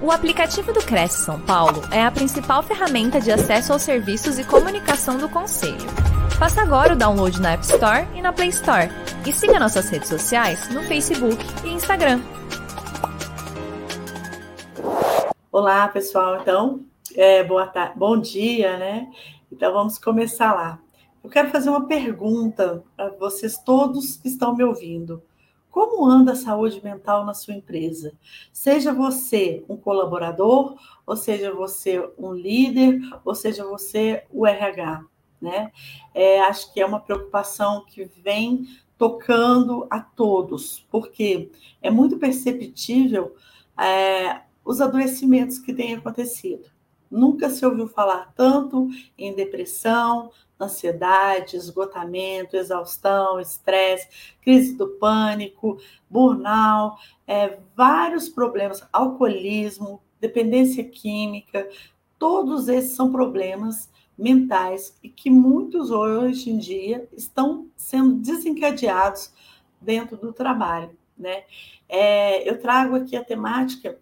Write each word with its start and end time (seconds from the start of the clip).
O 0.00 0.12
aplicativo 0.12 0.72
do 0.72 0.78
Cresce 0.78 1.24
São 1.24 1.40
Paulo 1.40 1.82
é 1.90 2.04
a 2.04 2.10
principal 2.10 2.62
ferramenta 2.62 3.20
de 3.20 3.32
acesso 3.32 3.72
aos 3.72 3.82
serviços 3.82 4.38
e 4.38 4.44
comunicação 4.44 5.18
do 5.18 5.28
Conselho. 5.28 5.88
Faça 6.38 6.62
agora 6.62 6.92
o 6.92 6.96
download 6.96 7.40
na 7.40 7.54
App 7.54 7.64
Store 7.64 8.06
e 8.14 8.22
na 8.22 8.32
Play 8.32 8.50
Store. 8.50 8.88
E 9.26 9.32
siga 9.32 9.58
nossas 9.58 9.88
redes 9.88 10.08
sociais 10.08 10.72
no 10.72 10.84
Facebook 10.84 11.44
e 11.64 11.70
Instagram. 11.70 12.20
Olá, 15.50 15.88
pessoal. 15.88 16.42
Então, 16.42 16.84
é, 17.16 17.42
boa 17.42 17.66
tarde, 17.66 17.98
bom 17.98 18.16
dia, 18.20 18.78
né? 18.78 19.08
Então, 19.50 19.72
vamos 19.72 19.98
começar 19.98 20.54
lá. 20.54 20.78
Eu 21.24 21.28
quero 21.28 21.50
fazer 21.50 21.70
uma 21.70 21.88
pergunta 21.88 22.84
para 22.96 23.08
vocês 23.18 23.58
todos 23.58 24.16
que 24.16 24.28
estão 24.28 24.54
me 24.54 24.62
ouvindo. 24.62 25.20
Como 25.70 26.06
anda 26.06 26.32
a 26.32 26.36
saúde 26.36 26.82
mental 26.82 27.24
na 27.24 27.34
sua 27.34 27.54
empresa? 27.54 28.12
Seja 28.52 28.92
você 28.92 29.64
um 29.68 29.76
colaborador, 29.76 30.76
ou 31.06 31.16
seja 31.16 31.52
você 31.52 31.98
um 32.18 32.32
líder, 32.32 33.00
ou 33.24 33.34
seja 33.34 33.64
você 33.64 34.24
o 34.30 34.46
RH, 34.46 35.04
né? 35.40 35.70
É, 36.14 36.40
acho 36.40 36.72
que 36.72 36.80
é 36.80 36.86
uma 36.86 37.00
preocupação 37.00 37.84
que 37.86 38.04
vem 38.04 38.66
tocando 38.96 39.86
a 39.88 40.00
todos, 40.00 40.84
porque 40.90 41.50
é 41.80 41.90
muito 41.90 42.18
perceptível 42.18 43.36
é, 43.78 44.42
os 44.64 44.80
adoecimentos 44.80 45.58
que 45.58 45.72
têm 45.72 45.94
acontecido. 45.94 46.68
Nunca 47.10 47.48
se 47.48 47.64
ouviu 47.64 47.88
falar 47.88 48.32
tanto 48.34 48.88
em 49.16 49.34
depressão, 49.34 50.30
ansiedade, 50.60 51.56
esgotamento, 51.56 52.56
exaustão, 52.56 53.40
estresse, 53.40 54.08
crise 54.42 54.74
do 54.76 54.88
pânico, 54.88 55.78
burnout, 56.10 57.00
é, 57.26 57.58
vários 57.76 58.28
problemas, 58.28 58.86
alcoolismo, 58.92 60.02
dependência 60.20 60.84
química, 60.84 61.68
todos 62.18 62.68
esses 62.68 62.96
são 62.96 63.12
problemas 63.12 63.88
mentais 64.18 64.98
e 65.02 65.08
que 65.08 65.30
muitos 65.30 65.90
hoje 65.90 66.50
em 66.50 66.58
dia 66.58 67.08
estão 67.16 67.68
sendo 67.76 68.14
desencadeados 68.14 69.32
dentro 69.80 70.16
do 70.16 70.32
trabalho. 70.32 70.90
Né? 71.16 71.44
É, 71.88 72.48
eu 72.48 72.58
trago 72.60 72.96
aqui 72.96 73.16
a 73.16 73.24
temática 73.24 73.98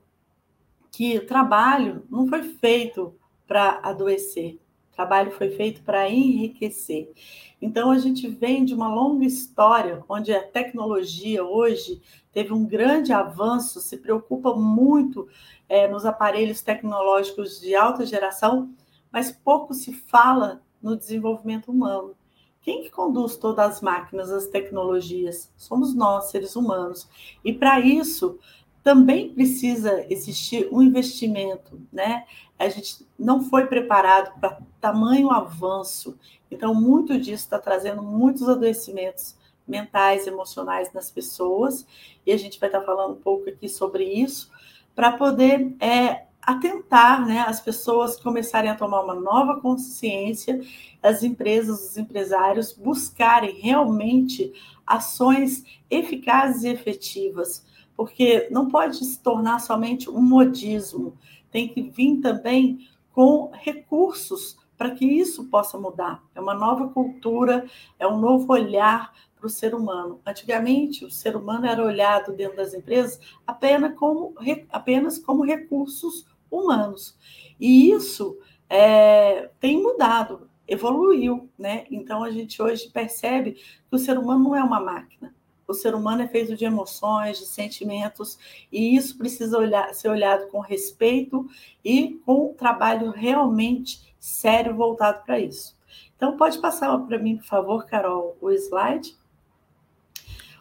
que 0.91 1.19
o 1.19 1.27
trabalho 1.27 2.07
não 2.11 2.27
foi 2.27 2.43
feito 2.43 3.15
para 3.47 3.81
adoecer, 3.83 4.59
trabalho 4.97 5.31
foi 5.31 5.51
feito 5.51 5.83
para 5.83 6.09
enriquecer. 6.09 7.13
Então, 7.61 7.91
a 7.91 7.99
gente 7.99 8.27
vem 8.27 8.65
de 8.65 8.75
uma 8.75 8.89
longa 8.89 9.25
história 9.25 10.03
onde 10.09 10.33
a 10.33 10.43
tecnologia 10.43 11.45
hoje 11.45 12.01
teve 12.33 12.53
um 12.53 12.65
grande 12.65 13.13
avanço, 13.13 13.81
se 13.81 13.99
preocupa 13.99 14.55
muito 14.55 15.29
é, 15.69 15.87
nos 15.87 16.07
aparelhos 16.07 16.63
tecnológicos 16.63 17.61
de 17.61 17.75
alta 17.75 18.07
geração, 18.07 18.71
mas 19.13 19.31
pouco 19.31 19.75
se 19.75 19.93
fala 19.93 20.63
no 20.83 20.97
desenvolvimento 20.97 21.71
humano. 21.71 22.15
Quem 22.63 22.83
que 22.83 22.91
conduz 22.91 23.37
todas 23.37 23.77
as 23.77 23.81
máquinas, 23.81 24.31
as 24.31 24.49
tecnologias? 24.49 25.53
Somos 25.57 25.95
nós, 25.95 26.31
seres 26.31 26.57
humanos. 26.57 27.09
E 27.45 27.53
para 27.53 27.79
isso, 27.81 28.39
também 28.87 29.31
precisa 29.31 30.07
existir 30.09 30.69
um 30.71 30.81
investimento, 30.81 31.81
né? 31.93 32.25
A 32.57 32.69
gente 32.69 33.05
não 33.19 33.43
foi 33.43 33.67
preparado 33.67 34.39
para 34.39 34.61
tamanho 34.81 35.33
avanço, 35.33 36.17
então 36.49 36.73
muito 36.73 37.19
disso 37.19 37.43
está 37.43 37.59
trazendo 37.59 38.01
muitos 38.01 38.49
adoecimentos 38.49 39.37
mentais, 39.67 40.29
emocionais 40.29 40.93
nas 40.93 41.11
pessoas, 41.11 41.85
e 42.25 42.31
a 42.31 42.37
gente 42.37 42.61
vai 42.61 42.69
estar 42.69 42.79
tá 42.79 42.87
falando 42.87 43.15
um 43.15 43.21
pouco 43.21 43.51
aqui 43.51 43.69
sobre 43.69 44.05
isso, 44.05 44.53
para 44.95 45.11
poder 45.11 45.75
é, 45.81 46.27
atentar 46.41 47.27
né, 47.27 47.41
as 47.41 47.61
pessoas 47.61 48.17
começarem 48.17 48.71
a 48.71 48.77
tomar 48.77 49.03
uma 49.03 49.17
nova 49.17 49.61
consciência, 49.61 50.61
as 51.03 51.25
empresas, 51.25 51.91
os 51.91 51.97
empresários 51.97 52.73
buscarem 52.73 53.59
realmente 53.59 54.53
ações 54.87 55.65
eficazes 55.91 56.63
e 56.63 56.69
efetivas 56.69 57.67
porque 57.97 58.49
não 58.51 58.69
pode 58.69 58.97
se 59.05 59.19
tornar 59.21 59.61
somente 59.61 60.11
um 60.11 60.21
modismo, 60.21 61.17
tem 61.51 61.69
que 61.69 61.83
vir 61.83 62.21
também 62.21 62.87
com 63.13 63.51
recursos 63.53 64.59
para 64.77 64.91
que 64.91 65.07
isso 65.07 65.45
possa 65.45 65.79
mudar. 65.79 66.23
É 66.35 66.41
uma 66.41 66.55
nova 66.55 66.89
cultura, 66.89 67.65
é 67.99 68.07
um 68.07 68.19
novo 68.19 68.53
olhar 68.53 69.11
para 69.35 69.47
o 69.47 69.51
ser 69.51 69.75
humano. 69.75 70.21
Antigamente, 70.27 71.05
o 71.05 71.11
ser 71.11 71.35
humano 71.35 71.67
era 71.67 71.83
olhado 71.83 72.33
dentro 72.33 72.57
das 72.57 72.75
empresas 72.75 73.19
apenas 73.47 73.97
como, 73.97 74.35
apenas 74.71 75.19
como 75.19 75.45
recursos 75.45 76.27
humanos. 76.51 77.17
E 77.59 77.91
isso 77.91 78.39
é, 78.69 79.51
tem 79.59 79.83
mudado, 79.83 80.51
evoluiu. 80.69 81.49
Né? 81.59 81.87
Então, 81.91 82.23
a 82.23 82.31
gente 82.31 82.61
hoje 82.61 82.91
percebe 82.91 83.53
que 83.53 83.97
o 83.97 83.99
ser 83.99 84.19
humano 84.19 84.45
não 84.45 84.57
é 84.57 84.63
uma 84.63 84.81
máquina 84.81 85.35
o 85.67 85.75
ser 85.75 85.95
humano 85.95 86.23
é 86.23 86.29
feito 86.29 86.57
de 86.57 86.65
emoções, 86.65 87.39
de 87.39 87.47
sentimentos, 87.47 88.39
e 88.71 88.97
isso 88.97 89.17
precisa 89.19 89.59
olhar, 89.59 89.93
ser 89.95 90.09
olhado 90.09 90.49
com 90.49 90.61
respeito 90.61 91.47
e 91.85 92.21
com 92.25 92.51
um 92.51 92.55
trabalho 92.55 93.11
realmente 93.11 94.15
sério 94.19 94.75
voltado 94.75 95.25
para 95.25 95.39
isso. 95.39 95.77
Então, 96.17 96.37
pode 96.37 96.59
passar 96.59 96.97
para 96.99 97.19
mim, 97.19 97.37
por 97.37 97.47
favor, 97.47 97.87
Carol, 97.87 98.37
o 98.41 98.51
slide. 98.51 99.17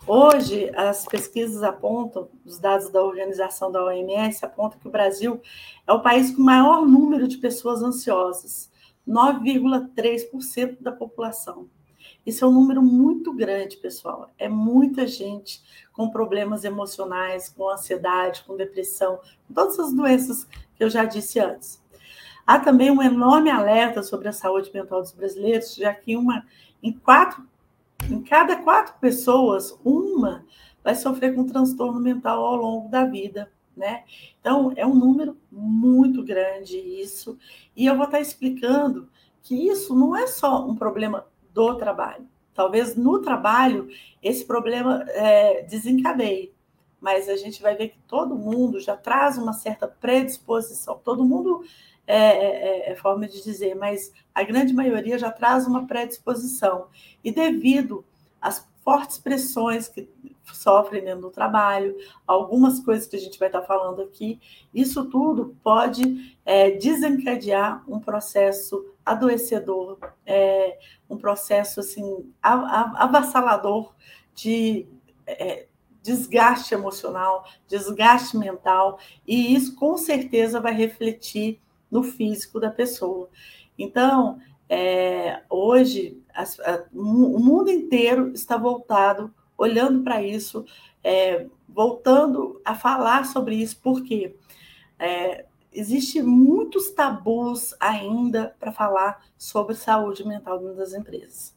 Hoje, 0.07 0.69
as 0.75 1.05
pesquisas 1.05 1.63
apontam, 1.63 2.29
os 2.45 2.59
dados 2.59 2.91
da 2.91 3.03
organização 3.03 3.71
da 3.71 3.83
OMS 3.83 4.45
apontam 4.45 4.79
que 4.79 4.87
o 4.87 4.91
Brasil 4.91 5.41
é 5.87 5.93
o 5.93 6.01
país 6.01 6.29
com 6.35 6.43
maior 6.43 6.85
número 6.85 7.27
de 7.27 7.37
pessoas 7.37 7.81
ansiosas, 7.81 8.69
9,3% 9.07 10.77
da 10.79 10.91
população. 10.91 11.67
Isso 12.25 12.43
é 12.43 12.47
um 12.47 12.51
número 12.51 12.81
muito 12.81 13.31
grande, 13.33 13.77
pessoal. 13.77 14.31
É 14.37 14.49
muita 14.49 15.05
gente 15.05 15.61
com 15.93 16.09
problemas 16.09 16.63
emocionais, 16.63 17.49
com 17.49 17.69
ansiedade, 17.69 18.43
com 18.45 18.57
depressão, 18.57 19.19
com 19.47 19.53
todas 19.53 19.79
as 19.79 19.93
doenças 19.93 20.45
que 20.75 20.83
eu 20.83 20.89
já 20.89 21.05
disse 21.05 21.39
antes. 21.39 21.83
Há 22.45 22.59
também 22.59 22.91
um 22.91 23.01
enorme 23.01 23.49
alerta 23.49 24.03
sobre 24.03 24.27
a 24.27 24.33
saúde 24.33 24.71
mental 24.73 25.01
dos 25.01 25.11
brasileiros, 25.11 25.75
já 25.75 25.93
que 25.93 26.15
uma 26.15 26.45
em 26.81 26.91
quatro, 26.91 27.43
em 28.09 28.21
cada 28.21 28.55
quatro 28.57 28.95
pessoas, 28.99 29.77
uma 29.83 30.45
vai 30.83 30.93
sofrer 30.93 31.33
com 31.33 31.45
transtorno 31.45 31.99
mental 31.99 32.45
ao 32.45 32.55
longo 32.55 32.89
da 32.89 33.05
vida, 33.05 33.51
né? 33.75 34.03
Então 34.39 34.71
é 34.75 34.85
um 34.85 34.93
número 34.93 35.35
muito 35.51 36.23
grande 36.23 36.77
isso, 36.77 37.37
e 37.75 37.87
eu 37.87 37.95
vou 37.95 38.05
estar 38.05 38.19
explicando 38.19 39.09
que 39.41 39.67
isso 39.67 39.95
não 39.95 40.15
é 40.15 40.27
só 40.27 40.67
um 40.67 40.75
problema 40.75 41.25
do 41.55 41.75
trabalho. 41.75 42.27
Talvez 42.53 42.95
no 42.95 43.21
trabalho 43.21 43.87
esse 44.21 44.45
problema 44.45 45.03
é, 45.09 45.63
desencadeie, 45.63 46.53
mas 46.99 47.29
a 47.29 47.37
gente 47.37 47.61
vai 47.61 47.75
ver 47.75 47.89
que 47.89 47.99
todo 48.07 48.35
mundo 48.35 48.79
já 48.79 48.95
traz 48.95 49.37
uma 49.37 49.53
certa 49.53 49.87
predisposição. 49.87 50.99
Todo 51.03 51.23
mundo 51.23 51.63
é, 52.05 52.17
é, 52.17 52.91
é 52.91 52.95
forma 52.95 53.27
de 53.27 53.41
dizer, 53.41 53.75
mas 53.75 54.11
a 54.33 54.43
grande 54.43 54.73
maioria 54.73 55.17
já 55.17 55.31
traz 55.31 55.65
uma 55.65 55.87
predisposição. 55.87 56.87
E 57.23 57.31
devido 57.31 58.03
às 58.41 58.67
fortes 58.83 59.17
pressões 59.17 59.87
que 59.87 60.07
sofrem 60.53 61.03
dentro 61.03 61.21
do 61.21 61.31
trabalho, 61.31 61.95
algumas 62.27 62.79
coisas 62.79 63.07
que 63.07 63.15
a 63.15 63.19
gente 63.19 63.39
vai 63.39 63.47
estar 63.47 63.63
falando 63.63 64.01
aqui, 64.01 64.39
isso 64.73 65.05
tudo 65.05 65.55
pode 65.63 66.37
é, 66.45 66.71
desencadear 66.71 67.83
um 67.87 67.99
processo 67.99 68.94
adoecedor, 69.05 69.99
é, 70.25 70.79
um 71.09 71.17
processo 71.17 71.79
assim 71.79 72.33
avassalador 72.41 73.93
de 74.33 74.87
é, 75.27 75.67
desgaste 76.01 76.73
emocional, 76.73 77.45
desgaste 77.67 78.37
mental, 78.37 78.99
e 79.25 79.55
isso 79.55 79.75
com 79.75 79.97
certeza 79.97 80.59
vai 80.59 80.73
refletir 80.73 81.59
no 81.89 82.03
físico 82.03 82.59
da 82.59 82.69
pessoa. 82.69 83.29
Então, 83.77 84.39
é, 84.67 85.41
hoje, 85.49 86.21
as, 86.33 86.59
a, 86.59 86.85
o 86.93 87.39
mundo 87.39 87.69
inteiro 87.69 88.31
está 88.33 88.57
voltado, 88.57 89.33
olhando 89.57 90.03
para 90.03 90.21
isso, 90.21 90.65
é, 91.03 91.47
voltando 91.67 92.61
a 92.65 92.75
falar 92.75 93.25
sobre 93.25 93.55
isso, 93.55 93.79
porque 93.81 94.35
é, 94.99 95.45
existe 95.75 96.21
muitos 96.21 96.91
tabus 96.91 97.75
ainda 97.79 98.55
para 98.59 98.71
falar 98.71 99.23
sobre 99.37 99.75
saúde 99.75 100.25
mental 100.25 100.59
dentro 100.59 100.77
das 100.77 100.93
empresas. 100.93 101.55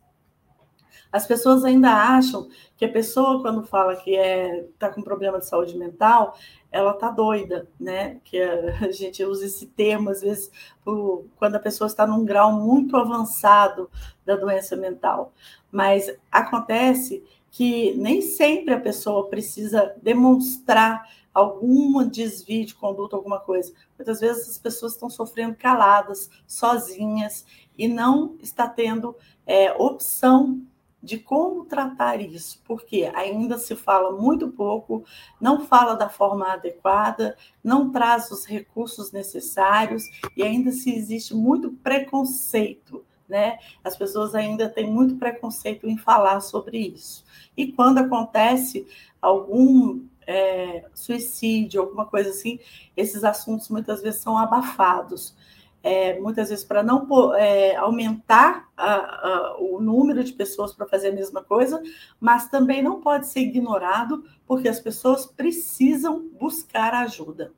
As 1.10 1.26
pessoas 1.26 1.64
ainda 1.64 1.90
acham 1.90 2.48
que 2.76 2.84
a 2.84 2.92
pessoa, 2.92 3.40
quando 3.40 3.64
fala 3.64 3.96
que 3.96 4.10
está 4.10 4.26
é, 4.26 4.64
tá 4.78 4.90
com 4.90 5.00
problema 5.00 5.38
de 5.38 5.46
saúde 5.46 5.76
mental, 5.76 6.36
ela 6.70 6.90
está 6.90 7.10
doida, 7.10 7.66
né? 7.80 8.20
Que 8.24 8.42
a 8.42 8.90
gente 8.92 9.24
usa 9.24 9.46
esse 9.46 9.66
termo, 9.66 10.10
às 10.10 10.20
vezes, 10.20 10.50
quando 11.36 11.54
a 11.54 11.60
pessoa 11.60 11.86
está 11.86 12.06
num 12.06 12.24
grau 12.24 12.52
muito 12.52 12.96
avançado 12.96 13.90
da 14.24 14.36
doença 14.36 14.76
mental. 14.76 15.32
Mas 15.72 16.14
acontece 16.30 17.24
que 17.50 17.94
nem 17.96 18.20
sempre 18.20 18.74
a 18.74 18.80
pessoa 18.80 19.28
precisa 19.28 19.94
demonstrar 20.02 21.08
algum 21.38 22.06
desvio 22.08 22.66
de 22.66 22.74
conduta, 22.74 23.16
alguma 23.16 23.38
coisa. 23.38 23.72
Muitas 23.96 24.20
vezes 24.20 24.48
as 24.48 24.58
pessoas 24.58 24.92
estão 24.92 25.08
sofrendo 25.08 25.56
caladas, 25.56 26.28
sozinhas, 26.46 27.46
e 27.76 27.86
não 27.86 28.36
está 28.42 28.68
tendo 28.68 29.14
é, 29.46 29.72
opção 29.72 30.60
de 31.00 31.16
como 31.16 31.64
tratar 31.64 32.20
isso, 32.20 32.60
porque 32.64 33.08
ainda 33.14 33.56
se 33.56 33.76
fala 33.76 34.10
muito 34.20 34.48
pouco, 34.48 35.04
não 35.40 35.64
fala 35.64 35.94
da 35.94 36.08
forma 36.08 36.52
adequada, 36.52 37.36
não 37.62 37.92
traz 37.92 38.32
os 38.32 38.44
recursos 38.44 39.12
necessários 39.12 40.02
e 40.36 40.42
ainda 40.42 40.72
se 40.72 40.92
existe 40.92 41.36
muito 41.36 41.70
preconceito, 41.70 43.04
né? 43.28 43.58
As 43.84 43.96
pessoas 43.96 44.34
ainda 44.34 44.68
têm 44.68 44.90
muito 44.90 45.14
preconceito 45.16 45.86
em 45.86 45.96
falar 45.96 46.40
sobre 46.40 46.78
isso. 46.78 47.24
E 47.56 47.70
quando 47.70 47.98
acontece 47.98 48.84
algum 49.22 50.00
é, 50.28 50.84
suicídio, 50.94 51.80
alguma 51.80 52.06
coisa 52.06 52.30
assim, 52.30 52.60
esses 52.96 53.24
assuntos 53.24 53.68
muitas 53.68 54.00
vezes 54.00 54.20
são 54.20 54.38
abafados 54.38 55.34
é, 55.82 56.18
muitas 56.18 56.48
vezes 56.48 56.64
para 56.64 56.82
não 56.82 57.34
é, 57.34 57.76
aumentar 57.76 58.68
a, 58.76 58.94
a, 58.94 59.56
o 59.58 59.80
número 59.80 60.22
de 60.24 60.32
pessoas 60.32 60.74
para 60.74 60.86
fazer 60.86 61.08
a 61.08 61.14
mesma 61.14 61.42
coisa, 61.42 61.82
mas 62.20 62.48
também 62.48 62.82
não 62.82 63.00
pode 63.00 63.26
ser 63.28 63.40
ignorado, 63.40 64.24
porque 64.46 64.68
as 64.68 64.80
pessoas 64.80 65.26
precisam 65.26 66.28
buscar 66.38 66.94
ajuda. 66.94 67.52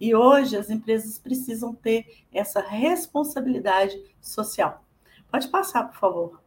E 0.00 0.14
hoje 0.14 0.56
as 0.56 0.68
empresas 0.68 1.18
precisam 1.18 1.74
ter 1.74 2.24
essa 2.32 2.60
responsabilidade 2.60 3.96
social. 4.20 4.84
Pode 5.30 5.48
passar, 5.48 5.84
por 5.84 5.96
favor. 5.96 6.45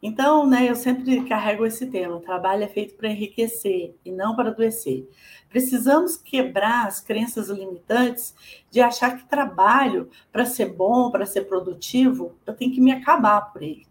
Então, 0.00 0.46
né, 0.46 0.68
eu 0.70 0.76
sempre 0.76 1.24
carrego 1.24 1.66
esse 1.66 1.86
tema: 1.86 2.20
trabalho 2.20 2.62
é 2.62 2.68
feito 2.68 2.94
para 2.94 3.08
enriquecer 3.08 3.96
e 4.04 4.12
não 4.12 4.36
para 4.36 4.50
adoecer. 4.50 5.08
Precisamos 5.48 6.16
quebrar 6.16 6.86
as 6.86 7.00
crenças 7.00 7.48
limitantes 7.48 8.34
de 8.70 8.80
achar 8.80 9.16
que 9.16 9.28
trabalho, 9.28 10.08
para 10.30 10.44
ser 10.44 10.72
bom, 10.72 11.10
para 11.10 11.26
ser 11.26 11.42
produtivo, 11.42 12.36
eu 12.46 12.54
tenho 12.54 12.72
que 12.72 12.80
me 12.80 12.92
acabar 12.92 13.52
por 13.52 13.62
ele. 13.62 13.86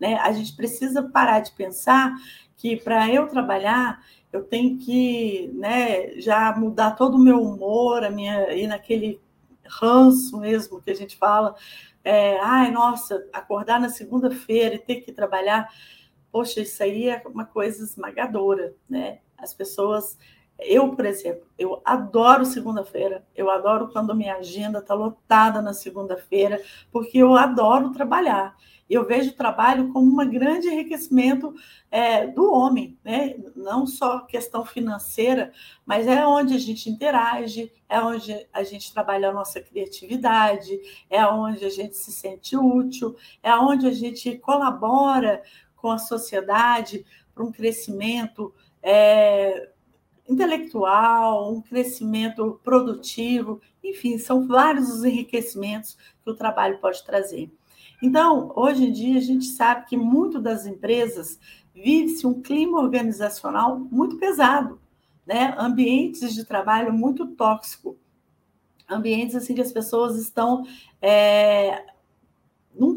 Né? 0.00 0.16
A 0.16 0.32
gente 0.32 0.56
precisa 0.56 1.02
parar 1.02 1.40
de 1.40 1.52
pensar 1.52 2.14
que 2.56 2.76
para 2.76 3.08
eu 3.12 3.28
trabalhar, 3.28 4.00
eu 4.32 4.42
tenho 4.42 4.78
que 4.78 5.50
né, 5.54 6.18
já 6.20 6.54
mudar 6.56 6.92
todo 6.92 7.16
o 7.16 7.22
meu 7.22 7.40
humor, 7.40 8.02
a 8.02 8.10
minha, 8.10 8.52
ir 8.52 8.66
naquele 8.66 9.20
ranço 9.64 10.38
mesmo 10.38 10.80
que 10.82 10.90
a 10.90 10.94
gente 10.94 11.16
fala 11.16 11.54
é, 12.04 12.38
ai, 12.40 12.70
nossa, 12.70 13.26
acordar 13.32 13.80
na 13.80 13.88
segunda-feira 13.88 14.74
e 14.74 14.78
ter 14.78 15.02
que 15.02 15.12
trabalhar, 15.12 15.68
poxa, 16.30 16.60
isso 16.60 16.82
aí 16.82 17.08
é 17.08 17.22
uma 17.26 17.44
coisa 17.44 17.84
esmagadora, 17.84 18.74
né? 18.88 19.20
As 19.36 19.54
pessoas, 19.54 20.18
eu, 20.66 20.94
por 20.94 21.04
exemplo, 21.04 21.46
eu 21.58 21.80
adoro 21.84 22.44
segunda-feira, 22.44 23.24
eu 23.34 23.50
adoro 23.50 23.88
quando 23.88 24.14
minha 24.14 24.36
agenda 24.36 24.78
está 24.78 24.94
lotada 24.94 25.62
na 25.62 25.72
segunda-feira, 25.72 26.60
porque 26.90 27.18
eu 27.18 27.34
adoro 27.34 27.92
trabalhar 27.92 28.56
eu 28.92 29.06
vejo 29.06 29.30
o 29.30 29.34
trabalho 29.34 29.90
como 29.90 30.20
um 30.20 30.30
grande 30.30 30.68
enriquecimento 30.68 31.54
é, 31.90 32.26
do 32.26 32.52
homem, 32.52 32.98
né? 33.02 33.34
não 33.56 33.86
só 33.86 34.20
questão 34.20 34.66
financeira, 34.66 35.50
mas 35.86 36.06
é 36.06 36.26
onde 36.26 36.54
a 36.54 36.58
gente 36.58 36.90
interage, 36.90 37.72
é 37.88 37.98
onde 38.00 38.46
a 38.52 38.62
gente 38.62 38.92
trabalha 38.92 39.30
a 39.30 39.32
nossa 39.32 39.62
criatividade, 39.62 40.78
é 41.08 41.26
onde 41.26 41.64
a 41.64 41.70
gente 41.70 41.96
se 41.96 42.12
sente 42.12 42.54
útil, 42.54 43.16
é 43.42 43.54
onde 43.56 43.86
a 43.86 43.92
gente 43.92 44.36
colabora 44.36 45.42
com 45.74 45.90
a 45.90 45.98
sociedade 45.98 47.04
para 47.34 47.44
um 47.44 47.50
crescimento 47.50 48.54
é, 48.82 49.70
intelectual, 50.32 51.52
um 51.52 51.60
crescimento 51.60 52.60
produtivo, 52.62 53.60
enfim, 53.82 54.18
são 54.18 54.46
vários 54.46 54.90
os 54.90 55.04
enriquecimentos 55.04 55.96
que 56.22 56.30
o 56.30 56.34
trabalho 56.34 56.78
pode 56.78 57.04
trazer. 57.04 57.50
Então, 58.02 58.52
hoje 58.56 58.84
em 58.86 58.92
dia, 58.92 59.18
a 59.18 59.22
gente 59.22 59.44
sabe 59.46 59.86
que 59.86 59.96
muito 59.96 60.40
das 60.40 60.66
empresas 60.66 61.38
vive-se 61.74 62.26
um 62.26 62.42
clima 62.42 62.80
organizacional 62.80 63.78
muito 63.78 64.18
pesado, 64.18 64.80
né? 65.26 65.54
ambientes 65.58 66.34
de 66.34 66.44
trabalho 66.44 66.92
muito 66.92 67.26
tóxico, 67.28 67.96
ambientes 68.88 69.36
assim 69.36 69.54
que 69.54 69.60
as 69.60 69.72
pessoas 69.72 70.16
estão 70.16 70.66
é, 71.00 71.84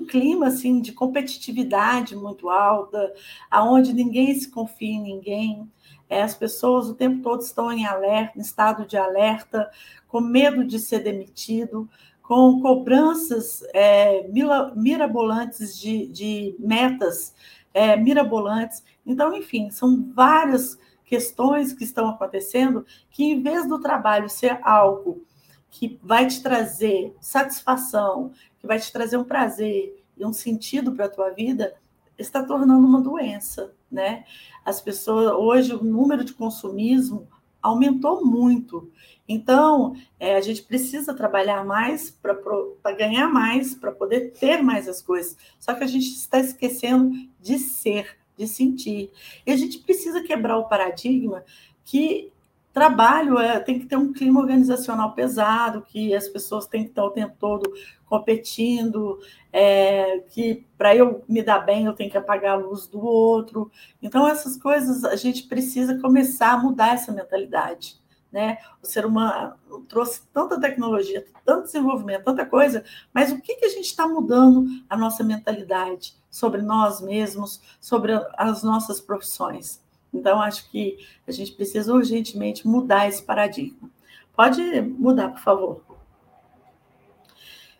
num 0.05 0.07
clima 0.07 0.47
assim 0.47 0.79
de 0.79 0.91
competitividade 0.91 2.15
muito 2.15 2.49
alta, 2.49 3.11
aonde 3.49 3.91
ninguém 3.91 4.33
se 4.35 4.49
confia 4.49 4.89
em 4.89 5.01
ninguém, 5.01 5.71
é, 6.07 6.21
as 6.21 6.35
pessoas 6.35 6.87
o 6.87 6.93
tempo 6.93 7.23
todo 7.23 7.41
estão 7.41 7.71
em 7.71 7.85
alerta, 7.85 8.37
em 8.37 8.41
estado 8.41 8.85
de 8.85 8.95
alerta, 8.95 9.69
com 10.07 10.21
medo 10.21 10.63
de 10.63 10.77
ser 10.77 10.99
demitido, 10.99 11.89
com 12.21 12.61
cobranças 12.61 13.63
é, 13.73 14.27
mirabolantes 14.75 15.77
de, 15.77 16.07
de 16.07 16.55
metas 16.59 17.33
é, 17.73 17.97
mirabolantes. 17.97 18.83
Então, 19.05 19.33
enfim, 19.35 19.69
são 19.71 20.11
várias 20.13 20.77
questões 21.05 21.73
que 21.73 21.83
estão 21.83 22.09
acontecendo 22.09 22.85
que, 23.09 23.23
em 23.23 23.41
vez 23.41 23.67
do 23.67 23.79
trabalho 23.79 24.29
ser 24.29 24.59
algo 24.63 25.25
que 25.69 25.99
vai 26.01 26.25
te 26.25 26.41
trazer 26.41 27.13
satisfação, 27.19 28.31
que 28.65 28.67
vai 28.67 28.79
te 28.79 28.91
trazer 28.91 29.15
um 29.15 29.23
prazer 29.23 30.03
e 30.17 30.25
um 30.25 30.33
sentido 30.33 30.91
para 30.91 31.05
a 31.05 31.09
tua 31.09 31.29
vida, 31.29 31.75
está 32.17 32.43
tornando 32.43 32.85
uma 32.85 32.99
doença, 32.99 33.73
né? 33.91 34.25
As 34.65 34.81
pessoas 34.81 35.31
hoje 35.31 35.75
o 35.75 35.83
número 35.83 36.23
de 36.23 36.33
consumismo 36.33 37.27
aumentou 37.61 38.25
muito. 38.25 38.91
Então, 39.27 39.95
é, 40.19 40.35
a 40.35 40.41
gente 40.41 40.63
precisa 40.63 41.13
trabalhar 41.13 41.63
mais 41.63 42.09
para 42.09 42.91
ganhar 42.97 43.27
mais, 43.27 43.75
para 43.75 43.91
poder 43.91 44.31
ter 44.31 44.61
mais 44.61 44.87
as 44.87 45.01
coisas. 45.01 45.37
Só 45.59 45.73
que 45.73 45.83
a 45.83 45.87
gente 45.87 46.07
está 46.07 46.39
esquecendo 46.39 47.11
de 47.39 47.59
ser, 47.59 48.17
de 48.37 48.47
sentir. 48.47 49.11
E 49.45 49.51
a 49.51 49.57
gente 49.57 49.79
precisa 49.79 50.23
quebrar 50.23 50.57
o 50.57 50.67
paradigma 50.67 51.43
que 51.83 52.31
trabalho 52.75 53.39
é, 53.39 53.57
tem 53.57 53.79
que 53.79 53.85
ter 53.85 53.95
um 53.95 54.11
clima 54.11 54.41
organizacional 54.41 55.13
pesado, 55.13 55.81
que 55.81 56.13
as 56.13 56.27
pessoas 56.27 56.67
têm 56.67 56.83
que 56.83 56.89
estar 56.89 57.05
o 57.05 57.09
tempo 57.09 57.33
todo 57.39 57.71
competindo, 58.05 59.17
é, 59.51 60.19
que 60.29 60.67
para 60.77 60.93
eu 60.93 61.23
me 61.25 61.41
dar 61.41 61.59
bem 61.59 61.85
eu 61.85 61.93
tenho 61.93 62.11
que 62.11 62.17
apagar 62.17 62.51
a 62.51 62.61
luz 62.61 62.85
do 62.85 62.99
outro. 62.99 63.71
Então, 64.01 64.27
essas 64.27 64.57
coisas 64.57 65.05
a 65.05 65.15
gente 65.15 65.43
precisa 65.43 65.97
começar 65.99 66.51
a 66.51 66.57
mudar 66.57 66.93
essa 66.93 67.13
mentalidade. 67.13 67.97
Né? 68.29 68.57
O 68.83 68.85
ser 68.85 69.05
humano 69.05 69.55
trouxe 69.87 70.23
tanta 70.33 70.59
tecnologia, 70.59 71.25
tanto 71.45 71.67
desenvolvimento, 71.67 72.25
tanta 72.25 72.45
coisa, 72.45 72.83
mas 73.13 73.31
o 73.31 73.39
que, 73.39 73.55
que 73.55 73.65
a 73.65 73.69
gente 73.69 73.85
está 73.85 74.05
mudando 74.05 74.65
a 74.89 74.97
nossa 74.97 75.23
mentalidade 75.23 76.13
sobre 76.29 76.61
nós 76.61 76.99
mesmos, 76.99 77.61
sobre 77.79 78.11
as 78.37 78.63
nossas 78.63 78.99
profissões? 78.99 79.84
Então, 80.15 80.41
acho 80.41 80.69
que 80.69 80.97
a 81.27 81.31
gente 81.31 81.51
precisa 81.51 81.93
urgentemente 81.93 82.67
mudar 82.67 83.07
esse 83.07 83.23
paradigma. 83.23 83.89
Pode 84.35 84.81
mudar, 84.81 85.29
por 85.29 85.39
favor. 85.41 85.85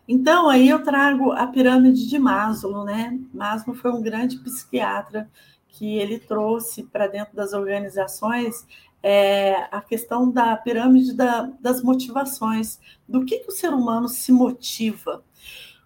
Então, 0.08 0.48
aí 0.48 0.68
eu 0.68 0.82
trago 0.82 1.32
a 1.32 1.46
pirâmide 1.46 2.08
de 2.08 2.18
Maslow, 2.18 2.84
né? 2.84 3.18
Maslow 3.34 3.74
foi 3.74 3.90
um 3.90 4.00
grande 4.00 4.38
psiquiatra 4.38 5.28
que 5.68 5.98
ele 5.98 6.18
trouxe 6.18 6.84
para 6.84 7.06
dentro 7.06 7.34
das 7.34 7.52
organizações 7.52 8.66
é, 9.02 9.68
a 9.70 9.80
questão 9.80 10.30
da 10.30 10.56
pirâmide 10.56 11.12
da, 11.12 11.50
das 11.60 11.82
motivações, 11.82 12.80
do 13.08 13.24
que, 13.24 13.38
que 13.38 13.48
o 13.48 13.52
ser 13.52 13.72
humano 13.72 14.08
se 14.08 14.32
motiva. 14.32 15.22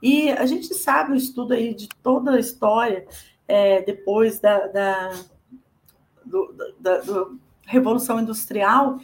E 0.03 0.31
a 0.31 0.47
gente 0.47 0.73
sabe 0.75 1.13
o 1.13 1.17
estudo 1.17 1.53
aí 1.53 1.75
de 1.75 1.89
toda 2.03 2.33
a 2.33 2.41
história, 2.41 3.07
é, 3.47 3.83
depois 3.83 4.39
da, 4.39 4.67
da, 4.69 5.11
do, 6.31 6.55
da 6.79 7.03
Revolução 7.67 8.21
Industrial, 8.21 8.99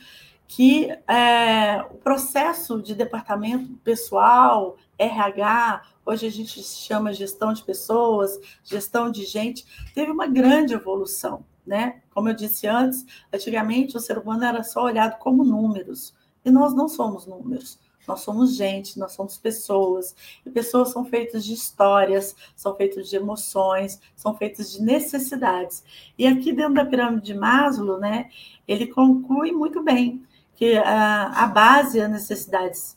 que 0.49 0.88
é, 1.09 1.85
o 1.90 1.95
processo 1.97 2.80
de 2.80 2.95
departamento 2.95 3.75
pessoal, 3.85 4.76
RH, 4.97 5.83
hoje 6.04 6.26
a 6.26 6.30
gente 6.30 6.62
chama 6.62 7.12
gestão 7.12 7.52
de 7.52 7.64
pessoas, 7.64 8.38
gestão 8.64 9.11
de 9.11 9.25
gente, 9.25 9.66
teve 9.92 10.11
uma 10.11 10.26
grande 10.26 10.73
evolução 10.73 11.45
né? 11.66 12.00
Como 12.14 12.28
eu 12.28 12.35
disse 12.35 12.66
antes, 12.66 13.04
antigamente 13.33 13.97
o 13.97 14.00
ser 14.00 14.18
humano 14.18 14.45
era 14.45 14.62
só 14.62 14.85
olhado 14.85 15.18
como 15.18 15.45
números, 15.45 16.14
e 16.45 16.50
nós 16.50 16.73
não 16.75 16.88
somos 16.88 17.26
números. 17.26 17.78
Nós 18.07 18.21
somos 18.21 18.55
gente, 18.57 18.99
nós 18.99 19.13
somos 19.13 19.37
pessoas, 19.37 20.15
e 20.45 20.51
pessoas 20.51 20.91
são 20.91 21.05
feitas 21.05 21.45
de 21.45 21.55
histórias, 21.55 22.35
são 22.55 22.75
feitas 22.75 23.09
de 23.09 23.17
emoções, 23.17 24.01
são 24.15 24.35
feitas 24.37 24.73
de 24.73 24.83
necessidades. 24.83 25.83
E 26.19 26.27
aqui 26.27 26.53
dentro 26.53 26.75
da 26.75 26.85
pirâmide 26.85 27.27
de 27.27 27.35
Maslow, 27.35 27.99
né, 27.99 28.31
ele 28.67 28.87
conclui 28.87 29.53
muito 29.53 29.83
bem 29.83 30.25
que 30.55 30.77
a, 30.77 31.45
a 31.45 31.47
base 31.47 32.01
é 32.01 32.09
necessidades 32.09 32.97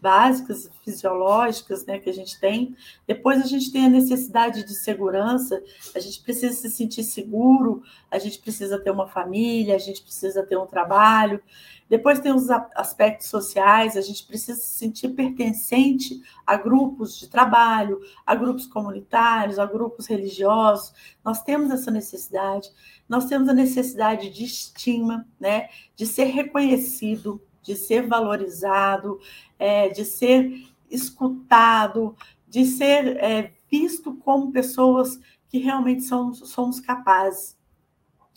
básicas 0.00 0.70
fisiológicas 0.84 1.84
né, 1.86 1.98
que 1.98 2.08
a 2.08 2.12
gente 2.12 2.38
tem. 2.38 2.76
Depois 3.06 3.42
a 3.42 3.46
gente 3.46 3.72
tem 3.72 3.86
a 3.86 3.90
necessidade 3.90 4.64
de 4.64 4.74
segurança, 4.74 5.62
a 5.94 6.00
gente 6.00 6.20
precisa 6.22 6.54
se 6.54 6.70
sentir 6.70 7.02
seguro, 7.02 7.82
a 8.10 8.18
gente 8.18 8.38
precisa 8.38 8.78
ter 8.78 8.90
uma 8.90 9.08
família, 9.08 9.74
a 9.74 9.78
gente 9.78 10.02
precisa 10.02 10.42
ter 10.42 10.56
um 10.56 10.66
trabalho. 10.66 11.42
Depois 11.88 12.20
tem 12.20 12.32
os 12.32 12.50
aspectos 12.50 13.28
sociais, 13.28 13.96
a 13.96 14.02
gente 14.02 14.26
precisa 14.26 14.60
se 14.60 14.76
sentir 14.76 15.08
pertencente 15.10 16.20
a 16.46 16.54
grupos 16.54 17.18
de 17.18 17.28
trabalho, 17.28 18.00
a 18.26 18.34
grupos 18.34 18.66
comunitários, 18.66 19.58
a 19.58 19.64
grupos 19.64 20.06
religiosos. 20.06 20.92
Nós 21.24 21.42
temos 21.42 21.70
essa 21.70 21.90
necessidade. 21.90 22.70
Nós 23.08 23.24
temos 23.24 23.48
a 23.48 23.54
necessidade 23.54 24.28
de 24.28 24.44
estima, 24.44 25.26
né, 25.40 25.70
de 25.96 26.06
ser 26.06 26.24
reconhecido, 26.24 27.40
de 27.68 27.76
ser 27.76 28.06
valorizado, 28.06 29.20
é, 29.58 29.90
de 29.90 30.02
ser 30.02 30.66
escutado, 30.90 32.16
de 32.48 32.64
ser 32.64 33.18
é, 33.18 33.52
visto 33.70 34.14
como 34.14 34.50
pessoas 34.50 35.20
que 35.50 35.58
realmente 35.58 36.02
somos, 36.04 36.38
somos 36.48 36.80
capazes. 36.80 37.58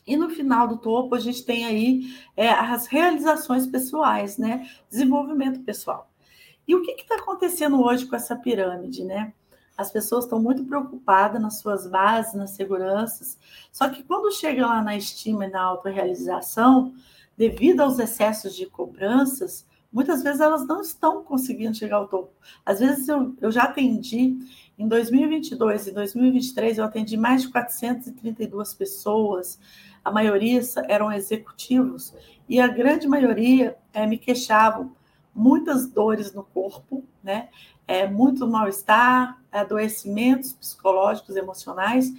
E 0.06 0.18
no 0.18 0.30
final 0.30 0.68
do 0.68 0.78
topo, 0.78 1.16
a 1.16 1.20
gente 1.20 1.46
tem 1.46 1.64
aí 1.64 2.14
é, 2.36 2.50
as 2.50 2.88
realizações 2.88 3.66
pessoais, 3.66 4.38
né? 4.38 4.70
Desenvolvimento 4.90 5.62
pessoal. 5.62 6.12
E 6.68 6.76
o 6.76 6.82
que 6.82 6.92
está 6.92 7.16
acontecendo 7.16 7.82
hoje 7.82 8.06
com 8.06 8.18
essa 8.18 8.36
pirâmide, 8.36 9.06
né? 9.06 9.34
As 9.78 9.92
pessoas 9.92 10.26
estão 10.26 10.42
muito 10.42 10.66
preocupadas 10.66 11.42
nas 11.42 11.60
suas 11.60 11.88
bases, 11.88 12.34
nas 12.34 12.52
seguranças, 12.52 13.40
só 13.72 13.88
que 13.88 14.04
quando 14.04 14.34
chega 14.34 14.68
lá 14.68 14.84
na 14.84 14.98
estima 14.98 15.46
e 15.46 15.50
na 15.50 15.62
autorrealização, 15.62 16.94
devido 17.42 17.82
aos 17.82 17.98
excessos 17.98 18.56
de 18.56 18.68
cobranças, 18.68 19.66
muitas 19.92 20.22
vezes 20.22 20.40
elas 20.40 20.64
não 20.68 20.80
estão 20.80 21.24
conseguindo 21.24 21.76
chegar 21.76 21.96
ao 21.96 22.08
topo. 22.08 22.32
Às 22.64 22.80
vezes 22.80 23.08
eu, 23.08 23.36
eu 23.42 23.52
já 23.52 23.64
atendi, 23.64 24.38
em 24.78 24.88
2022 24.88 25.88
e 25.88 25.92
2023, 25.92 26.78
eu 26.78 26.86
atendi 26.86 27.18
mais 27.18 27.42
de 27.42 27.50
432 27.50 28.76
pessoas, 28.76 29.60
a 30.06 30.12
maioria 30.12 30.62
eram 30.88 31.12
executivos, 31.12 32.14
e 32.48 32.60
a 32.60 32.68
grande 32.68 33.08
maioria 33.08 33.76
é, 33.92 34.06
me 34.06 34.20
queixavam 34.20 34.96
muitas 35.34 35.88
dores 35.88 36.32
no 36.36 36.44
corpo, 36.44 37.04
né? 37.24 37.50
É, 37.88 38.08
muito 38.08 38.48
mal-estar, 38.48 39.42
adoecimentos 39.52 40.54
psicológicos, 40.54 41.36
emocionais, 41.36 42.14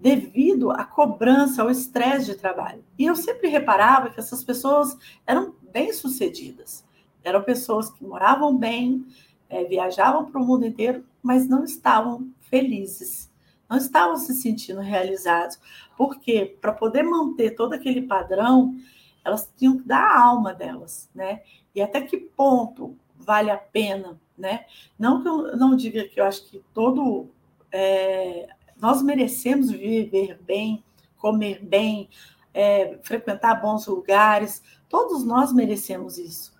devido 0.00 0.70
à 0.70 0.84
cobrança, 0.84 1.62
ao 1.62 1.70
estresse 1.70 2.26
de 2.26 2.34
trabalho. 2.34 2.82
E 2.98 3.04
eu 3.04 3.14
sempre 3.14 3.48
reparava 3.48 4.10
que 4.10 4.18
essas 4.18 4.42
pessoas 4.42 4.96
eram 5.26 5.54
bem-sucedidas, 5.70 6.84
eram 7.22 7.42
pessoas 7.42 7.90
que 7.90 8.02
moravam 8.02 8.56
bem, 8.56 9.06
é, 9.48 9.64
viajavam 9.64 10.24
para 10.24 10.40
o 10.40 10.44
mundo 10.44 10.64
inteiro, 10.64 11.04
mas 11.22 11.46
não 11.46 11.64
estavam 11.64 12.30
felizes, 12.40 13.30
não 13.68 13.76
estavam 13.76 14.16
se 14.16 14.34
sentindo 14.34 14.80
realizados, 14.80 15.60
porque 15.96 16.56
para 16.60 16.72
poder 16.72 17.02
manter 17.02 17.50
todo 17.50 17.74
aquele 17.74 18.02
padrão, 18.02 18.74
elas 19.22 19.52
tinham 19.56 19.76
que 19.76 19.86
dar 19.86 20.02
a 20.02 20.20
alma 20.20 20.54
delas, 20.54 21.10
né? 21.14 21.42
E 21.74 21.82
até 21.82 22.00
que 22.00 22.16
ponto 22.16 22.96
vale 23.16 23.50
a 23.50 23.58
pena, 23.58 24.18
né? 24.36 24.64
Não 24.98 25.22
que 25.22 25.28
eu 25.28 25.56
não 25.56 25.76
diga 25.76 26.08
que 26.08 26.18
eu 26.18 26.24
acho 26.24 26.48
que 26.48 26.62
todo 26.72 27.28
é, 27.70 28.48
nós 28.80 29.02
merecemos 29.02 29.70
viver 29.70 30.40
bem, 30.42 30.82
comer 31.16 31.64
bem, 31.64 32.08
é, 32.52 32.98
frequentar 33.02 33.60
bons 33.60 33.86
lugares, 33.86 34.62
todos 34.88 35.24
nós 35.24 35.52
merecemos 35.52 36.18
isso. 36.18 36.52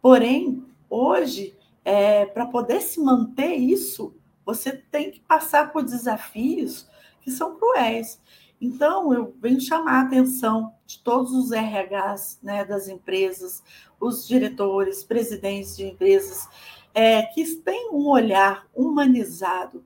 Porém, 0.00 0.64
hoje, 0.88 1.56
é, 1.84 2.26
para 2.26 2.46
poder 2.46 2.80
se 2.80 3.00
manter 3.00 3.54
isso, 3.54 4.14
você 4.44 4.72
tem 4.72 5.10
que 5.10 5.20
passar 5.20 5.72
por 5.72 5.82
desafios 5.82 6.88
que 7.20 7.30
são 7.30 7.56
cruéis. 7.56 8.20
Então, 8.60 9.12
eu 9.12 9.34
venho 9.40 9.60
chamar 9.60 9.96
a 9.96 10.02
atenção 10.02 10.74
de 10.86 10.98
todos 11.00 11.32
os 11.32 11.50
RHs 11.50 12.38
né, 12.42 12.64
das 12.64 12.88
empresas, 12.88 13.62
os 14.00 14.26
diretores, 14.26 15.02
presidentes 15.02 15.76
de 15.76 15.84
empresas, 15.84 16.48
é, 16.94 17.22
que 17.22 17.44
têm 17.56 17.90
um 17.90 18.06
olhar 18.08 18.66
humanizado 18.74 19.84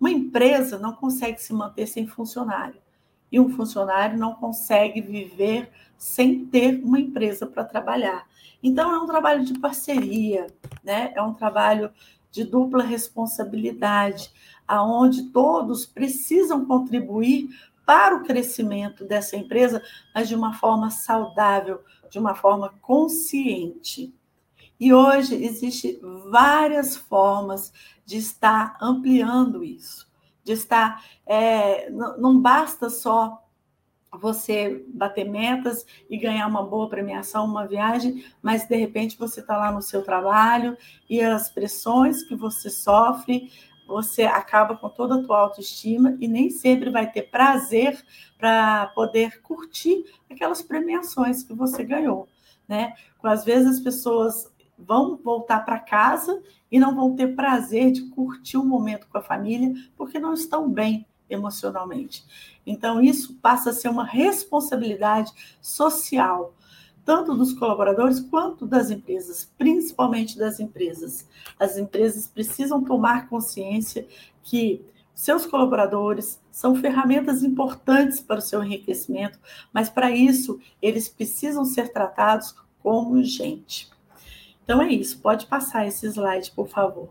uma 0.00 0.10
empresa 0.10 0.78
não 0.78 0.94
consegue 0.94 1.40
se 1.40 1.52
manter 1.52 1.86
sem 1.86 2.06
funcionário. 2.06 2.80
E 3.30 3.38
um 3.38 3.50
funcionário 3.50 4.18
não 4.18 4.34
consegue 4.34 5.00
viver 5.00 5.70
sem 5.96 6.46
ter 6.46 6.82
uma 6.82 6.98
empresa 6.98 7.46
para 7.46 7.62
trabalhar. 7.62 8.26
Então, 8.62 8.92
é 8.92 8.98
um 8.98 9.06
trabalho 9.06 9.44
de 9.44 9.58
parceria, 9.58 10.46
né? 10.82 11.12
é 11.14 11.22
um 11.22 11.34
trabalho 11.34 11.92
de 12.30 12.44
dupla 12.44 12.82
responsabilidade, 12.82 14.32
aonde 14.66 15.24
todos 15.30 15.84
precisam 15.84 16.64
contribuir 16.64 17.50
para 17.84 18.16
o 18.16 18.22
crescimento 18.22 19.04
dessa 19.04 19.36
empresa, 19.36 19.82
mas 20.14 20.28
de 20.28 20.34
uma 20.34 20.54
forma 20.54 20.90
saudável, 20.90 21.82
de 22.08 22.18
uma 22.18 22.34
forma 22.34 22.72
consciente. 22.80 24.14
E 24.80 24.94
hoje 24.94 25.34
existem 25.34 26.00
várias 26.30 26.96
formas 26.96 27.70
de 28.06 28.16
estar 28.16 28.78
ampliando 28.80 29.62
isso, 29.62 30.10
de 30.42 30.52
estar. 30.52 31.04
É, 31.26 31.90
não, 31.90 32.18
não 32.18 32.40
basta 32.40 32.88
só 32.88 33.44
você 34.18 34.84
bater 34.88 35.28
metas 35.28 35.84
e 36.08 36.16
ganhar 36.16 36.46
uma 36.46 36.64
boa 36.64 36.88
premiação, 36.88 37.44
uma 37.44 37.66
viagem, 37.66 38.24
mas 38.42 38.66
de 38.66 38.74
repente 38.74 39.18
você 39.18 39.40
está 39.40 39.56
lá 39.56 39.70
no 39.70 39.82
seu 39.82 40.02
trabalho 40.02 40.76
e 41.08 41.20
as 41.20 41.50
pressões 41.50 42.22
que 42.22 42.34
você 42.34 42.70
sofre, 42.70 43.52
você 43.86 44.22
acaba 44.22 44.76
com 44.76 44.88
toda 44.88 45.16
a 45.16 45.22
tua 45.22 45.40
autoestima 45.40 46.16
e 46.20 46.26
nem 46.26 46.48
sempre 46.48 46.90
vai 46.90 47.10
ter 47.10 47.30
prazer 47.30 48.02
para 48.38 48.86
poder 48.88 49.42
curtir 49.42 50.04
aquelas 50.30 50.62
premiações 50.62 51.42
que 51.42 51.52
você 51.52 51.84
ganhou, 51.84 52.28
né? 52.66 52.94
Às 53.22 53.44
vezes 53.44 53.78
as 53.78 53.80
pessoas 53.80 54.49
vão 54.86 55.16
voltar 55.16 55.64
para 55.64 55.78
casa 55.78 56.42
e 56.70 56.78
não 56.78 56.94
vão 56.94 57.14
ter 57.14 57.34
prazer 57.34 57.92
de 57.92 58.02
curtir 58.10 58.56
o 58.56 58.64
momento 58.64 59.06
com 59.08 59.18
a 59.18 59.22
família 59.22 59.74
porque 59.96 60.18
não 60.18 60.34
estão 60.34 60.68
bem 60.68 61.06
emocionalmente. 61.28 62.24
Então, 62.66 63.00
isso 63.00 63.34
passa 63.40 63.70
a 63.70 63.72
ser 63.72 63.88
uma 63.88 64.04
responsabilidade 64.04 65.32
social, 65.60 66.54
tanto 67.04 67.34
dos 67.34 67.52
colaboradores 67.52 68.20
quanto 68.20 68.66
das 68.66 68.90
empresas, 68.90 69.50
principalmente 69.56 70.38
das 70.38 70.60
empresas. 70.60 71.28
As 71.58 71.76
empresas 71.76 72.26
precisam 72.26 72.82
tomar 72.82 73.28
consciência 73.28 74.06
que 74.42 74.84
seus 75.14 75.46
colaboradores 75.46 76.40
são 76.50 76.74
ferramentas 76.74 77.42
importantes 77.42 78.20
para 78.20 78.38
o 78.38 78.42
seu 78.42 78.62
enriquecimento, 78.64 79.38
mas 79.72 79.90
para 79.90 80.10
isso 80.10 80.58
eles 80.80 81.08
precisam 81.08 81.64
ser 81.64 81.92
tratados 81.92 82.54
como 82.82 83.22
gente. 83.22 83.90
Então 84.70 84.82
é 84.82 84.92
isso, 84.92 85.18
pode 85.18 85.46
passar 85.46 85.88
esse 85.88 86.06
slide, 86.06 86.52
por 86.52 86.68
favor. 86.68 87.08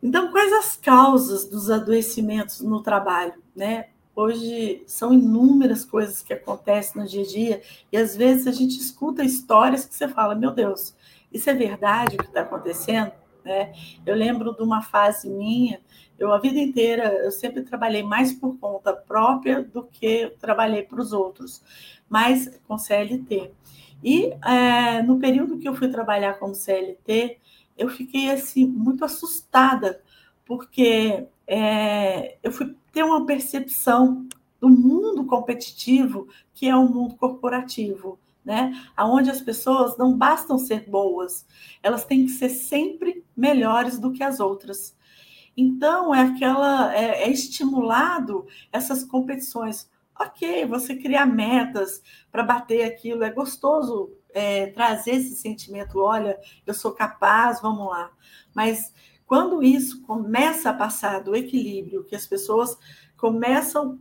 Então, 0.00 0.30
quais 0.30 0.52
as 0.52 0.76
causas 0.76 1.50
dos 1.50 1.68
adoecimentos 1.68 2.60
no 2.60 2.80
trabalho, 2.80 3.42
né? 3.56 3.88
Hoje 4.14 4.84
são 4.86 5.12
inúmeras 5.12 5.84
coisas 5.84 6.22
que 6.22 6.32
acontecem 6.32 7.02
no 7.02 7.08
dia 7.08 7.24
a 7.24 7.26
dia 7.26 7.62
e 7.90 7.96
às 7.96 8.14
vezes 8.14 8.46
a 8.46 8.52
gente 8.52 8.78
escuta 8.78 9.24
histórias 9.24 9.84
que 9.84 9.96
você 9.96 10.06
fala, 10.06 10.36
meu 10.36 10.52
Deus, 10.52 10.94
isso 11.32 11.50
é 11.50 11.54
verdade 11.54 12.14
o 12.14 12.18
que 12.18 12.26
está 12.26 12.42
acontecendo? 12.42 13.10
Né? 13.44 13.72
Eu 14.06 14.14
lembro 14.14 14.54
de 14.54 14.62
uma 14.62 14.80
fase 14.80 15.28
minha, 15.28 15.80
eu 16.16 16.32
a 16.32 16.38
vida 16.38 16.60
inteira 16.60 17.12
eu 17.24 17.32
sempre 17.32 17.62
trabalhei 17.62 18.04
mais 18.04 18.32
por 18.32 18.56
conta 18.60 18.92
própria 18.92 19.60
do 19.60 19.82
que 19.82 20.32
trabalhei 20.38 20.84
para 20.84 21.00
os 21.00 21.12
outros, 21.12 21.64
mas 22.08 22.60
com 22.68 22.78
CLT. 22.78 23.50
E 24.02 24.32
é, 24.44 25.02
no 25.02 25.18
período 25.18 25.58
que 25.58 25.68
eu 25.68 25.74
fui 25.74 25.88
trabalhar 25.88 26.38
como 26.38 26.54
CLT, 26.54 27.38
eu 27.76 27.88
fiquei 27.88 28.30
assim 28.30 28.66
muito 28.66 29.04
assustada, 29.04 30.02
porque 30.44 31.26
é, 31.46 32.36
eu 32.42 32.50
fui 32.50 32.74
ter 32.92 33.02
uma 33.02 33.24
percepção 33.24 34.26
do 34.60 34.68
mundo 34.68 35.24
competitivo 35.24 36.28
que 36.54 36.68
é 36.68 36.76
o 36.76 36.80
um 36.80 36.88
mundo 36.88 37.16
corporativo, 37.16 38.18
né? 38.44 38.72
Onde 38.98 39.30
as 39.30 39.40
pessoas 39.40 39.96
não 39.96 40.16
bastam 40.16 40.58
ser 40.58 40.88
boas, 40.88 41.46
elas 41.82 42.04
têm 42.04 42.26
que 42.26 42.32
ser 42.32 42.48
sempre 42.48 43.24
melhores 43.36 43.98
do 43.98 44.12
que 44.12 44.22
as 44.22 44.40
outras. 44.40 44.96
Então 45.56 46.14
é 46.14 46.20
aquela 46.22 46.94
é, 46.94 47.24
é 47.24 47.30
estimulado 47.30 48.46
essas 48.72 49.04
competições 49.04 49.90
ok, 50.18 50.66
você 50.66 50.96
criar 50.96 51.26
metas 51.26 52.02
para 52.30 52.42
bater 52.42 52.84
aquilo, 52.84 53.24
é 53.24 53.30
gostoso 53.30 54.12
é, 54.34 54.66
trazer 54.68 55.12
esse 55.12 55.36
sentimento, 55.36 55.98
olha, 55.98 56.38
eu 56.66 56.74
sou 56.74 56.92
capaz, 56.92 57.60
vamos 57.60 57.88
lá. 57.88 58.10
Mas 58.54 58.92
quando 59.26 59.62
isso 59.62 60.02
começa 60.02 60.70
a 60.70 60.74
passar 60.74 61.22
do 61.22 61.34
equilíbrio, 61.34 62.04
que 62.04 62.14
as 62.14 62.26
pessoas 62.26 62.76
começam 63.16 63.98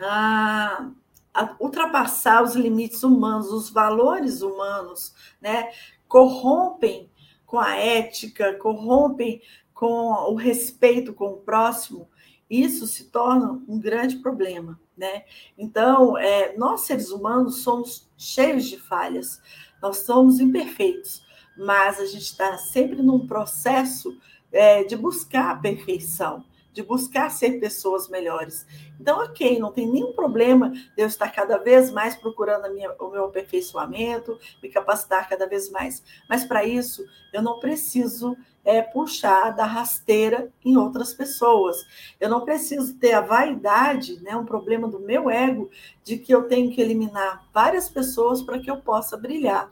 a, 0.00 0.90
a 1.34 1.56
ultrapassar 1.60 2.42
os 2.42 2.54
limites 2.54 3.02
humanos, 3.02 3.52
os 3.52 3.70
valores 3.70 4.42
humanos, 4.42 5.14
né, 5.40 5.70
corrompem 6.06 7.10
com 7.44 7.58
a 7.58 7.76
ética, 7.76 8.54
corrompem 8.54 9.40
com 9.72 10.10
o 10.30 10.34
respeito 10.34 11.14
com 11.14 11.32
o 11.32 11.36
próximo, 11.38 12.08
isso 12.48 12.86
se 12.86 13.04
torna 13.04 13.62
um 13.68 13.78
grande 13.78 14.16
problema, 14.16 14.80
né? 14.96 15.24
Então, 15.56 16.16
é, 16.16 16.56
nós 16.56 16.82
seres 16.82 17.10
humanos 17.10 17.62
somos 17.62 18.08
cheios 18.16 18.64
de 18.66 18.78
falhas, 18.78 19.40
nós 19.82 19.98
somos 19.98 20.40
imperfeitos, 20.40 21.22
mas 21.56 22.00
a 22.00 22.06
gente 22.06 22.22
está 22.22 22.56
sempre 22.56 23.02
num 23.02 23.26
processo 23.26 24.18
é, 24.50 24.84
de 24.84 24.96
buscar 24.96 25.50
a 25.50 25.56
perfeição, 25.56 26.44
de 26.72 26.82
buscar 26.82 27.30
ser 27.30 27.58
pessoas 27.58 28.08
melhores. 28.08 28.66
Então, 29.00 29.20
ok, 29.20 29.58
não 29.58 29.72
tem 29.72 29.90
nenhum 29.90 30.12
problema 30.12 30.70
de 30.70 30.92
eu 30.96 31.06
estar 31.06 31.30
cada 31.30 31.58
vez 31.58 31.90
mais 31.90 32.16
procurando 32.16 32.72
minha, 32.72 32.92
o 32.98 33.10
meu 33.10 33.26
aperfeiçoamento, 33.26 34.38
me 34.62 34.68
capacitar 34.68 35.28
cada 35.28 35.46
vez 35.46 35.70
mais. 35.70 36.02
Mas 36.28 36.44
para 36.44 36.64
isso, 36.64 37.04
eu 37.32 37.42
não 37.42 37.60
preciso 37.60 38.36
é, 38.64 38.82
puxar 38.82 39.50
da 39.50 39.64
rasteira 39.64 40.52
em 40.64 40.76
outras 40.76 41.14
pessoas. 41.14 41.76
Eu 42.20 42.28
não 42.28 42.44
preciso 42.44 42.98
ter 42.98 43.12
a 43.12 43.20
vaidade, 43.20 44.20
né, 44.22 44.36
um 44.36 44.44
problema 44.44 44.86
do 44.86 45.00
meu 45.00 45.30
ego, 45.30 45.70
de 46.04 46.18
que 46.18 46.34
eu 46.34 46.48
tenho 46.48 46.70
que 46.70 46.80
eliminar 46.80 47.48
várias 47.52 47.88
pessoas 47.88 48.42
para 48.42 48.58
que 48.58 48.70
eu 48.70 48.78
possa 48.78 49.16
brilhar. 49.16 49.70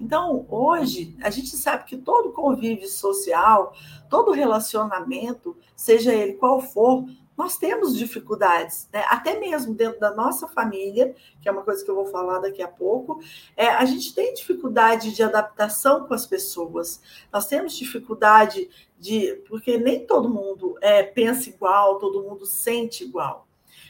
Então, 0.00 0.46
hoje, 0.48 1.16
a 1.22 1.30
gente 1.30 1.56
sabe 1.56 1.84
que 1.84 1.96
todo 1.96 2.32
convívio 2.32 2.88
social, 2.88 3.74
todo 4.08 4.32
relacionamento, 4.32 5.56
seja 5.76 6.12
ele 6.12 6.34
qual 6.34 6.60
for, 6.60 7.04
nós 7.36 7.56
temos 7.56 7.96
dificuldades, 7.96 8.88
né? 8.92 9.04
até 9.08 9.38
mesmo 9.38 9.74
dentro 9.74 9.98
da 9.98 10.14
nossa 10.14 10.46
família, 10.46 11.14
que 11.42 11.48
é 11.48 11.52
uma 11.52 11.62
coisa 11.62 11.84
que 11.84 11.90
eu 11.90 11.94
vou 11.94 12.06
falar 12.06 12.38
daqui 12.38 12.62
a 12.62 12.68
pouco, 12.68 13.20
é, 13.56 13.68
a 13.68 13.84
gente 13.84 14.14
tem 14.14 14.32
dificuldade 14.34 15.12
de 15.12 15.22
adaptação 15.22 16.06
com 16.06 16.14
as 16.14 16.26
pessoas, 16.26 17.02
nós 17.32 17.46
temos 17.46 17.76
dificuldade 17.76 18.70
de. 18.98 19.42
porque 19.48 19.76
nem 19.78 20.06
todo 20.06 20.28
mundo 20.28 20.78
é, 20.80 21.02
pensa 21.02 21.48
igual, 21.48 21.98
todo 21.98 22.22
mundo 22.22 22.46
sente 22.46 23.04
igual. 23.04 23.46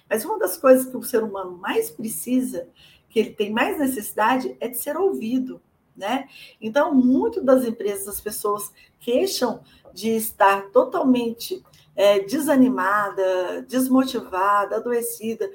Mas 0.08 0.24
uma 0.24 0.38
das 0.38 0.56
coisas 0.56 0.86
que 0.86 0.96
o 0.96 1.02
ser 1.02 1.22
humano 1.22 1.58
mais 1.58 1.90
precisa, 1.90 2.68
que 3.08 3.18
ele 3.18 3.30
tem 3.30 3.50
mais 3.50 3.78
necessidade, 3.78 4.56
é 4.58 4.68
de 4.68 4.78
ser 4.78 4.96
ouvido. 4.96 5.60
Né? 5.96 6.28
Então, 6.60 6.94
muito 6.94 7.40
das 7.40 7.64
empresas, 7.64 8.08
as 8.08 8.20
pessoas 8.20 8.72
queixam 8.98 9.60
de 9.92 10.10
estar 10.10 10.70
totalmente 10.70 11.62
é, 11.94 12.18
desanimada, 12.20 13.62
desmotivada, 13.68 14.76
adoecida, 14.76 15.50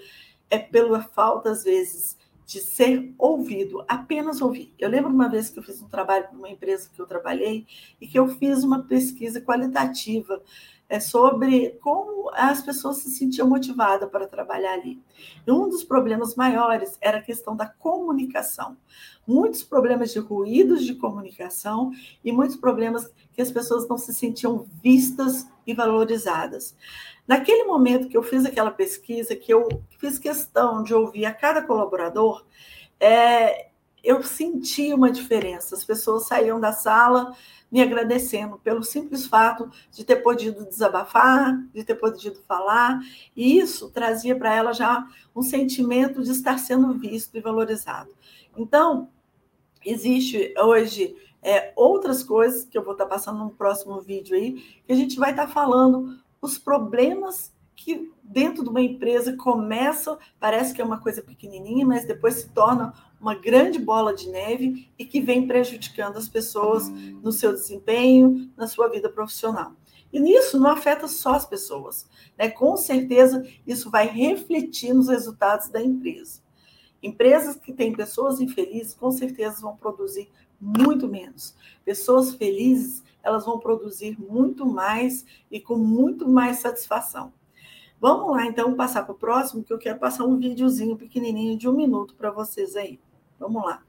é 0.49 0.57
pela 0.57 1.01
falta, 1.01 1.51
às 1.51 1.63
vezes, 1.63 2.17
de 2.45 2.59
ser 2.59 3.13
ouvido, 3.17 3.85
apenas 3.87 4.41
ouvir. 4.41 4.73
Eu 4.79 4.89
lembro 4.89 5.11
uma 5.11 5.29
vez 5.29 5.49
que 5.49 5.59
eu 5.59 5.63
fiz 5.63 5.81
um 5.81 5.87
trabalho 5.87 6.27
para 6.27 6.37
uma 6.37 6.49
empresa 6.49 6.89
que 6.91 6.99
eu 6.99 7.05
trabalhei 7.05 7.67
e 8.01 8.07
que 8.07 8.17
eu 8.17 8.27
fiz 8.27 8.63
uma 8.63 8.83
pesquisa 8.83 9.39
qualitativa 9.39 10.41
é, 10.89 10.99
sobre 10.99 11.77
como 11.81 12.31
as 12.33 12.61
pessoas 12.61 12.97
se 12.97 13.11
sentiam 13.11 13.47
motivadas 13.47 14.09
para 14.09 14.27
trabalhar 14.27 14.73
ali. 14.73 14.99
E 15.45 15.51
um 15.51 15.69
dos 15.69 15.83
problemas 15.83 16.35
maiores 16.35 16.97
era 16.99 17.19
a 17.19 17.21
questão 17.21 17.55
da 17.55 17.67
comunicação. 17.67 18.75
Muitos 19.25 19.61
problemas 19.63 20.11
de 20.11 20.17
ruídos 20.17 20.83
de 20.83 20.95
comunicação 20.95 21.91
e 22.25 22.31
muitos 22.31 22.57
problemas 22.57 23.09
que 23.31 23.41
as 23.41 23.51
pessoas 23.51 23.87
não 23.87 23.97
se 23.97 24.13
sentiam 24.13 24.65
vistas 24.83 25.47
e 25.65 25.73
valorizadas. 25.73 26.75
Naquele 27.27 27.65
momento 27.65 28.09
que 28.09 28.17
eu 28.17 28.23
fiz 28.23 28.43
aquela 28.43 28.71
pesquisa, 28.71 29.35
que 29.35 29.53
eu 29.53 29.67
fiz 29.99 30.17
questão 30.17 30.81
de 30.81 30.95
ouvir 30.95 31.25
a 31.25 31.33
cada 31.33 31.61
colaborador, 31.61 32.43
é, 32.99 33.68
eu 34.03 34.23
senti 34.23 34.93
uma 34.93 35.11
diferença. 35.11 35.75
As 35.75 35.83
pessoas 35.83 36.27
saíam 36.27 36.59
da 36.59 36.71
sala 36.71 37.35
me 37.71 37.81
agradecendo 37.81 38.57
pelo 38.57 38.83
simples 38.83 39.27
fato 39.27 39.69
de 39.91 40.03
ter 40.03 40.17
podido 40.17 40.65
desabafar, 40.65 41.55
de 41.73 41.83
ter 41.83 41.95
podido 41.95 42.41
falar, 42.47 42.99
e 43.35 43.59
isso 43.59 43.89
trazia 43.91 44.35
para 44.35 44.53
ela 44.53 44.73
já 44.73 45.07
um 45.35 45.41
sentimento 45.41 46.23
de 46.23 46.31
estar 46.31 46.57
sendo 46.57 46.93
visto 46.93 47.35
e 47.37 47.41
valorizado. 47.41 48.09
Então, 48.57 49.09
existe 49.85 50.53
hoje 50.57 51.15
é, 51.41 51.71
outras 51.75 52.23
coisas 52.23 52.65
que 52.65 52.77
eu 52.77 52.83
vou 52.83 52.93
estar 52.93 53.05
passando 53.05 53.39
no 53.39 53.51
próximo 53.51 54.01
vídeo 54.01 54.35
aí, 54.35 54.53
que 54.85 54.91
a 54.91 54.95
gente 54.95 55.17
vai 55.17 55.31
estar 55.31 55.47
falando 55.47 56.19
os 56.41 56.57
problemas 56.57 57.53
que 57.75 58.11
dentro 58.21 58.63
de 58.63 58.69
uma 58.69 58.81
empresa 58.81 59.37
começam, 59.37 60.17
parece 60.37 60.73
que 60.73 60.81
é 60.81 60.85
uma 60.85 60.99
coisa 60.99 61.21
pequenininha, 61.21 61.85
mas 61.85 62.05
depois 62.05 62.35
se 62.35 62.49
torna 62.49 62.93
uma 63.19 63.35
grande 63.35 63.79
bola 63.79 64.13
de 64.13 64.29
neve 64.29 64.89
e 64.97 65.05
que 65.05 65.19
vem 65.19 65.45
prejudicando 65.45 66.17
as 66.17 66.29
pessoas 66.29 66.89
no 66.89 67.31
seu 67.31 67.51
desempenho, 67.51 68.49
na 68.55 68.67
sua 68.67 68.87
vida 68.87 69.09
profissional. 69.09 69.73
E 70.11 70.19
nisso 70.19 70.59
não 70.59 70.71
afeta 70.71 71.07
só 71.07 71.33
as 71.33 71.45
pessoas, 71.45 72.07
né? 72.37 72.49
Com 72.49 72.75
certeza 72.77 73.45
isso 73.67 73.91
vai 73.91 74.07
refletir 74.07 74.93
nos 74.93 75.07
resultados 75.07 75.69
da 75.69 75.81
empresa. 75.81 76.41
Empresas 77.01 77.55
que 77.55 77.71
têm 77.71 77.93
pessoas 77.93 78.41
infelizes, 78.41 78.93
com 78.93 79.11
certeza 79.11 79.61
vão 79.61 79.75
produzir 79.75 80.29
muito 80.59 81.07
menos. 81.07 81.55
Pessoas 81.85 82.33
felizes, 82.33 83.03
elas 83.23 83.45
vão 83.45 83.59
produzir 83.59 84.19
muito 84.19 84.65
mais 84.65 85.25
e 85.51 85.59
com 85.59 85.77
muito 85.77 86.27
mais 86.27 86.57
satisfação. 86.57 87.31
Vamos 88.01 88.31
lá, 88.31 88.45
então, 88.45 88.75
passar 88.75 89.03
para 89.03 89.13
o 89.13 89.17
próximo, 89.17 89.63
que 89.63 89.73
eu 89.73 89.77
quero 89.77 89.99
passar 89.99 90.25
um 90.25 90.37
videozinho 90.37 90.97
pequenininho 90.97 91.57
de 91.57 91.67
um 91.67 91.73
minuto 91.73 92.15
para 92.15 92.31
vocês 92.31 92.75
aí. 92.75 92.99
Vamos 93.39 93.63
lá 93.65 93.81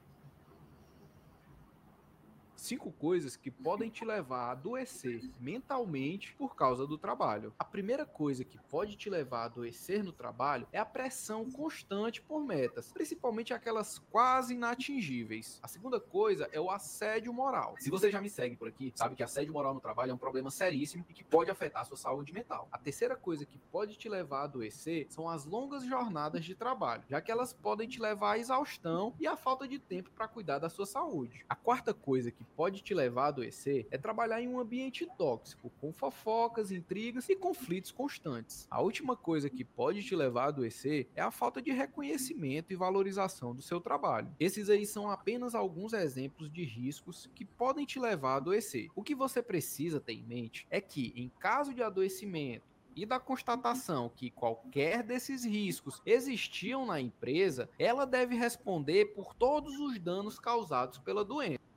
cinco 2.71 2.89
coisas 2.89 3.35
que 3.35 3.51
podem 3.51 3.89
te 3.89 4.05
levar 4.05 4.45
a 4.45 4.51
adoecer 4.51 5.29
mentalmente 5.41 6.33
por 6.35 6.55
causa 6.55 6.87
do 6.87 6.97
trabalho. 6.97 7.53
A 7.59 7.65
primeira 7.65 8.05
coisa 8.05 8.45
que 8.45 8.57
pode 8.69 8.95
te 8.95 9.09
levar 9.09 9.41
a 9.41 9.45
adoecer 9.45 10.01
no 10.01 10.13
trabalho 10.13 10.65
é 10.71 10.79
a 10.79 10.85
pressão 10.85 11.51
constante 11.51 12.21
por 12.21 12.39
metas, 12.39 12.89
principalmente 12.93 13.53
aquelas 13.53 13.99
quase 13.99 14.53
inatingíveis. 14.53 15.59
A 15.61 15.67
segunda 15.67 15.99
coisa 15.99 16.47
é 16.53 16.61
o 16.61 16.71
assédio 16.71 17.33
moral. 17.33 17.75
Se 17.77 17.89
você 17.89 18.09
já 18.09 18.21
me 18.21 18.29
segue 18.29 18.55
por 18.55 18.69
aqui, 18.69 18.93
sabe 18.95 19.17
que 19.17 19.23
assédio 19.23 19.51
moral 19.51 19.73
no 19.73 19.81
trabalho 19.81 20.11
é 20.11 20.13
um 20.13 20.17
problema 20.17 20.49
seríssimo 20.49 21.05
e 21.09 21.13
que 21.13 21.25
pode 21.25 21.51
afetar 21.51 21.81
a 21.81 21.85
sua 21.85 21.97
saúde 21.97 22.31
mental. 22.31 22.69
A 22.71 22.77
terceira 22.77 23.17
coisa 23.17 23.45
que 23.45 23.57
pode 23.69 23.97
te 23.97 24.07
levar 24.07 24.39
a 24.39 24.43
adoecer 24.45 25.07
são 25.09 25.27
as 25.27 25.43
longas 25.43 25.83
jornadas 25.83 26.45
de 26.45 26.55
trabalho, 26.55 27.03
já 27.09 27.19
que 27.19 27.31
elas 27.31 27.51
podem 27.51 27.85
te 27.85 27.99
levar 27.99 28.35
à 28.35 28.39
exaustão 28.39 29.13
e 29.19 29.27
à 29.27 29.35
falta 29.35 29.67
de 29.67 29.77
tempo 29.77 30.09
para 30.11 30.25
cuidar 30.25 30.59
da 30.59 30.69
sua 30.69 30.85
saúde. 30.85 31.45
A 31.49 31.55
quarta 31.55 31.93
coisa 31.93 32.31
que 32.31 32.45
pode 32.45 32.60
te 32.69 32.93
levar 32.93 33.23
a 33.23 33.27
adoecer 33.29 33.87
é 33.89 33.97
trabalhar 33.97 34.41
em 34.41 34.47
um 34.47 34.59
ambiente 34.59 35.07
tóxico, 35.17 35.71
com 35.81 35.91
fofocas, 35.91 36.71
intrigas 36.71 37.29
e 37.29 37.35
conflitos 37.35 37.91
constantes. 37.91 38.67
A 38.69 38.81
última 38.81 39.15
coisa 39.15 39.49
que 39.49 39.63
pode 39.63 40.03
te 40.03 40.15
levar 40.15 40.43
a 40.43 40.47
adoecer 40.49 41.09
é 41.15 41.21
a 41.21 41.31
falta 41.31 41.61
de 41.61 41.71
reconhecimento 41.71 42.71
e 42.71 42.75
valorização 42.75 43.55
do 43.55 43.61
seu 43.61 43.81
trabalho. 43.81 44.31
Esses 44.39 44.69
aí 44.69 44.85
são 44.85 45.09
apenas 45.09 45.55
alguns 45.55 45.93
exemplos 45.93 46.51
de 46.51 46.63
riscos 46.63 47.29
que 47.33 47.45
podem 47.45 47.85
te 47.85 47.99
levar 47.99 48.33
a 48.33 48.35
adoecer. 48.35 48.89
O 48.95 49.01
que 49.01 49.15
você 49.15 49.41
precisa 49.41 49.99
ter 49.99 50.13
em 50.13 50.23
mente 50.23 50.67
é 50.69 50.79
que, 50.79 51.13
em 51.15 51.29
caso 51.39 51.73
de 51.73 51.81
adoecimento, 51.81 52.69
e 52.95 53.05
da 53.05 53.19
constatação 53.19 54.11
que 54.13 54.29
qualquer 54.29 55.03
desses 55.03 55.45
riscos 55.45 56.01
existiam 56.05 56.85
na 56.85 56.99
empresa, 56.99 57.69
ela 57.79 58.05
deve 58.05 58.35
responder 58.35 59.13
por 59.13 59.33
todos 59.33 59.79
os 59.79 59.97
danos 59.99 60.39
causados 60.39 60.97
pela 60.99 61.23
doença 61.23 61.70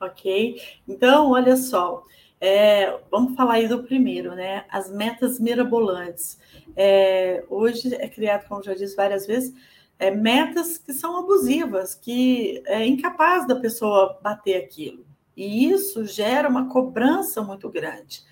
ok? 0.00 0.60
Então, 0.86 1.30
olha 1.30 1.56
só, 1.56 2.04
é, 2.40 2.98
vamos 3.10 3.34
falar 3.34 3.54
aí 3.54 3.68
do 3.68 3.82
primeiro, 3.82 4.34
né? 4.34 4.64
As 4.68 4.90
metas 4.90 5.40
mirabolantes. 5.40 6.38
É, 6.76 7.44
hoje 7.48 7.94
é 7.94 8.08
criado, 8.08 8.46
como 8.48 8.62
já 8.62 8.74
disse 8.74 8.94
várias 8.94 9.26
vezes, 9.26 9.54
é, 9.98 10.10
metas 10.10 10.76
que 10.76 10.92
são 10.92 11.18
abusivas, 11.18 11.94
que 11.94 12.62
é 12.66 12.86
incapaz 12.86 13.46
da 13.46 13.56
pessoa 13.56 14.18
bater 14.22 14.56
aquilo. 14.56 15.04
E 15.36 15.68
isso 15.68 16.04
gera 16.04 16.48
uma 16.48 16.68
cobrança 16.68 17.42
muito 17.42 17.68
grande, 17.68 18.22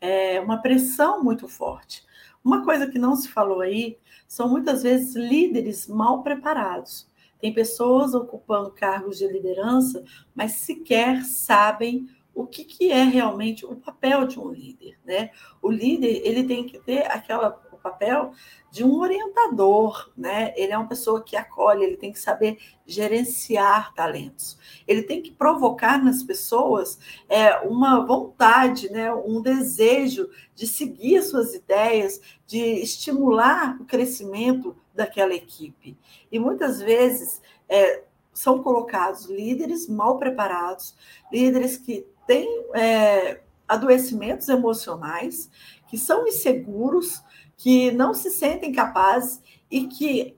é, 0.00 0.40
uma 0.40 0.60
pressão 0.60 1.22
muito 1.22 1.48
forte. 1.48 2.04
Uma 2.42 2.64
coisa 2.64 2.86
que 2.86 2.98
não 2.98 3.16
se 3.16 3.28
falou 3.28 3.60
aí 3.60 3.98
são 4.28 4.48
muitas 4.48 4.82
vezes 4.82 5.14
líderes 5.14 5.86
mal 5.86 6.22
preparados. 6.22 7.08
Tem 7.40 7.52
pessoas 7.52 8.14
ocupando 8.14 8.70
cargos 8.70 9.18
de 9.18 9.26
liderança, 9.26 10.02
mas 10.34 10.52
sequer 10.52 11.24
sabem 11.24 12.08
o 12.34 12.46
que, 12.46 12.64
que 12.64 12.90
é 12.90 13.04
realmente 13.04 13.64
o 13.64 13.76
papel 13.76 14.26
de 14.26 14.40
um 14.40 14.50
líder, 14.50 14.98
né? 15.04 15.30
O 15.62 15.70
líder 15.70 16.22
ele 16.24 16.42
tem 16.44 16.66
que 16.66 16.80
ter 16.80 17.10
aquela 17.10 17.50
papel 17.84 18.32
de 18.70 18.82
um 18.82 18.98
orientador, 18.98 20.10
né? 20.16 20.54
Ele 20.56 20.72
é 20.72 20.78
uma 20.78 20.88
pessoa 20.88 21.22
que 21.22 21.36
acolhe, 21.36 21.84
ele 21.84 21.98
tem 21.98 22.10
que 22.10 22.18
saber 22.18 22.58
gerenciar 22.86 23.92
talentos. 23.94 24.58
Ele 24.88 25.02
tem 25.02 25.22
que 25.22 25.30
provocar 25.30 26.02
nas 26.02 26.22
pessoas 26.22 26.98
é, 27.28 27.58
uma 27.58 28.04
vontade, 28.04 28.90
né? 28.90 29.12
Um 29.12 29.42
desejo 29.42 30.30
de 30.54 30.66
seguir 30.66 31.22
suas 31.22 31.54
ideias, 31.54 32.20
de 32.46 32.58
estimular 32.58 33.76
o 33.80 33.84
crescimento 33.84 34.74
daquela 34.94 35.34
equipe. 35.34 35.96
E 36.32 36.38
muitas 36.38 36.80
vezes, 36.80 37.42
é, 37.68 38.02
são 38.32 38.62
colocados 38.62 39.26
líderes 39.26 39.88
mal 39.88 40.18
preparados, 40.18 40.96
líderes 41.32 41.76
que 41.76 42.04
têm 42.26 42.64
é, 42.74 43.40
adoecimentos 43.68 44.48
emocionais, 44.48 45.50
que 45.88 45.96
são 45.96 46.26
inseguros, 46.26 47.22
que 47.56 47.90
não 47.90 48.12
se 48.14 48.30
sentem 48.30 48.72
capazes 48.72 49.42
e 49.70 49.86
que 49.86 50.36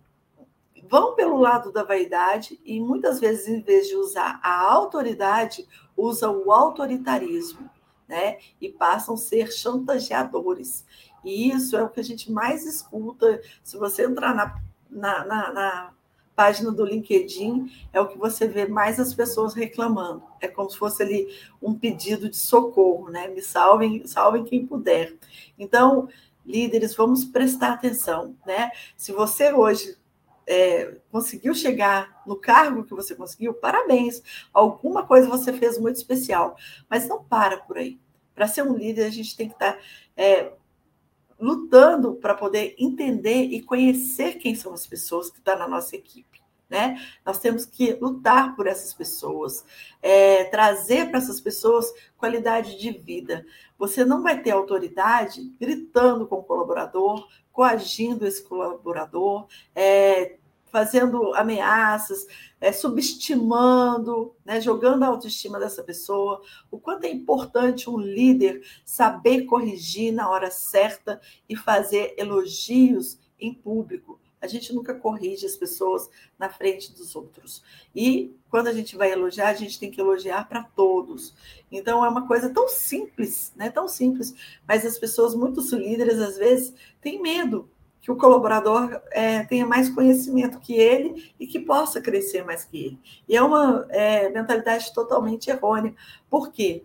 vão 0.88 1.14
pelo 1.14 1.38
lado 1.38 1.72
da 1.72 1.82
vaidade 1.82 2.60
e 2.64 2.80
muitas 2.80 3.20
vezes, 3.20 3.48
em 3.48 3.60
vez 3.60 3.88
de 3.88 3.96
usar 3.96 4.40
a 4.42 4.60
autoridade, 4.72 5.66
usam 5.96 6.42
o 6.44 6.52
autoritarismo, 6.52 7.68
né? 8.08 8.38
E 8.60 8.68
passam 8.68 9.14
a 9.14 9.18
ser 9.18 9.52
chantageadores. 9.52 10.84
E 11.24 11.50
isso 11.50 11.76
é 11.76 11.82
o 11.82 11.88
que 11.88 12.00
a 12.00 12.04
gente 12.04 12.30
mais 12.30 12.64
escuta. 12.64 13.40
Se 13.64 13.76
você 13.76 14.04
entrar 14.04 14.34
na, 14.34 14.60
na, 14.88 15.24
na, 15.24 15.52
na 15.52 15.92
página 16.36 16.70
do 16.70 16.84
LinkedIn, 16.84 17.72
é 17.92 18.00
o 18.00 18.06
que 18.06 18.18
você 18.18 18.46
vê 18.46 18.68
mais 18.68 19.00
as 19.00 19.14
pessoas 19.14 19.54
reclamando. 19.54 20.22
É 20.40 20.46
como 20.46 20.70
se 20.70 20.78
fosse 20.78 21.02
ali 21.02 21.26
um 21.60 21.74
pedido 21.74 22.28
de 22.28 22.36
socorro, 22.36 23.10
né? 23.10 23.26
Me 23.26 23.42
salvem, 23.42 24.06
salvem 24.06 24.44
quem 24.44 24.66
puder. 24.66 25.16
Então, 25.58 26.08
líderes, 26.46 26.94
vamos 26.94 27.24
prestar 27.24 27.72
atenção, 27.72 28.36
né? 28.46 28.70
Se 28.96 29.12
você 29.12 29.52
hoje 29.52 29.96
é, 30.46 30.96
conseguiu 31.10 31.54
chegar 31.54 32.22
no 32.26 32.36
cargo 32.36 32.84
que 32.84 32.94
você 32.94 33.14
conseguiu, 33.14 33.52
parabéns. 33.54 34.22
Alguma 34.52 35.04
coisa 35.04 35.28
você 35.28 35.52
fez 35.52 35.78
muito 35.78 35.96
especial, 35.96 36.56
mas 36.88 37.08
não 37.08 37.22
para 37.22 37.58
por 37.58 37.76
aí. 37.78 37.98
Para 38.34 38.46
ser 38.46 38.62
um 38.62 38.76
líder, 38.76 39.06
a 39.06 39.10
gente 39.10 39.36
tem 39.36 39.48
que 39.48 39.54
estar 39.54 39.72
tá, 39.72 39.78
é, 40.16 40.52
lutando 41.38 42.14
para 42.14 42.34
poder 42.34 42.74
entender 42.78 43.44
e 43.44 43.62
conhecer 43.62 44.34
quem 44.34 44.54
são 44.54 44.72
as 44.72 44.86
pessoas 44.86 45.30
que 45.30 45.38
estão 45.38 45.54
tá 45.54 45.60
na 45.60 45.68
nossa 45.68 45.96
equipe. 45.96 46.35
Né? 46.68 47.00
Nós 47.24 47.38
temos 47.38 47.64
que 47.64 47.92
lutar 47.92 48.56
por 48.56 48.66
essas 48.66 48.92
pessoas, 48.92 49.64
é, 50.02 50.44
trazer 50.44 51.08
para 51.08 51.18
essas 51.18 51.40
pessoas 51.40 51.92
qualidade 52.16 52.76
de 52.78 52.90
vida. 52.90 53.46
Você 53.78 54.04
não 54.04 54.20
vai 54.20 54.42
ter 54.42 54.50
autoridade 54.50 55.54
gritando 55.60 56.26
com 56.26 56.36
o 56.36 56.42
colaborador, 56.42 57.28
coagindo 57.52 58.26
esse 58.26 58.42
colaborador, 58.42 59.46
é, 59.74 60.38
fazendo 60.76 61.34
ameaças, 61.34 62.26
é, 62.60 62.72
subestimando, 62.72 64.34
né, 64.44 64.60
jogando 64.60 65.04
a 65.04 65.06
autoestima 65.06 65.58
dessa 65.58 65.82
pessoa. 65.82 66.42
O 66.70 66.78
quanto 66.78 67.04
é 67.04 67.10
importante 67.10 67.88
um 67.88 67.96
líder 67.96 68.62
saber 68.84 69.44
corrigir 69.44 70.12
na 70.12 70.28
hora 70.28 70.50
certa 70.50 71.20
e 71.48 71.56
fazer 71.56 72.14
elogios 72.18 73.18
em 73.38 73.54
público. 73.54 74.20
A 74.46 74.48
gente 74.48 74.72
nunca 74.72 74.94
corrige 74.94 75.44
as 75.44 75.56
pessoas 75.56 76.08
na 76.38 76.48
frente 76.48 76.92
dos 76.92 77.14
outros. 77.14 77.62
E 77.94 78.34
quando 78.48 78.68
a 78.68 78.72
gente 78.72 78.96
vai 78.96 79.12
elogiar, 79.12 79.48
a 79.48 79.54
gente 79.54 79.78
tem 79.78 79.90
que 79.90 80.00
elogiar 80.00 80.48
para 80.48 80.62
todos. 80.62 81.34
Então 81.70 82.04
é 82.04 82.08
uma 82.08 82.26
coisa 82.26 82.48
tão 82.48 82.68
simples, 82.68 83.52
né? 83.56 83.68
Tão 83.70 83.88
simples, 83.88 84.34
mas 84.66 84.86
as 84.86 84.98
pessoas, 84.98 85.34
muitos 85.34 85.72
líderes, 85.72 86.20
às 86.20 86.38
vezes, 86.38 86.72
têm 87.00 87.20
medo 87.20 87.68
que 88.00 88.12
o 88.12 88.16
colaborador 88.16 89.02
é, 89.10 89.42
tenha 89.46 89.66
mais 89.66 89.90
conhecimento 89.90 90.60
que 90.60 90.74
ele 90.74 91.32
e 91.40 91.46
que 91.46 91.58
possa 91.58 92.00
crescer 92.00 92.44
mais 92.44 92.64
que 92.64 92.78
ele. 92.78 92.98
E 93.28 93.36
é 93.36 93.42
uma 93.42 93.84
é, 93.90 94.28
mentalidade 94.28 94.94
totalmente 94.94 95.50
errônea. 95.50 95.92
Por 96.30 96.52
quê? 96.52 96.84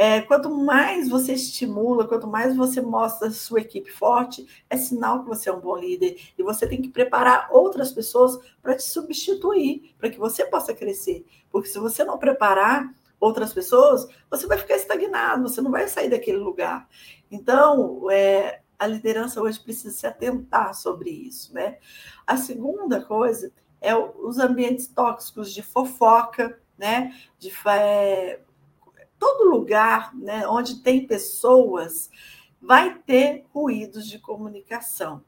É, 0.00 0.22
quanto 0.22 0.48
mais 0.48 1.08
você 1.08 1.32
estimula, 1.32 2.06
quanto 2.06 2.28
mais 2.28 2.54
você 2.54 2.80
mostra 2.80 3.26
a 3.26 3.32
sua 3.32 3.62
equipe 3.62 3.90
forte, 3.90 4.46
é 4.70 4.76
sinal 4.76 5.24
que 5.24 5.28
você 5.28 5.50
é 5.50 5.52
um 5.52 5.58
bom 5.58 5.76
líder. 5.76 6.16
E 6.38 6.42
você 6.44 6.68
tem 6.68 6.80
que 6.80 6.88
preparar 6.88 7.48
outras 7.50 7.90
pessoas 7.90 8.38
para 8.62 8.76
te 8.76 8.84
substituir, 8.84 9.92
para 9.98 10.08
que 10.08 10.16
você 10.16 10.44
possa 10.44 10.72
crescer. 10.72 11.26
Porque 11.50 11.66
se 11.66 11.80
você 11.80 12.04
não 12.04 12.16
preparar 12.16 12.94
outras 13.18 13.52
pessoas, 13.52 14.08
você 14.30 14.46
vai 14.46 14.56
ficar 14.56 14.76
estagnado, 14.76 15.48
você 15.48 15.60
não 15.60 15.72
vai 15.72 15.88
sair 15.88 16.08
daquele 16.08 16.38
lugar. 16.38 16.88
Então, 17.28 18.08
é, 18.08 18.60
a 18.78 18.86
liderança 18.86 19.42
hoje 19.42 19.58
precisa 19.58 19.90
se 19.90 20.06
atentar 20.06 20.76
sobre 20.76 21.10
isso. 21.10 21.52
Né? 21.52 21.78
A 22.24 22.36
segunda 22.36 23.02
coisa 23.02 23.50
é 23.80 23.96
os 23.96 24.38
ambientes 24.38 24.86
tóxicos 24.86 25.52
de 25.52 25.60
fofoca, 25.60 26.56
né? 26.78 27.12
de 27.36 27.52
é, 27.66 28.38
todo 29.18 29.50
lugar 29.50 30.14
né, 30.14 30.46
onde 30.46 30.76
tem 30.76 31.06
pessoas 31.06 32.10
vai 32.60 32.94
ter 32.98 33.44
ruídos 33.52 34.06
de 34.08 34.18
comunicação. 34.18 35.22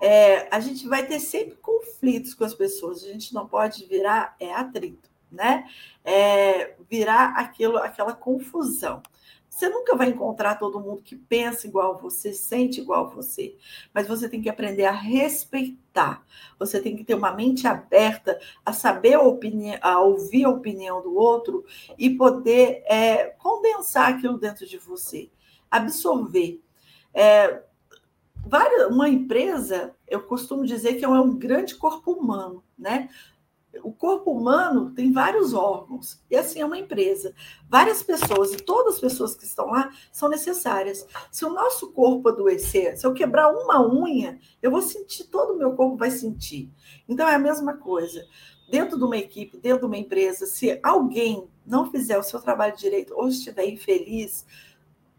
É, 0.00 0.48
a 0.54 0.58
gente 0.58 0.88
vai 0.88 1.06
ter 1.06 1.20
sempre 1.20 1.56
conflitos 1.56 2.34
com 2.34 2.44
as 2.44 2.54
pessoas, 2.54 3.04
a 3.04 3.06
gente 3.06 3.32
não 3.32 3.46
pode 3.46 3.86
virar 3.86 4.34
é, 4.40 4.52
atrito, 4.52 5.08
né? 5.30 5.68
É, 6.04 6.74
virar 6.90 7.36
aquilo, 7.36 7.76
aquela 7.78 8.12
confusão. 8.12 9.00
Você 9.52 9.68
nunca 9.68 9.94
vai 9.94 10.08
encontrar 10.08 10.54
todo 10.54 10.80
mundo 10.80 11.02
que 11.02 11.14
pensa 11.14 11.66
igual 11.66 11.98
você, 11.98 12.32
sente 12.32 12.80
igual 12.80 13.10
você, 13.10 13.54
mas 13.92 14.08
você 14.08 14.26
tem 14.26 14.40
que 14.40 14.48
aprender 14.48 14.86
a 14.86 14.92
respeitar. 14.92 16.24
Você 16.58 16.80
tem 16.80 16.96
que 16.96 17.04
ter 17.04 17.14
uma 17.14 17.32
mente 17.32 17.66
aberta 17.66 18.40
a 18.64 18.72
saber 18.72 19.12
a, 19.12 19.20
opinião, 19.20 19.78
a 19.82 20.00
ouvir 20.00 20.46
a 20.46 20.48
opinião 20.48 21.02
do 21.02 21.14
outro 21.14 21.66
e 21.98 22.08
poder 22.08 22.82
é, 22.86 23.26
condensar 23.26 24.14
aquilo 24.14 24.38
dentro 24.38 24.66
de 24.66 24.78
você, 24.78 25.30
absorver. 25.70 26.58
É, 27.12 27.62
várias, 28.46 28.90
uma 28.90 29.10
empresa, 29.10 29.94
eu 30.08 30.22
costumo 30.22 30.64
dizer 30.64 30.94
que 30.94 31.04
é 31.04 31.08
um 31.08 31.36
grande 31.36 31.74
corpo 31.74 32.12
humano, 32.12 32.64
né? 32.76 33.10
O 33.82 33.92
corpo 33.92 34.30
humano 34.30 34.90
tem 34.90 35.12
vários 35.12 35.54
órgãos, 35.54 36.20
e 36.30 36.36
assim 36.36 36.60
é 36.60 36.64
uma 36.64 36.78
empresa. 36.78 37.34
Várias 37.68 38.02
pessoas, 38.02 38.52
e 38.52 38.56
todas 38.58 38.94
as 38.94 39.00
pessoas 39.00 39.34
que 39.34 39.44
estão 39.44 39.66
lá 39.66 39.90
são 40.10 40.28
necessárias. 40.28 41.06
Se 41.30 41.44
o 41.44 41.52
nosso 41.52 41.92
corpo 41.92 42.28
adoecer, 42.28 42.96
se 42.96 43.06
eu 43.06 43.14
quebrar 43.14 43.50
uma 43.50 43.80
unha, 43.80 44.38
eu 44.60 44.70
vou 44.70 44.82
sentir, 44.82 45.24
todo 45.24 45.54
o 45.54 45.58
meu 45.58 45.72
corpo 45.72 45.96
vai 45.96 46.10
sentir. 46.10 46.70
Então 47.08 47.26
é 47.26 47.34
a 47.34 47.38
mesma 47.38 47.74
coisa. 47.74 48.26
Dentro 48.70 48.98
de 48.98 49.04
uma 49.04 49.16
equipe, 49.16 49.58
dentro 49.58 49.80
de 49.80 49.86
uma 49.86 49.98
empresa, 49.98 50.46
se 50.46 50.78
alguém 50.82 51.48
não 51.66 51.90
fizer 51.90 52.18
o 52.18 52.22
seu 52.22 52.40
trabalho 52.40 52.76
direito 52.76 53.14
ou 53.14 53.28
estiver 53.28 53.68
infeliz, 53.68 54.46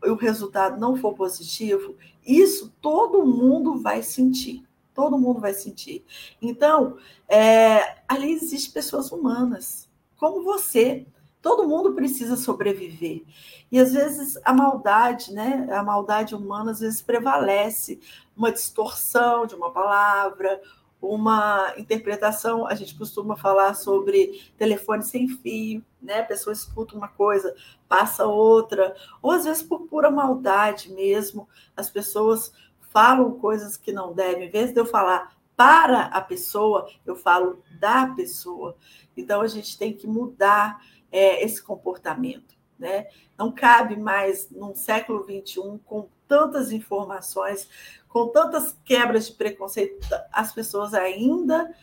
e 0.03 0.09
o 0.09 0.15
resultado 0.15 0.79
não 0.79 0.95
for 0.95 1.13
positivo, 1.13 1.95
isso 2.25 2.73
todo 2.81 3.25
mundo 3.25 3.79
vai 3.79 4.03
sentir. 4.03 4.65
Todo 4.93 5.17
mundo 5.17 5.39
vai 5.39 5.53
sentir. 5.53 6.05
Então, 6.41 6.97
é, 7.27 8.03
ali 8.07 8.31
existem 8.31 8.71
pessoas 8.71 9.11
humanas, 9.11 9.89
como 10.17 10.43
você. 10.43 11.05
Todo 11.41 11.67
mundo 11.67 11.93
precisa 11.93 12.37
sobreviver. 12.37 13.23
E 13.69 13.77
às 13.77 13.91
vezes 13.91 14.39
a 14.45 14.53
maldade, 14.53 15.33
né? 15.33 15.67
A 15.71 15.83
maldade 15.83 16.33
humana 16.33 16.71
às 16.71 16.79
vezes 16.79 17.01
prevalece, 17.01 17.99
uma 18.35 18.51
distorção 18.51 19.45
de 19.45 19.53
uma 19.53 19.71
palavra, 19.71 20.61
uma 21.01 21.73
interpretação, 21.77 22.65
a 22.65 22.75
gente 22.75 22.95
costuma 22.97 23.35
falar 23.35 23.73
sobre 23.73 24.41
telefone 24.57 25.03
sem 25.03 25.27
fio, 25.27 25.83
né? 26.01 26.19
A 26.19 26.25
pessoa 26.25 26.53
escuta 26.53 26.95
uma 26.95 27.09
coisa, 27.09 27.53
passa 27.89 28.25
outra, 28.25 28.95
ou 29.21 29.31
às 29.31 29.43
vezes 29.43 29.61
por 29.61 29.81
pura 29.81 30.09
maldade 30.09 30.93
mesmo, 30.93 31.47
as 31.75 31.89
pessoas 31.89 32.53
falam 32.93 33.39
coisas 33.39 33.75
que 33.75 33.91
não 33.91 34.13
devem. 34.13 34.47
Em 34.47 34.51
vez 34.51 34.71
de 34.71 34.79
eu 34.79 34.85
falar 34.85 35.35
para 35.57 36.05
a 36.05 36.21
pessoa, 36.21 36.87
eu 37.05 37.15
falo 37.15 37.61
da 37.79 38.07
pessoa. 38.07 38.77
Então, 39.17 39.41
a 39.41 39.47
gente 39.47 39.77
tem 39.77 39.93
que 39.93 40.07
mudar 40.07 40.81
é, 41.11 41.43
esse 41.43 41.61
comportamento. 41.61 42.55
Né? 42.77 43.07
Não 43.37 43.51
cabe 43.51 43.95
mais, 43.95 44.49
num 44.49 44.75
século 44.75 45.23
XXI, 45.23 45.79
com 45.85 46.07
tantas 46.27 46.71
informações, 46.71 47.67
com 48.07 48.27
tantas 48.27 48.77
quebras 48.85 49.27
de 49.27 49.33
preconceito, 49.33 50.07
as 50.31 50.53
pessoas 50.53 50.93
ainda 50.93 51.73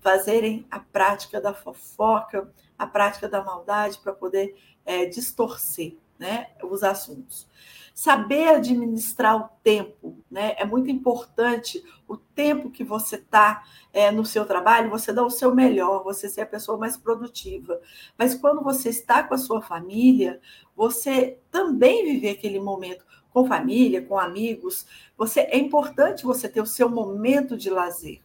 fazerem 0.00 0.66
a 0.70 0.78
prática 0.78 1.40
da 1.40 1.52
fofoca, 1.52 2.52
a 2.78 2.86
prática 2.86 3.28
da 3.28 3.42
maldade 3.42 3.98
para 3.98 4.12
poder 4.12 4.56
é, 4.84 5.06
distorcer 5.06 5.96
né, 6.18 6.48
os 6.62 6.82
assuntos. 6.82 7.46
Saber 7.98 8.48
administrar 8.48 9.34
o 9.36 9.48
tempo, 9.62 10.22
né? 10.30 10.54
É 10.58 10.66
muito 10.66 10.90
importante 10.90 11.82
o 12.06 12.14
tempo 12.14 12.70
que 12.70 12.84
você 12.84 13.16
está 13.16 13.64
é, 13.90 14.10
no 14.10 14.22
seu 14.22 14.44
trabalho, 14.44 14.90
você 14.90 15.14
dá 15.14 15.24
o 15.24 15.30
seu 15.30 15.54
melhor, 15.54 16.04
você 16.04 16.28
ser 16.28 16.42
a 16.42 16.46
pessoa 16.46 16.76
mais 16.76 16.98
produtiva. 16.98 17.80
Mas 18.18 18.34
quando 18.34 18.62
você 18.62 18.90
está 18.90 19.22
com 19.22 19.32
a 19.32 19.38
sua 19.38 19.62
família, 19.62 20.42
você 20.76 21.38
também 21.50 22.04
viver 22.04 22.32
aquele 22.32 22.60
momento 22.60 23.02
com 23.30 23.46
família, 23.46 24.02
com 24.02 24.18
amigos. 24.18 24.86
Você 25.16 25.40
é 25.40 25.56
importante 25.56 26.22
você 26.22 26.50
ter 26.50 26.60
o 26.60 26.66
seu 26.66 26.90
momento 26.90 27.56
de 27.56 27.70
lazer. 27.70 28.20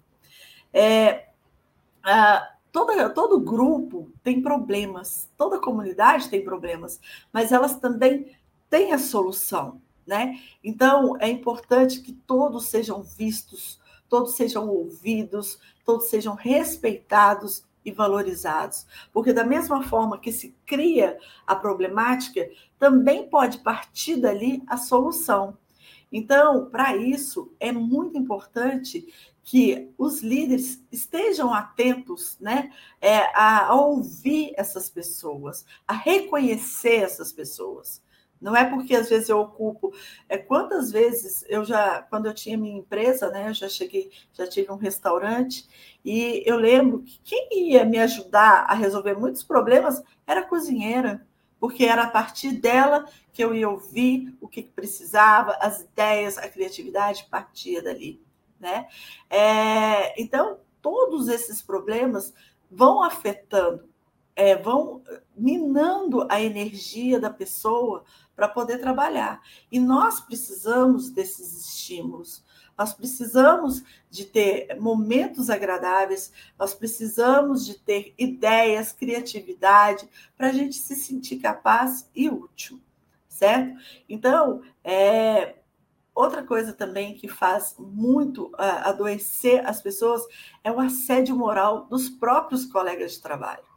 É, 0.74 1.30
a, 2.04 2.58
todo 3.14 3.40
grupo 3.40 4.12
tem 4.22 4.42
problemas, 4.42 5.30
toda 5.38 5.60
comunidade 5.60 6.30
tem 6.30 6.44
problemas, 6.44 7.00
mas 7.32 7.52
elas 7.52 7.76
também 7.78 8.36
tem 8.72 8.94
a 8.94 8.98
solução, 8.98 9.82
né? 10.08 10.40
Então, 10.64 11.18
é 11.20 11.30
importante 11.30 12.00
que 12.00 12.14
todos 12.14 12.70
sejam 12.70 13.04
vistos, 13.04 13.82
todos 14.08 14.36
sejam 14.36 14.68
ouvidos, 14.70 15.60
todos 15.86 16.10
sejam 16.10 16.36
respeitados 16.36 17.66
e 17.84 17.92
valorizados. 17.92 18.88
Porque, 19.12 19.34
da 19.34 19.44
mesma 19.44 19.84
forma 19.84 20.18
que 20.18 20.32
se 20.32 20.56
cria 20.66 21.20
a 21.46 21.54
problemática, 21.54 22.50
também 22.80 23.30
pode 23.30 23.58
partir 23.58 24.16
dali 24.16 24.64
a 24.68 24.78
solução. 24.78 25.58
Então, 26.10 26.70
para 26.70 26.96
isso, 26.96 27.54
é 27.60 27.74
muito 27.74 28.18
importante 28.18 29.06
que 29.44 29.92
os 29.98 30.22
líderes 30.22 30.82
estejam 30.90 31.54
atentos 31.54 32.38
né, 32.40 32.72
é, 33.02 33.18
a, 33.38 33.68
a 33.68 33.76
ouvir 33.76 34.54
essas 34.56 34.90
pessoas, 34.90 35.66
a 35.86 35.94
reconhecer 35.94 37.04
essas 37.04 37.34
pessoas. 37.34 38.02
Não 38.42 38.56
é 38.56 38.66
porque 38.66 38.96
às 38.96 39.08
vezes 39.08 39.30
eu 39.30 39.40
ocupo. 39.40 39.94
É 40.28 40.38
quantas 40.38 40.92
vezes 40.92 41.46
eu 41.48 41.64
já, 41.64 42.02
quando 42.02 42.26
eu 42.26 42.34
tinha 42.34 42.58
minha 42.58 42.78
empresa, 42.78 43.30
né, 43.30 43.50
eu 43.50 43.54
já 43.54 43.70
cheguei, 43.70 44.12
já 44.34 44.48
tive 44.48 44.72
um 44.72 44.78
restaurante 44.78 45.68
e 46.04 46.42
eu 46.46 46.58
lembro 46.58 47.04
que 47.04 47.20
quem 47.24 47.70
ia 47.72 47.86
me 47.86 48.00
ajudar 48.00 48.66
a 48.68 48.74
resolver 48.74 49.14
muitos 49.14 49.44
problemas 49.44 50.02
era 50.26 50.42
a 50.42 50.48
cozinheira, 50.48 51.26
porque 51.60 51.86
era 51.86 52.04
a 52.04 52.10
partir 52.10 52.54
dela 52.54 53.06
que 53.32 53.44
eu 53.44 53.54
ia 53.54 53.70
ouvir 53.70 54.36
o 54.42 54.48
que 54.48 54.64
precisava, 54.64 55.56
as 55.62 55.82
ideias, 55.82 56.38
a 56.40 56.50
criatividade 56.50 57.28
partia 57.30 57.82
dali, 57.82 58.20
né? 58.60 58.88
É, 59.30 60.20
então 60.20 60.60
todos 60.82 61.28
esses 61.28 61.62
problemas 61.62 62.34
vão 62.70 63.04
afetando, 63.04 63.88
é, 64.36 64.56
vão 64.56 65.04
minando 65.36 66.26
a 66.30 66.42
energia 66.42 67.20
da 67.20 67.30
pessoa 67.30 68.04
para 68.42 68.48
poder 68.48 68.80
trabalhar. 68.80 69.40
E 69.72 69.80
nós 69.80 70.20
precisamos 70.20 71.12
desses 71.12 71.64
estímulos. 71.64 72.44
Nós 72.76 72.92
precisamos 72.92 73.84
de 74.10 74.26
ter 74.26 74.80
momentos 74.80 75.48
agradáveis, 75.48 76.34
nós 76.58 76.74
precisamos 76.74 77.64
de 77.64 77.78
ter 77.78 78.16
ideias, 78.18 78.94
criatividade, 78.94 80.10
para 80.36 80.48
a 80.48 80.52
gente 80.52 80.74
se 80.76 80.96
sentir 80.96 81.38
capaz 81.38 82.10
e 82.16 82.30
útil, 82.30 82.82
certo? 83.28 83.80
Então, 84.10 84.64
é, 84.84 85.58
outra 86.16 86.42
coisa 86.42 86.74
também 86.74 87.14
que 87.14 87.28
faz 87.28 87.76
muito 87.78 88.48
uh, 88.48 88.86
adoecer 88.86 89.64
as 89.68 89.84
pessoas 89.84 90.24
é 90.64 90.72
o 90.72 90.80
assédio 90.80 91.36
moral 91.36 91.86
dos 91.86 92.10
próprios 92.10 92.66
colegas 92.66 93.12
de 93.12 93.22
trabalho 93.22 93.71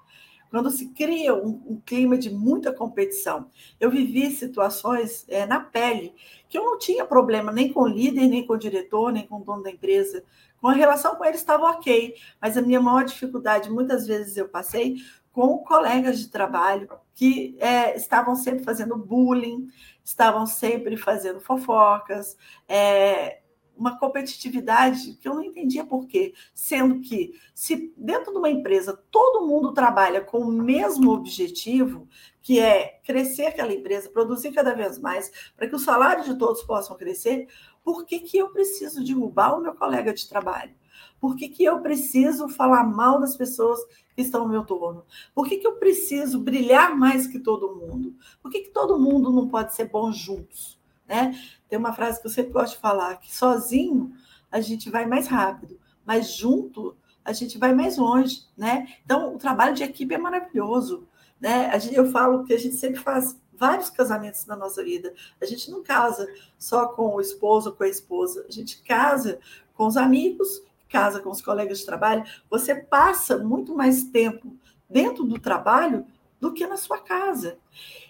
quando 0.50 0.70
se 0.70 0.88
cria 0.90 1.34
um, 1.34 1.62
um, 1.66 1.82
clima 1.84 2.16
de 2.16 2.30
muita 2.30 2.72
competição. 2.72 3.50
Eu 3.80 3.90
vivi 3.90 4.30
situações 4.30 5.24
é, 5.28 5.44
na 5.46 5.60
pele 5.60 6.14
que 6.48 6.56
eu 6.56 6.64
não 6.64 6.78
tinha 6.78 7.04
problema 7.04 7.50
nem 7.50 7.72
com 7.72 7.80
o 7.80 7.88
líder, 7.88 8.28
nem 8.28 8.46
com 8.46 8.52
o 8.52 8.58
diretor, 8.58 9.12
nem 9.12 9.26
com 9.26 9.36
o 9.36 9.44
dono 9.44 9.62
da 9.62 9.70
empresa. 9.70 10.22
Com 10.60 10.68
a 10.68 10.72
relação 10.72 11.16
com 11.16 11.24
eles 11.24 11.40
estava 11.40 11.70
ok, 11.70 12.14
mas 12.40 12.56
a 12.56 12.62
minha 12.62 12.80
maior 12.80 13.04
dificuldade, 13.04 13.70
muitas 13.70 14.06
vezes 14.06 14.36
eu 14.36 14.48
passei, 14.48 14.96
com 15.32 15.58
colegas 15.58 16.20
de 16.20 16.28
trabalho 16.28 16.88
que 17.12 17.56
é, 17.58 17.96
estavam 17.96 18.36
sempre 18.36 18.64
fazendo 18.64 18.96
bullying, 18.96 19.66
estavam 20.04 20.46
sempre 20.46 20.96
fazendo 20.96 21.40
fofocas, 21.40 22.36
é, 22.68 23.40
uma 23.76 23.98
competitividade 23.98 25.14
que 25.14 25.28
eu 25.28 25.34
não 25.34 25.42
entendia 25.42 25.84
por 25.84 26.06
quê. 26.06 26.34
Sendo 26.54 27.00
que, 27.00 27.38
se 27.54 27.92
dentro 27.96 28.32
de 28.32 28.38
uma 28.38 28.50
empresa 28.50 28.98
todo 29.10 29.46
mundo 29.46 29.72
trabalha 29.72 30.20
com 30.20 30.38
o 30.38 30.52
mesmo 30.52 31.12
objetivo, 31.12 32.08
que 32.42 32.60
é 32.60 33.00
crescer 33.04 33.46
aquela 33.46 33.72
empresa, 33.72 34.10
produzir 34.10 34.52
cada 34.52 34.74
vez 34.74 34.98
mais, 34.98 35.30
para 35.56 35.68
que 35.68 35.74
o 35.74 35.78
salário 35.78 36.24
de 36.24 36.38
todos 36.38 36.62
possam 36.62 36.96
crescer, 36.96 37.48
por 37.82 38.04
que, 38.04 38.20
que 38.20 38.38
eu 38.38 38.50
preciso 38.50 39.04
derrubar 39.04 39.58
o 39.58 39.62
meu 39.62 39.74
colega 39.74 40.12
de 40.12 40.28
trabalho? 40.28 40.74
Por 41.20 41.36
que, 41.36 41.48
que 41.48 41.64
eu 41.64 41.80
preciso 41.80 42.48
falar 42.48 42.84
mal 42.84 43.18
das 43.18 43.36
pessoas 43.36 43.80
que 44.14 44.20
estão 44.22 44.42
ao 44.42 44.48
meu 44.48 44.64
torno? 44.64 45.04
Por 45.34 45.48
que, 45.48 45.56
que 45.56 45.66
eu 45.66 45.76
preciso 45.76 46.38
brilhar 46.38 46.96
mais 46.96 47.26
que 47.26 47.38
todo 47.38 47.74
mundo? 47.74 48.14
Por 48.42 48.50
que, 48.50 48.60
que 48.60 48.70
todo 48.70 48.98
mundo 48.98 49.32
não 49.32 49.48
pode 49.48 49.74
ser 49.74 49.88
bom 49.88 50.12
juntos? 50.12 50.73
Né? 51.06 51.38
Tem 51.68 51.78
uma 51.78 51.92
frase 51.92 52.20
que 52.20 52.26
eu 52.26 52.30
sempre 52.30 52.52
gosto 52.52 52.74
de 52.74 52.80
falar, 52.80 53.16
que 53.16 53.34
sozinho 53.34 54.12
a 54.50 54.60
gente 54.60 54.90
vai 54.90 55.06
mais 55.06 55.26
rápido, 55.26 55.78
mas 56.04 56.32
junto 56.32 56.96
a 57.24 57.32
gente 57.32 57.58
vai 57.58 57.74
mais 57.74 57.96
longe, 57.96 58.42
né? 58.56 58.86
Então, 59.04 59.34
o 59.34 59.38
trabalho 59.38 59.74
de 59.74 59.82
equipe 59.82 60.14
é 60.14 60.18
maravilhoso, 60.18 61.08
né? 61.40 61.70
Eu 61.92 62.10
falo 62.10 62.44
que 62.44 62.52
a 62.52 62.58
gente 62.58 62.76
sempre 62.76 63.00
faz 63.00 63.40
vários 63.56 63.88
casamentos 63.88 64.44
na 64.46 64.54
nossa 64.54 64.84
vida. 64.84 65.14
A 65.40 65.46
gente 65.46 65.70
não 65.70 65.82
casa 65.82 66.28
só 66.58 66.88
com 66.88 67.14
o 67.14 67.20
esposo 67.20 67.70
ou 67.70 67.76
com 67.76 67.84
a 67.84 67.88
esposa, 67.88 68.44
a 68.48 68.52
gente 68.52 68.82
casa 68.82 69.38
com 69.74 69.86
os 69.86 69.96
amigos, 69.96 70.62
casa 70.88 71.20
com 71.20 71.30
os 71.30 71.40
colegas 71.40 71.78
de 71.78 71.86
trabalho. 71.86 72.24
Você 72.50 72.74
passa 72.74 73.38
muito 73.38 73.74
mais 73.74 74.04
tempo 74.04 74.54
dentro 74.88 75.24
do 75.24 75.38
trabalho 75.38 76.06
do 76.44 76.52
que 76.52 76.66
na 76.66 76.76
sua 76.76 76.98
casa. 76.98 77.58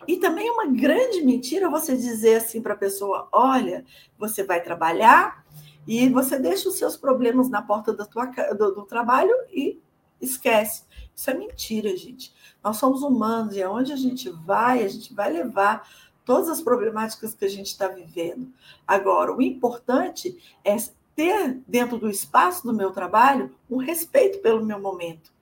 E 0.09 0.17
também 0.17 0.49
é 0.49 0.51
uma 0.51 0.67
grande 0.67 1.23
mentira 1.23 1.71
você 1.71 1.97
dizer 1.97 2.37
assim 2.39 2.61
para 2.61 2.75
a 2.75 2.77
pessoa: 2.77 3.29
olha, 3.31 3.85
você 4.19 4.43
vai 4.43 4.61
trabalhar 4.61 5.47
e 5.87 6.09
você 6.09 6.37
deixa 6.37 6.69
os 6.69 6.75
seus 6.75 6.97
problemas 6.97 7.49
na 7.49 7.63
porta 7.63 7.93
da 7.93 8.05
tua, 8.05 8.27
do, 8.59 8.75
do 8.75 8.83
trabalho 8.87 9.33
e 9.53 9.81
esquece. 10.21 10.83
Isso 11.15 11.31
é 11.31 11.35
mentira, 11.35 11.97
gente. 11.97 12.35
Nós 12.63 12.77
somos 12.77 13.03
humanos 13.03 13.55
e 13.55 13.63
aonde 13.63 13.93
a 13.93 13.97
gente 13.97 14.29
vai, 14.31 14.83
a 14.83 14.89
gente 14.89 15.15
vai 15.15 15.33
levar 15.33 15.89
todas 16.25 16.49
as 16.49 16.61
problemáticas 16.61 17.35
que 17.35 17.45
a 17.45 17.51
gente 17.51 17.69
está 17.69 17.87
vivendo. 17.87 18.53
Agora, 18.85 19.33
o 19.33 19.41
importante 19.41 20.37
é 20.65 20.75
ter 21.15 21.61
dentro 21.69 21.99
do 21.99 22.11
espaço 22.11 22.67
do 22.67 22.75
meu 22.75 22.91
trabalho 22.91 23.55
um 23.71 23.77
respeito 23.77 24.41
pelo 24.41 24.65
meu 24.65 24.81
momento 24.81 25.33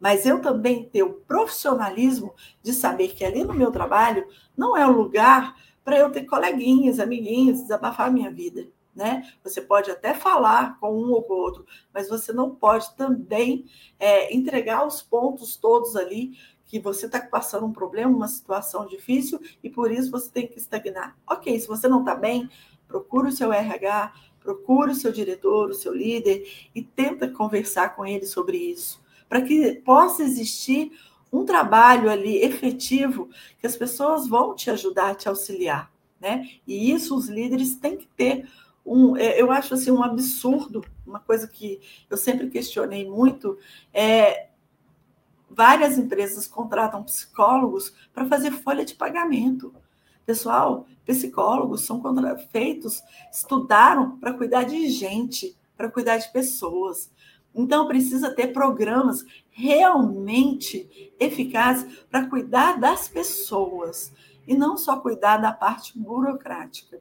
mas 0.00 0.24
eu 0.24 0.40
também 0.40 0.88
ter 0.88 1.02
o 1.02 1.12
profissionalismo 1.12 2.34
de 2.62 2.72
saber 2.72 3.08
que 3.08 3.22
ali 3.22 3.44
no 3.44 3.52
meu 3.52 3.70
trabalho 3.70 4.26
não 4.56 4.74
é 4.74 4.86
o 4.86 4.92
lugar 4.92 5.54
para 5.84 5.98
eu 5.98 6.10
ter 6.10 6.24
coleguinhas, 6.24 6.98
amiguinhos, 6.98 7.60
desabafar 7.60 8.08
a 8.08 8.10
minha 8.10 8.30
vida. 8.30 8.66
Né? 8.96 9.30
Você 9.44 9.60
pode 9.60 9.90
até 9.90 10.14
falar 10.14 10.78
com 10.80 10.92
um 10.92 11.12
ou 11.12 11.22
com 11.22 11.34
outro, 11.34 11.66
mas 11.92 12.08
você 12.08 12.32
não 12.32 12.54
pode 12.54 12.92
também 12.96 13.66
é, 13.98 14.34
entregar 14.34 14.86
os 14.86 15.02
pontos 15.02 15.54
todos 15.56 15.94
ali 15.94 16.36
que 16.64 16.80
você 16.80 17.06
está 17.06 17.20
passando 17.20 17.66
um 17.66 17.72
problema, 17.72 18.16
uma 18.16 18.28
situação 18.28 18.86
difícil 18.86 19.40
e 19.62 19.68
por 19.68 19.90
isso 19.90 20.10
você 20.10 20.30
tem 20.30 20.46
que 20.46 20.58
estagnar. 20.58 21.16
Ok, 21.28 21.58
se 21.58 21.68
você 21.68 21.88
não 21.88 22.00
está 22.00 22.14
bem, 22.14 22.48
procure 22.88 23.28
o 23.28 23.32
seu 23.32 23.52
RH, 23.52 24.12
procure 24.40 24.92
o 24.92 24.94
seu 24.94 25.12
diretor, 25.12 25.70
o 25.70 25.74
seu 25.74 25.94
líder 25.94 26.44
e 26.74 26.82
tenta 26.82 27.28
conversar 27.28 27.94
com 27.94 28.06
ele 28.06 28.26
sobre 28.26 28.56
isso 28.56 29.00
para 29.30 29.40
que 29.40 29.74
possa 29.84 30.24
existir 30.24 30.90
um 31.32 31.44
trabalho 31.44 32.10
ali 32.10 32.42
efetivo 32.42 33.30
que 33.60 33.66
as 33.66 33.76
pessoas 33.76 34.26
vão 34.26 34.56
te 34.56 34.68
ajudar, 34.70 35.14
te 35.14 35.28
auxiliar, 35.28 35.88
né? 36.20 36.50
E 36.66 36.90
isso 36.90 37.16
os 37.16 37.28
líderes 37.28 37.76
têm 37.76 37.96
que 37.96 38.08
ter 38.08 38.48
um, 38.84 39.16
é, 39.16 39.40
eu 39.40 39.52
acho 39.52 39.74
assim 39.74 39.92
um 39.92 40.02
absurdo, 40.02 40.84
uma 41.06 41.20
coisa 41.20 41.46
que 41.46 41.80
eu 42.10 42.16
sempre 42.16 42.50
questionei 42.50 43.08
muito 43.08 43.56
é 43.94 44.48
várias 45.48 45.96
empresas 45.96 46.48
contratam 46.48 47.04
psicólogos 47.04 47.94
para 48.12 48.26
fazer 48.26 48.50
folha 48.50 48.84
de 48.84 48.94
pagamento. 48.94 49.72
Pessoal, 50.26 50.86
psicólogos 51.04 51.82
são 51.82 52.02
feitos, 52.50 53.02
estudaram 53.32 54.18
para 54.18 54.32
cuidar 54.32 54.64
de 54.64 54.88
gente, 54.88 55.56
para 55.76 55.88
cuidar 55.88 56.18
de 56.18 56.32
pessoas. 56.32 57.10
Então, 57.54 57.88
precisa 57.88 58.34
ter 58.34 58.48
programas 58.48 59.24
realmente 59.50 61.12
eficazes 61.18 62.04
para 62.10 62.26
cuidar 62.26 62.78
das 62.78 63.08
pessoas 63.08 64.12
e 64.46 64.54
não 64.54 64.76
só 64.76 64.98
cuidar 65.00 65.38
da 65.38 65.52
parte 65.52 65.98
burocrática. 65.98 67.00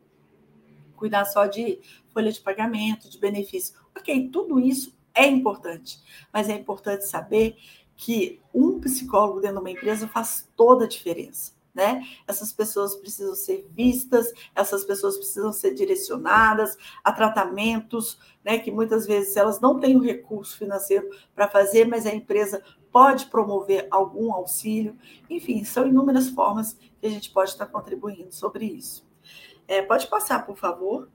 Cuidar 0.95 1.25
só 1.25 1.45
de 1.45 1.79
folha 2.13 2.31
de 2.31 2.41
pagamento, 2.41 3.09
de 3.09 3.17
benefício. 3.17 3.75
Ok, 3.95 4.29
tudo 4.29 4.59
isso 4.59 4.97
é 5.13 5.27
importante, 5.27 5.99
mas 6.33 6.49
é 6.49 6.53
importante 6.53 7.05
saber 7.05 7.57
que 7.95 8.39
um 8.53 8.79
psicólogo 8.79 9.39
dentro 9.39 9.57
de 9.57 9.61
uma 9.61 9.71
empresa 9.71 10.07
faz 10.07 10.49
toda 10.55 10.85
a 10.85 10.87
diferença 10.87 11.58
né? 11.79 12.03
Essas 12.27 12.51
pessoas 12.51 12.97
precisam 12.97 13.33
ser 13.33 13.65
vistas, 13.71 14.31
essas 14.53 14.83
pessoas 14.83 15.15
precisam 15.15 15.53
ser 15.53 15.73
direcionadas 15.73 16.77
a 17.01 17.13
tratamentos, 17.13 18.19
né? 18.43 18.59
Que 18.59 18.69
muitas 18.69 19.07
vezes 19.07 19.37
elas 19.37 19.61
não 19.61 19.79
têm 19.79 19.95
o 19.95 20.03
recurso 20.03 20.57
financeiro 20.57 21.09
para 21.33 21.47
fazer, 21.47 21.87
mas 21.87 22.05
a 22.05 22.13
empresa 22.13 22.61
pode 22.91 23.27
promover 23.27 23.87
algum 23.89 24.33
auxílio. 24.33 24.97
Enfim, 25.29 25.63
são 25.63 25.87
inúmeras 25.87 26.29
formas 26.29 26.73
que 26.73 27.07
a 27.07 27.09
gente 27.09 27.31
pode 27.31 27.51
estar 27.51 27.67
contribuindo 27.67 28.33
sobre 28.33 28.65
isso. 28.65 29.07
É, 29.65 29.81
pode 29.81 30.07
passar, 30.07 30.45
por 30.45 30.57
favor. 30.57 31.07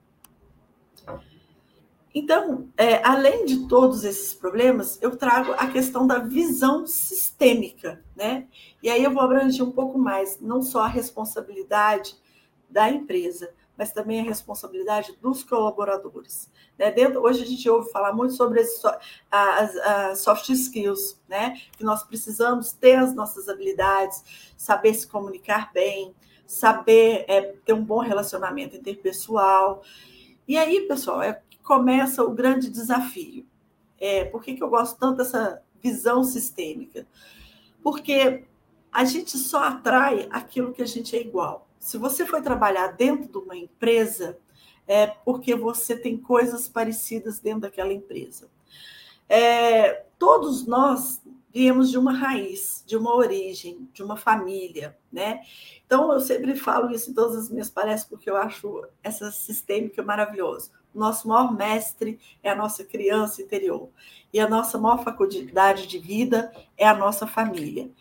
Então, 2.17 2.69
é, 2.77 3.05
além 3.05 3.45
de 3.45 3.67
todos 3.67 4.05
esses 4.05 4.33
problemas, 4.33 4.97
eu 5.01 5.17
trago 5.17 5.51
a 5.57 5.67
questão 5.67 6.07
da 6.07 6.17
visão 6.17 6.87
sistêmica, 6.87 8.01
né? 8.15 8.47
E 8.81 8.89
aí 8.89 9.03
eu 9.03 9.11
vou 9.11 9.21
abranger 9.21 9.65
um 9.65 9.71
pouco 9.71 9.99
mais, 9.99 10.39
não 10.39 10.61
só 10.61 10.83
a 10.83 10.87
responsabilidade 10.87 12.15
da 12.69 12.89
empresa, 12.89 13.53
mas 13.77 13.91
também 13.91 14.19
é 14.19 14.21
responsabilidade 14.21 15.17
dos 15.21 15.43
colaboradores. 15.43 16.49
Né? 16.79 16.89
Dentro, 16.89 17.21
hoje 17.21 17.43
a 17.43 17.45
gente 17.45 17.69
ouve 17.69 17.91
falar 17.91 18.13
muito 18.13 18.33
sobre 18.33 18.61
as, 18.61 18.81
as, 19.29 19.75
as, 19.75 20.19
soft 20.19 20.47
skills, 20.49 21.21
né? 21.27 21.59
que 21.77 21.83
nós 21.83 22.03
precisamos 22.03 22.71
ter 22.71 22.95
as 22.95 23.13
nossas 23.13 23.49
habilidades, 23.49 24.53
saber 24.55 24.93
se 24.93 25.05
comunicar 25.05 25.73
bem, 25.73 26.15
saber 26.47 27.25
é, 27.27 27.41
ter 27.65 27.73
um 27.73 27.83
bom 27.83 27.99
relacionamento 27.99 28.77
interpessoal. 28.77 29.83
E 30.47 30.57
aí, 30.57 30.81
pessoal, 30.81 31.21
é 31.21 31.41
começa 31.65 32.23
o 32.23 32.31
grande 32.31 32.69
desafio. 32.69 33.45
É, 33.99 34.23
por 34.23 34.43
que, 34.43 34.53
que 34.55 34.63
eu 34.63 34.69
gosto 34.69 34.97
tanto 34.97 35.17
dessa 35.17 35.61
visão 35.81 36.23
sistêmica? 36.23 37.05
Porque 37.83 38.45
a 38.91 39.03
gente 39.03 39.37
só 39.37 39.63
atrai 39.63 40.29
aquilo 40.31 40.71
que 40.71 40.81
a 40.81 40.87
gente 40.87 41.15
é 41.15 41.21
igual. 41.21 41.67
Se 41.79 41.97
você 41.97 42.25
foi 42.25 42.41
trabalhar 42.41 42.87
dentro 42.89 43.27
de 43.27 43.37
uma 43.37 43.57
empresa, 43.57 44.37
é 44.87 45.07
porque 45.07 45.55
você 45.55 45.97
tem 45.97 46.17
coisas 46.17 46.67
parecidas 46.67 47.39
dentro 47.39 47.61
daquela 47.61 47.91
empresa. 47.91 48.47
É, 49.27 50.05
todos 50.19 50.67
nós 50.67 51.21
viemos 51.51 51.89
de 51.89 51.97
uma 51.97 52.11
raiz, 52.11 52.83
de 52.85 52.95
uma 52.95 53.15
origem, 53.15 53.89
de 53.91 54.03
uma 54.03 54.17
família, 54.17 54.97
né? 55.11 55.41
Então, 55.85 56.11
eu 56.11 56.19
sempre 56.19 56.55
falo 56.55 56.91
isso 56.91 57.09
em 57.09 57.13
todas 57.13 57.35
as 57.35 57.49
minhas 57.49 57.69
palestras, 57.69 58.09
porque 58.09 58.29
eu 58.29 58.35
acho 58.35 58.85
essa 59.01 59.31
sistêmica 59.31 60.03
maravilhosa. 60.03 60.71
Nosso 60.95 61.27
maior 61.27 61.53
mestre 61.53 62.19
é 62.41 62.49
a 62.49 62.55
nossa 62.55 62.83
criança 62.83 63.41
interior. 63.41 63.89
E 64.33 64.39
a 64.39 64.49
nossa 64.49 64.77
maior 64.77 65.03
faculdade 65.03 65.87
de 65.87 65.99
vida 65.99 66.51
é 66.77 66.87
a 66.87 66.93
nossa 66.93 67.27
família. 67.27 67.91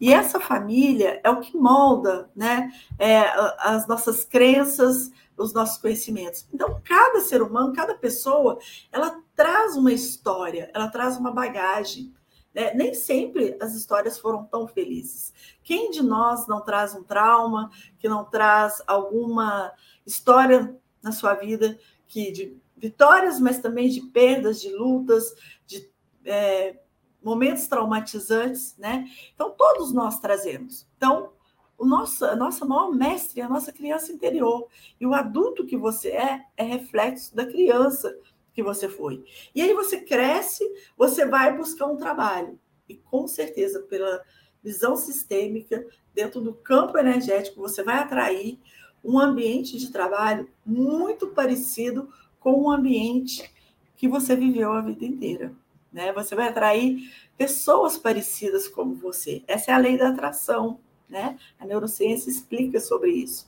E 0.00 0.12
essa 0.12 0.40
família 0.40 1.20
é 1.22 1.30
o 1.30 1.40
que 1.40 1.56
molda 1.56 2.30
né, 2.34 2.70
é, 2.98 3.20
as 3.58 3.86
nossas 3.86 4.24
crenças, 4.24 5.10
os 5.36 5.52
nossos 5.52 5.78
conhecimentos. 5.78 6.46
Então, 6.52 6.80
cada 6.84 7.20
ser 7.20 7.42
humano, 7.42 7.72
cada 7.72 7.94
pessoa, 7.94 8.58
ela 8.90 9.20
traz 9.34 9.76
uma 9.76 9.92
história, 9.92 10.70
ela 10.74 10.88
traz 10.88 11.16
uma 11.16 11.30
bagagem. 11.30 12.12
Né? 12.54 12.72
Nem 12.74 12.94
sempre 12.94 13.56
as 13.60 13.74
histórias 13.74 14.18
foram 14.18 14.44
tão 14.44 14.66
felizes. 14.68 15.32
Quem 15.62 15.90
de 15.90 16.02
nós 16.02 16.46
não 16.46 16.60
traz 16.60 16.94
um 16.94 17.02
trauma, 17.02 17.70
que 17.98 18.08
não 18.08 18.24
traz 18.24 18.82
alguma 18.86 19.72
história 20.06 20.76
na 21.02 21.12
sua 21.12 21.34
vida 21.34 21.78
que 22.06 22.30
de 22.30 22.56
vitórias, 22.76 23.40
mas 23.40 23.58
também 23.58 23.88
de 23.88 24.00
perdas, 24.02 24.60
de 24.60 24.70
lutas, 24.74 25.34
de 25.66 25.90
é, 26.24 26.76
momentos 27.22 27.66
traumatizantes, 27.66 28.76
né? 28.76 29.06
Então, 29.34 29.50
todos 29.50 29.92
nós 29.92 30.20
trazemos. 30.20 30.86
Então, 30.96 31.32
o 31.78 31.84
nosso, 31.84 32.24
a 32.24 32.36
nossa 32.36 32.64
maior 32.64 32.90
mestre 32.90 33.40
é 33.40 33.44
a 33.44 33.48
nossa 33.48 33.72
criança 33.72 34.12
interior. 34.12 34.68
E 35.00 35.06
o 35.06 35.14
adulto 35.14 35.66
que 35.66 35.76
você 35.76 36.10
é, 36.10 36.44
é 36.56 36.62
reflexo 36.62 37.34
da 37.34 37.46
criança 37.46 38.16
que 38.52 38.62
você 38.62 38.88
foi. 38.88 39.24
E 39.54 39.60
aí 39.60 39.72
você 39.74 40.00
cresce, 40.00 40.64
você 40.96 41.26
vai 41.26 41.56
buscar 41.56 41.86
um 41.86 41.96
trabalho. 41.96 42.58
E 42.88 42.94
com 42.94 43.26
certeza, 43.26 43.80
pela 43.80 44.22
visão 44.62 44.96
sistêmica, 44.96 45.84
dentro 46.14 46.40
do 46.40 46.54
campo 46.54 46.96
energético, 46.96 47.60
você 47.60 47.82
vai 47.82 47.96
atrair 47.96 48.60
um 49.04 49.18
ambiente 49.18 49.78
de 49.78 49.90
trabalho 49.90 50.48
muito 50.64 51.26
parecido 51.28 52.08
com 52.40 52.62
o 52.62 52.70
ambiente 52.70 53.52
que 53.96 54.08
você 54.08 54.34
viveu 54.34 54.72
a 54.72 54.80
vida 54.80 55.04
inteira. 55.04 55.52
Né? 55.92 56.12
Você 56.12 56.34
vai 56.34 56.48
atrair 56.48 57.12
pessoas 57.36 57.96
parecidas 57.96 58.66
como 58.66 58.94
você. 58.94 59.42
Essa 59.46 59.70
é 59.70 59.74
a 59.74 59.78
lei 59.78 59.98
da 59.98 60.08
atração. 60.08 60.80
Né? 61.08 61.38
A 61.60 61.66
neurociência 61.66 62.30
explica 62.30 62.80
sobre 62.80 63.10
isso. 63.12 63.46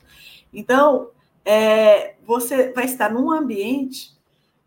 Então, 0.52 1.10
é, 1.44 2.16
você 2.24 2.72
vai 2.72 2.84
estar 2.84 3.12
num 3.12 3.32
ambiente 3.32 4.16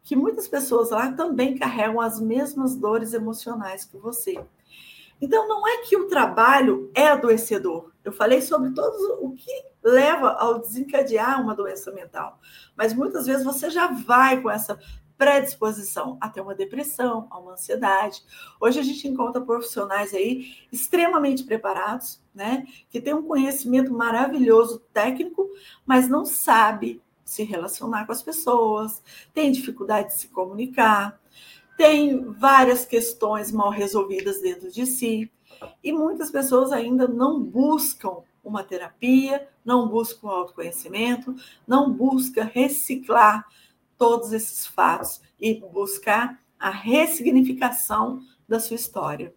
que 0.03 0.15
muitas 0.15 0.47
pessoas 0.47 0.89
lá 0.89 1.11
também 1.11 1.57
carregam 1.57 2.01
as 2.01 2.19
mesmas 2.19 2.75
dores 2.75 3.13
emocionais 3.13 3.85
que 3.85 3.97
você. 3.97 4.39
Então, 5.21 5.47
não 5.47 5.67
é 5.67 5.77
que 5.77 5.97
o 5.97 6.07
trabalho 6.07 6.91
é 6.95 7.07
adoecedor. 7.07 7.91
Eu 8.03 8.11
falei 8.11 8.41
sobre 8.41 8.71
todo 8.71 9.19
o 9.21 9.33
que 9.33 9.51
leva 9.83 10.31
ao 10.31 10.59
desencadear 10.59 11.41
uma 11.41 11.55
doença 11.55 11.91
mental. 11.91 12.39
Mas 12.75 12.93
muitas 12.93 13.25
vezes 13.25 13.43
você 13.43 13.69
já 13.69 13.87
vai 13.87 14.41
com 14.41 14.49
essa 14.49 14.79
predisposição 15.19 16.17
a 16.21 16.29
ter 16.29 16.39
uma 16.39 16.55
depressão, 16.55 17.27
a 17.29 17.37
uma 17.37 17.51
ansiedade. 17.51 18.23
Hoje 18.59 18.79
a 18.79 18.83
gente 18.83 19.05
encontra 19.05 19.41
profissionais 19.41 20.13
aí 20.13 20.53
extremamente 20.71 21.43
preparados, 21.43 22.21
né, 22.33 22.65
que 22.89 23.01
têm 23.01 23.13
um 23.13 23.27
conhecimento 23.27 23.91
maravilhoso 23.91 24.79
técnico, 24.93 25.49
mas 25.85 26.07
não 26.07 26.23
sabe 26.25 27.01
se 27.25 27.43
relacionar 27.43 28.05
com 28.05 28.13
as 28.13 28.23
pessoas, 28.23 29.03
tem 29.33 29.51
dificuldade 29.51 30.07
de 30.07 30.13
se 30.15 30.29
comunicar, 30.29 31.19
tem 31.79 32.25
várias 32.33 32.83
questões 32.83 33.53
mal 33.53 33.69
resolvidas 33.69 34.41
dentro 34.41 34.69
de 34.69 34.85
si, 34.85 35.31
e 35.81 35.93
muitas 35.93 36.29
pessoas 36.29 36.73
ainda 36.73 37.07
não 37.07 37.41
buscam 37.41 38.17
uma 38.43 38.65
terapia, 38.65 39.47
não 39.63 39.87
buscam 39.87 40.27
autoconhecimento, 40.27 41.33
não 41.65 41.89
buscam 41.89 42.43
reciclar 42.43 43.47
todos 43.97 44.33
esses 44.33 44.67
fatos 44.67 45.21
e 45.39 45.53
buscar 45.71 46.41
a 46.59 46.69
ressignificação 46.69 48.23
da 48.45 48.59
sua 48.59 48.75
história. 48.75 49.33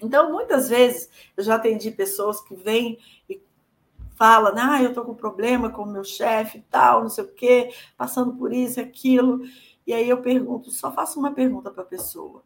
Então, 0.00 0.32
muitas 0.32 0.70
vezes, 0.70 1.10
eu 1.36 1.44
já 1.44 1.56
atendi 1.56 1.90
pessoas 1.90 2.40
que 2.40 2.54
vêm 2.54 2.98
e 3.28 3.38
falam, 4.20 4.54
ah, 4.56 4.82
eu 4.82 4.90
estou 4.90 5.04
com 5.04 5.14
problema 5.14 5.68
com 5.68 5.82
o 5.82 5.92
meu 5.92 6.04
chefe 6.04 6.64
tal, 6.70 7.02
não 7.02 7.10
sei 7.10 7.24
o 7.24 7.32
quê, 7.32 7.70
passando 7.98 8.34
por 8.34 8.50
isso 8.50 8.80
aquilo. 8.80 9.40
E 9.90 9.92
aí 9.92 10.08
eu 10.08 10.22
pergunto, 10.22 10.70
só 10.70 10.92
faço 10.92 11.18
uma 11.18 11.32
pergunta 11.32 11.68
para 11.68 11.82
a 11.82 11.84
pessoa. 11.84 12.44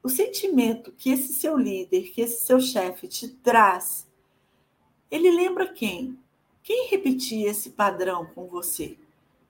O 0.00 0.08
sentimento 0.08 0.92
que 0.92 1.10
esse 1.10 1.34
seu 1.34 1.58
líder, 1.58 2.12
que 2.12 2.20
esse 2.20 2.46
seu 2.46 2.60
chefe 2.60 3.08
te 3.08 3.26
traz, 3.26 4.08
ele 5.10 5.32
lembra 5.32 5.66
quem? 5.66 6.16
Quem 6.62 6.86
repetia 6.90 7.50
esse 7.50 7.70
padrão 7.70 8.24
com 8.24 8.46
você? 8.46 8.96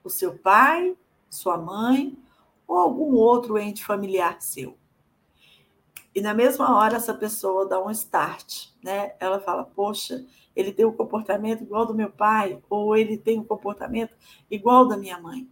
O 0.03 0.09
seu 0.09 0.35
pai, 0.39 0.97
sua 1.29 1.59
mãe 1.59 2.17
ou 2.67 2.75
algum 2.79 3.13
outro 3.13 3.59
ente 3.59 3.85
familiar 3.85 4.41
seu? 4.41 4.75
E 6.15 6.19
na 6.21 6.33
mesma 6.33 6.75
hora 6.75 6.97
essa 6.97 7.13
pessoa 7.13 7.67
dá 7.67 7.79
um 7.79 7.91
start, 7.91 8.69
né? 8.83 9.13
Ela 9.19 9.39
fala: 9.39 9.63
"Poxa, 9.63 10.25
ele 10.55 10.73
tem 10.73 10.87
um 10.87 10.97
comportamento 10.97 11.61
igual 11.61 11.85
do 11.85 11.93
meu 11.93 12.09
pai 12.09 12.59
ou 12.67 12.97
ele 12.97 13.15
tem 13.15 13.37
um 13.39 13.45
comportamento 13.45 14.15
igual 14.49 14.87
da 14.87 14.97
minha 14.97 15.19
mãe". 15.19 15.47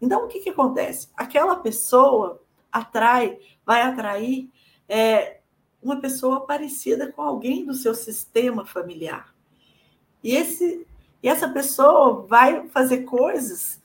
Então 0.00 0.24
o 0.24 0.28
que 0.28 0.40
que 0.40 0.50
acontece? 0.50 1.08
Aquela 1.16 1.56
pessoa 1.56 2.42
atrai, 2.70 3.38
vai 3.64 3.82
atrair 3.82 4.50
é, 4.88 5.40
uma 5.82 6.00
pessoa 6.00 6.46
parecida 6.46 7.10
com 7.10 7.22
alguém 7.22 7.64
do 7.64 7.74
seu 7.74 7.94
sistema 7.94 8.64
familiar. 8.64 9.34
E, 10.22 10.34
esse, 10.34 10.86
e 11.22 11.28
essa 11.28 11.48
pessoa 11.48 12.26
vai 12.26 12.68
fazer 12.68 13.04
coisas 13.04 13.80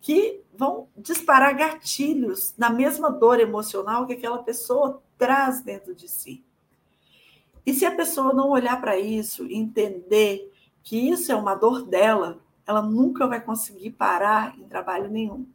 que 0.00 0.42
vão 0.56 0.88
disparar 0.96 1.56
gatilhos 1.56 2.54
na 2.56 2.70
mesma 2.70 3.10
dor 3.10 3.40
emocional 3.40 4.06
que 4.06 4.12
aquela 4.12 4.42
pessoa 4.42 5.02
traz 5.16 5.62
dentro 5.62 5.94
de 5.94 6.08
si. 6.08 6.44
E 7.66 7.72
se 7.72 7.86
a 7.86 7.94
pessoa 7.94 8.34
não 8.34 8.50
olhar 8.50 8.80
para 8.80 8.98
isso 8.98 9.46
entender 9.50 10.52
que 10.82 11.08
isso 11.08 11.32
é 11.32 11.34
uma 11.34 11.54
dor 11.54 11.86
dela, 11.86 12.43
ela 12.66 12.82
nunca 12.82 13.26
vai 13.26 13.40
conseguir 13.40 13.90
parar 13.90 14.58
em 14.58 14.64
trabalho 14.64 15.10
nenhum. 15.10 15.46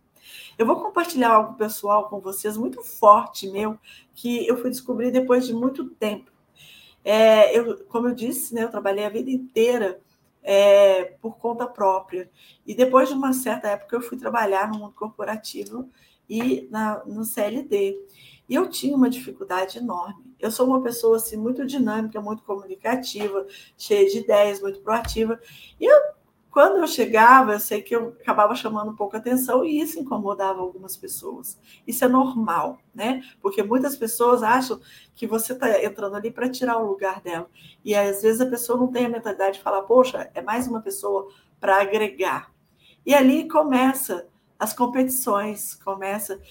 Eu 0.57 0.65
vou 0.65 0.75
compartilhar 0.81 1.31
algo 1.31 1.55
pessoal 1.55 2.09
com 2.09 2.19
vocês, 2.19 2.57
muito 2.57 2.83
forte 2.83 3.49
meu, 3.49 3.77
que 4.13 4.47
eu 4.47 4.57
fui 4.57 4.69
descobrir 4.69 5.11
depois 5.11 5.47
de 5.47 5.53
muito 5.53 5.89
tempo. 5.91 6.31
É, 7.03 7.57
eu, 7.57 7.85
como 7.85 8.07
eu 8.07 8.13
disse, 8.13 8.53
né, 8.53 8.63
eu 8.63 8.69
trabalhei 8.69 9.05
a 9.05 9.09
vida 9.09 9.31
inteira 9.31 9.99
é, 10.43 11.05
por 11.21 11.37
conta 11.37 11.65
própria. 11.65 12.29
E 12.65 12.75
depois 12.75 13.09
de 13.09 13.15
uma 13.15 13.33
certa 13.33 13.69
época, 13.69 13.95
eu 13.95 14.01
fui 14.01 14.17
trabalhar 14.17 14.69
no 14.69 14.79
mundo 14.79 14.93
corporativo 14.93 15.89
e 16.29 16.67
na, 16.69 17.03
no 17.05 17.23
CLD. 17.23 17.97
E 18.47 18.55
eu 18.55 18.69
tinha 18.69 18.95
uma 18.95 19.09
dificuldade 19.09 19.77
enorme. 19.77 20.23
Eu 20.39 20.51
sou 20.51 20.67
uma 20.67 20.81
pessoa 20.81 21.17
assim, 21.17 21.37
muito 21.37 21.65
dinâmica, 21.65 22.21
muito 22.21 22.43
comunicativa, 22.43 23.45
cheia 23.77 24.09
de 24.09 24.19
ideias, 24.19 24.61
muito 24.61 24.79
proativa. 24.81 25.39
E 25.79 25.85
eu 25.85 25.99
quando 26.59 26.79
eu 26.79 26.87
chegava, 26.87 27.53
eu 27.53 27.59
sei 27.61 27.81
que 27.81 27.95
eu 27.95 28.17
acabava 28.19 28.53
chamando 28.53 28.93
pouco 28.93 29.15
atenção 29.15 29.63
e 29.63 29.79
isso 29.79 29.97
incomodava 29.97 30.59
algumas 30.59 30.97
pessoas. 30.97 31.57
Isso 31.87 32.03
é 32.03 32.07
normal, 32.09 32.79
né? 32.93 33.23
Porque 33.41 33.63
muitas 33.63 33.95
pessoas 33.95 34.43
acham 34.43 34.77
que 35.15 35.25
você 35.25 35.53
está 35.53 35.81
entrando 35.81 36.17
ali 36.17 36.29
para 36.29 36.49
tirar 36.49 36.77
o 36.77 36.85
lugar 36.85 37.21
dela. 37.21 37.49
E 37.81 37.95
às 37.95 38.23
vezes 38.23 38.41
a 38.41 38.45
pessoa 38.45 38.77
não 38.77 38.91
tem 38.91 39.05
a 39.05 39.09
mentalidade 39.09 39.55
de 39.55 39.63
falar, 39.63 39.83
poxa, 39.83 40.29
é 40.33 40.41
mais 40.41 40.67
uma 40.67 40.81
pessoa 40.81 41.29
para 41.61 41.79
agregar. 41.79 42.51
E 43.05 43.13
ali 43.13 43.47
começa 43.47 44.27
as 44.59 44.73
competições, 44.73 45.75
começa. 45.75 46.41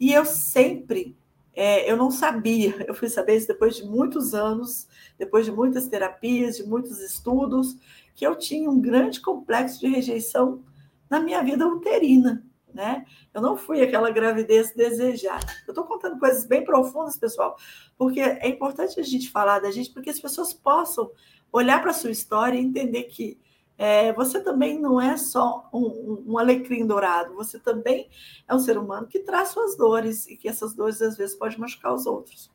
E 0.00 0.10
eu 0.10 0.24
sempre, 0.24 1.14
é, 1.52 1.90
eu 1.90 1.98
não 1.98 2.10
sabia, 2.10 2.82
eu 2.88 2.94
fui 2.94 3.10
saber 3.10 3.36
isso 3.36 3.48
depois 3.48 3.76
de 3.76 3.84
muitos 3.84 4.32
anos, 4.32 4.88
depois 5.18 5.44
de 5.44 5.52
muitas 5.52 5.86
terapias, 5.86 6.56
de 6.56 6.62
muitos 6.62 6.98
estudos 7.02 7.76
que 8.20 8.26
eu 8.26 8.36
tinha 8.36 8.70
um 8.70 8.78
grande 8.78 9.18
complexo 9.18 9.80
de 9.80 9.86
rejeição 9.86 10.62
na 11.08 11.20
minha 11.20 11.42
vida 11.42 11.66
uterina, 11.66 12.44
né? 12.70 13.06
Eu 13.32 13.40
não 13.40 13.56
fui 13.56 13.80
aquela 13.80 14.10
gravidez 14.10 14.74
desejada. 14.74 15.46
Eu 15.66 15.70
estou 15.70 15.84
contando 15.84 16.18
coisas 16.18 16.44
bem 16.44 16.62
profundas, 16.62 17.16
pessoal, 17.16 17.56
porque 17.96 18.20
é 18.20 18.46
importante 18.46 19.00
a 19.00 19.02
gente 19.02 19.30
falar 19.30 19.60
da 19.60 19.70
gente, 19.70 19.90
porque 19.90 20.10
as 20.10 20.20
pessoas 20.20 20.52
possam 20.52 21.10
olhar 21.50 21.80
para 21.80 21.92
a 21.92 21.94
sua 21.94 22.10
história 22.10 22.58
e 22.58 22.62
entender 22.62 23.04
que 23.04 23.40
é, 23.78 24.12
você 24.12 24.38
também 24.38 24.78
não 24.78 25.00
é 25.00 25.16
só 25.16 25.70
um, 25.72 26.24
um, 26.28 26.36
alecrim 26.36 26.86
dourado, 26.86 27.32
você 27.32 27.58
também 27.58 28.10
é 28.46 28.54
um 28.54 28.58
ser 28.58 28.76
humano 28.76 29.06
que 29.06 29.20
traz 29.20 29.48
suas 29.48 29.78
dores 29.78 30.26
e 30.26 30.36
que 30.36 30.46
essas 30.46 30.74
dores 30.74 31.00
às 31.00 31.16
vezes 31.16 31.34
podem 31.36 31.58
machucar 31.58 31.94
os 31.94 32.04
outros. 32.04 32.52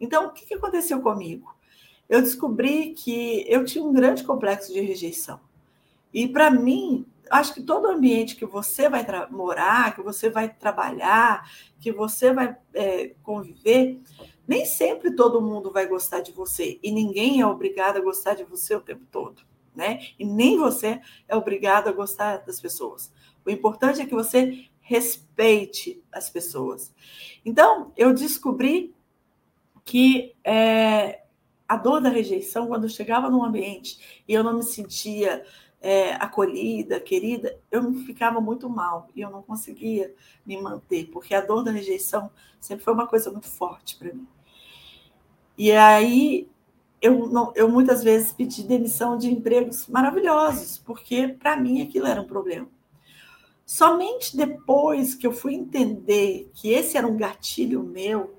Então, 0.00 0.28
o 0.28 0.32
que, 0.32 0.46
que 0.46 0.54
aconteceu 0.54 1.02
comigo? 1.02 1.54
Eu 2.08 2.22
descobri 2.22 2.94
que 2.94 3.44
eu 3.48 3.64
tinha 3.64 3.84
um 3.84 3.92
grande 3.92 4.24
complexo 4.24 4.72
de 4.72 4.80
rejeição. 4.80 5.40
E 6.12 6.28
para 6.28 6.50
mim, 6.50 7.04
acho 7.30 7.52
que 7.54 7.62
todo 7.62 7.88
ambiente 7.88 8.36
que 8.36 8.46
você 8.46 8.88
vai 8.88 9.04
morar, 9.30 9.94
que 9.94 10.02
você 10.02 10.30
vai 10.30 10.48
trabalhar, 10.48 11.50
que 11.80 11.92
você 11.92 12.32
vai 12.32 12.56
é, 12.72 13.12
conviver, 13.22 14.00
nem 14.46 14.64
sempre 14.64 15.10
todo 15.10 15.42
mundo 15.42 15.72
vai 15.72 15.86
gostar 15.86 16.20
de 16.20 16.32
você 16.32 16.78
e 16.82 16.90
ninguém 16.92 17.40
é 17.40 17.46
obrigado 17.46 17.96
a 17.96 18.00
gostar 18.00 18.34
de 18.34 18.44
você 18.44 18.74
o 18.74 18.80
tempo 18.80 19.04
todo, 19.10 19.42
né? 19.74 20.00
E 20.18 20.24
nem 20.24 20.56
você 20.56 21.00
é 21.26 21.36
obrigado 21.36 21.88
a 21.88 21.92
gostar 21.92 22.38
das 22.38 22.60
pessoas. 22.60 23.12
O 23.44 23.50
importante 23.50 24.00
é 24.00 24.06
que 24.06 24.14
você 24.14 24.66
respeite 24.80 26.00
as 26.12 26.30
pessoas. 26.30 26.94
Então, 27.44 27.92
eu 27.96 28.14
descobri 28.14 28.94
que 29.84 30.34
é, 30.44 31.22
a 31.68 31.76
dor 31.76 32.00
da 32.00 32.08
rejeição, 32.08 32.68
quando 32.68 32.84
eu 32.84 32.88
chegava 32.88 33.30
num 33.30 33.44
ambiente 33.44 34.22
e 34.26 34.34
eu 34.34 34.44
não 34.44 34.54
me 34.54 34.62
sentia 34.62 35.44
é, 35.80 36.14
acolhida, 36.14 36.98
querida, 37.00 37.58
eu 37.70 37.92
ficava 37.94 38.40
muito 38.40 38.68
mal 38.68 39.08
e 39.14 39.20
eu 39.20 39.30
não 39.30 39.42
conseguia 39.42 40.14
me 40.44 40.60
manter, 40.60 41.06
porque 41.10 41.34
a 41.34 41.40
dor 41.40 41.62
da 41.62 41.70
rejeição 41.70 42.30
sempre 42.60 42.84
foi 42.84 42.94
uma 42.94 43.06
coisa 43.06 43.30
muito 43.30 43.48
forte 43.48 43.96
para 43.96 44.12
mim. 44.12 44.26
E 45.56 45.72
aí 45.72 46.48
eu, 47.00 47.28
não, 47.28 47.52
eu 47.54 47.68
muitas 47.68 48.02
vezes 48.02 48.32
pedi 48.32 48.62
demissão 48.62 49.16
de 49.16 49.30
empregos 49.30 49.86
maravilhosos, 49.86 50.78
porque 50.78 51.28
para 51.28 51.56
mim 51.56 51.82
aquilo 51.82 52.06
era 52.06 52.20
um 52.20 52.26
problema. 52.26 52.68
Somente 53.64 54.36
depois 54.36 55.14
que 55.14 55.26
eu 55.26 55.32
fui 55.32 55.54
entender 55.54 56.50
que 56.54 56.70
esse 56.70 56.96
era 56.96 57.06
um 57.06 57.16
gatilho 57.16 57.82
meu, 57.82 58.34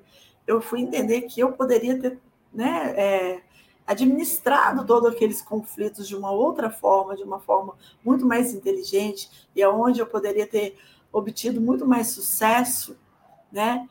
eu 0.46 0.62
fui 0.62 0.82
entender 0.82 1.24
que 1.24 1.42
eu 1.42 1.52
poderia 1.52 2.00
ter 2.00 2.20
né, 2.58 2.94
é, 2.98 3.42
administrado 3.86 4.84
todos 4.84 5.12
aqueles 5.12 5.44
conflitos 5.44 6.08
de 6.08 6.16
uma 6.16 6.32
outra 6.32 6.72
forma, 6.72 7.16
de 7.16 7.22
uma 7.22 7.40
forma 7.40 7.76
muito 8.04 8.26
mais 8.26 8.52
inteligente, 8.52 9.30
e 9.56 9.62
aonde 9.62 10.00
eu 10.00 10.08
poderia 10.08 10.48
ter 10.48 10.76
obtido 11.14 11.62
muito 11.62 11.86
mais 11.86 12.08
sucesso, 12.08 12.98
né? 13.52 13.88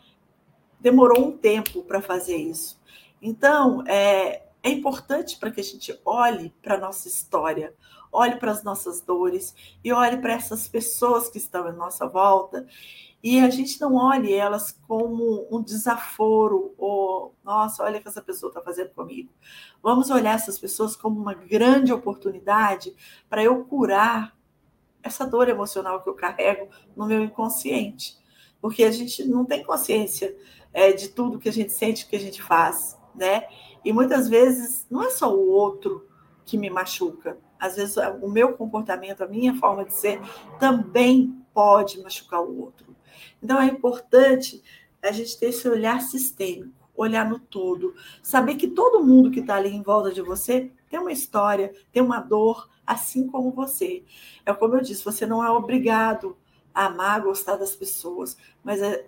Demorou 0.80 1.28
um 1.28 1.32
tempo 1.36 1.82
para 1.84 2.02
fazer 2.02 2.36
isso. 2.36 2.78
Então, 3.22 3.84
é, 3.86 4.42
é 4.64 4.68
importante 4.68 5.38
para 5.38 5.52
que 5.52 5.60
a 5.60 5.64
gente 5.64 5.98
olhe 6.04 6.52
para 6.60 6.74
a 6.74 6.80
nossa 6.80 7.06
história, 7.06 7.72
olhe 8.12 8.36
para 8.36 8.50
as 8.50 8.64
nossas 8.64 9.00
dores 9.00 9.54
e 9.82 9.92
olhe 9.92 10.16
para 10.18 10.32
essas 10.32 10.66
pessoas 10.66 11.28
que 11.28 11.38
estão 11.38 11.68
à 11.68 11.72
nossa 11.72 12.06
volta 12.06 12.66
e 13.27 13.41
a 13.41 13.51
gente 13.51 13.81
não 13.81 13.97
olhe 13.97 14.33
elas 14.33 14.70
como 14.87 15.49
um 15.51 15.61
desaforo 15.61 16.72
ou, 16.79 17.35
nossa, 17.43 17.83
olha 17.83 17.99
o 17.99 18.01
que 18.01 18.07
essa 18.07 18.22
pessoa 18.22 18.51
está 18.51 18.62
fazendo 18.62 18.91
comigo. 18.91 19.33
Vamos 19.83 20.11
olhar 20.11 20.37
essas 20.37 20.57
pessoas 20.57 20.95
como 20.95 21.20
uma 21.20 21.35
grande 21.35 21.93
oportunidade 21.93 22.95
para 23.29 23.43
eu 23.43 23.64
curar 23.64 24.39
essa 25.03 25.27
dor 25.27 25.49
emocional 25.49 26.05
que 26.05 26.09
eu 26.09 26.14
carrego 26.14 26.68
no 26.95 27.05
meu 27.05 27.20
inconsciente. 27.20 28.16
Porque 28.61 28.85
a 28.85 28.93
gente 28.93 29.24
não 29.24 29.45
tem 29.45 29.64
consciência 29.64 30.33
é, 30.72 30.93
de 30.93 31.09
tudo 31.09 31.41
que 31.41 31.49
a 31.49 31.53
gente 31.53 31.72
sente, 31.72 32.07
que 32.07 32.14
a 32.14 32.20
gente 32.20 32.41
faz, 32.41 32.97
né? 33.12 33.49
E 33.85 33.93
muitas 33.93 34.29
vezes 34.29 34.87
não 34.89 35.03
é 35.03 35.11
só 35.11 35.35
o 35.35 35.51
outro 35.51 36.09
que 36.45 36.57
me 36.57 36.70
machuca. 36.70 37.37
Às 37.59 37.74
vezes 37.74 37.97
o 38.22 38.29
meu 38.29 38.53
comportamento, 38.53 39.24
a 39.24 39.27
minha 39.27 39.53
forma 39.57 39.85
de 39.85 39.95
ser 39.95 40.20
também 40.61 41.45
pode 41.53 42.01
machucar 42.01 42.41
o 42.41 42.61
outro. 42.61 42.86
Então 43.43 43.61
é 43.61 43.66
importante 43.66 44.62
a 45.03 45.12
gente 45.12 45.39
ter 45.39 45.47
esse 45.47 45.68
olhar 45.68 46.01
sistêmico, 46.01 46.72
olhar 46.95 47.28
no 47.28 47.39
todo, 47.39 47.95
saber 48.22 48.57
que 48.57 48.68
todo 48.68 49.05
mundo 49.05 49.30
que 49.30 49.41
está 49.41 49.57
ali 49.57 49.68
em 49.68 49.82
volta 49.82 50.12
de 50.12 50.22
você 50.22 50.70
tem 50.89 50.99
uma 50.99 51.12
história, 51.12 51.72
tem 51.93 52.03
uma 52.03 52.20
dor, 52.20 52.68
assim 52.87 53.26
como 53.26 53.51
você. 53.51 54.05
É 54.45 54.53
como 54.53 54.74
eu 54.74 54.80
disse, 54.80 55.05
você 55.05 55.26
não 55.26 55.45
é 55.45 55.51
obrigado 55.51 56.37
a 56.74 56.87
amar, 56.87 57.22
gostar 57.22 57.57
das 57.57 57.74
pessoas, 57.74 58.37
mas 58.62 58.80
é 58.80 59.07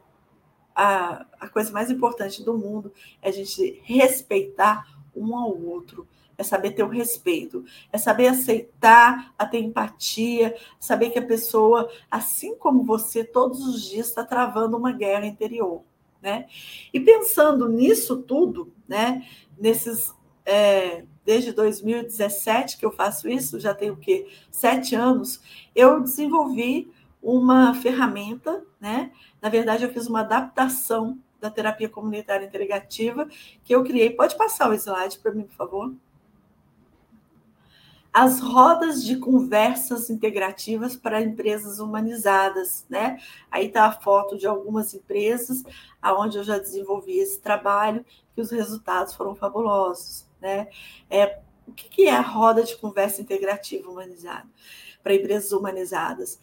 a, 0.74 1.26
a 1.40 1.48
coisa 1.48 1.72
mais 1.72 1.90
importante 1.90 2.44
do 2.44 2.56
mundo 2.56 2.92
é 3.20 3.30
a 3.30 3.32
gente 3.32 3.80
respeitar 3.84 4.86
um 5.14 5.36
ao 5.36 5.60
outro, 5.60 6.06
é 6.38 6.44
saber 6.44 6.70
ter 6.70 6.84
o 6.84 6.88
respeito, 6.88 7.64
é 7.92 7.98
saber 7.98 8.28
aceitar, 8.28 9.34
a 9.36 9.44
ter 9.44 9.58
empatia, 9.58 10.56
saber 10.78 11.10
que 11.10 11.18
a 11.18 11.26
pessoa, 11.26 11.90
assim 12.08 12.56
como 12.56 12.84
você, 12.84 13.24
todos 13.24 13.66
os 13.66 13.82
dias 13.82 14.06
está 14.06 14.24
travando 14.24 14.76
uma 14.76 14.92
guerra 14.92 15.26
interior, 15.26 15.82
né? 16.22 16.46
E 16.94 17.00
pensando 17.00 17.68
nisso 17.68 18.18
tudo, 18.18 18.72
né? 18.86 19.26
Nesses 19.58 20.16
é, 20.46 21.04
desde 21.26 21.52
2017 21.52 22.78
que 22.78 22.86
eu 22.86 22.90
faço 22.90 23.28
isso, 23.28 23.60
já 23.60 23.74
tenho 23.74 23.92
o 23.92 23.98
quê? 23.98 24.26
Sete 24.50 24.94
anos, 24.94 25.42
eu 25.74 26.00
desenvolvi 26.00 26.90
uma 27.22 27.74
ferramenta, 27.74 28.64
né? 28.80 29.10
Na 29.42 29.50
verdade, 29.50 29.84
eu 29.84 29.92
fiz 29.92 30.06
uma 30.06 30.20
adaptação 30.20 31.18
da 31.38 31.50
terapia 31.50 31.88
comunitária 31.88 32.46
integrativa 32.46 33.28
que 33.62 33.74
eu 33.74 33.84
criei. 33.84 34.10
Pode 34.10 34.36
passar 34.36 34.70
o 34.70 34.74
slide 34.74 35.18
para 35.18 35.32
mim, 35.32 35.42
por 35.42 35.54
favor? 35.54 35.94
As 38.20 38.40
rodas 38.40 39.04
de 39.04 39.16
conversas 39.16 40.10
integrativas 40.10 40.96
para 40.96 41.22
empresas 41.22 41.78
humanizadas, 41.78 42.84
né? 42.90 43.16
Aí 43.48 43.66
está 43.66 43.84
a 43.84 43.92
foto 43.92 44.36
de 44.36 44.44
algumas 44.44 44.92
empresas 44.92 45.62
aonde 46.02 46.36
eu 46.36 46.42
já 46.42 46.58
desenvolvi 46.58 47.16
esse 47.20 47.40
trabalho 47.40 48.04
que 48.34 48.40
os 48.40 48.50
resultados 48.50 49.14
foram 49.14 49.36
fabulosos, 49.36 50.26
né? 50.40 50.66
É, 51.08 51.38
o 51.64 51.72
que 51.72 52.08
é 52.08 52.16
a 52.16 52.20
roda 52.20 52.64
de 52.64 52.76
conversa 52.76 53.22
integrativa 53.22 53.88
humanizada 53.88 54.48
para 55.00 55.14
empresas 55.14 55.52
humanizadas? 55.52 56.40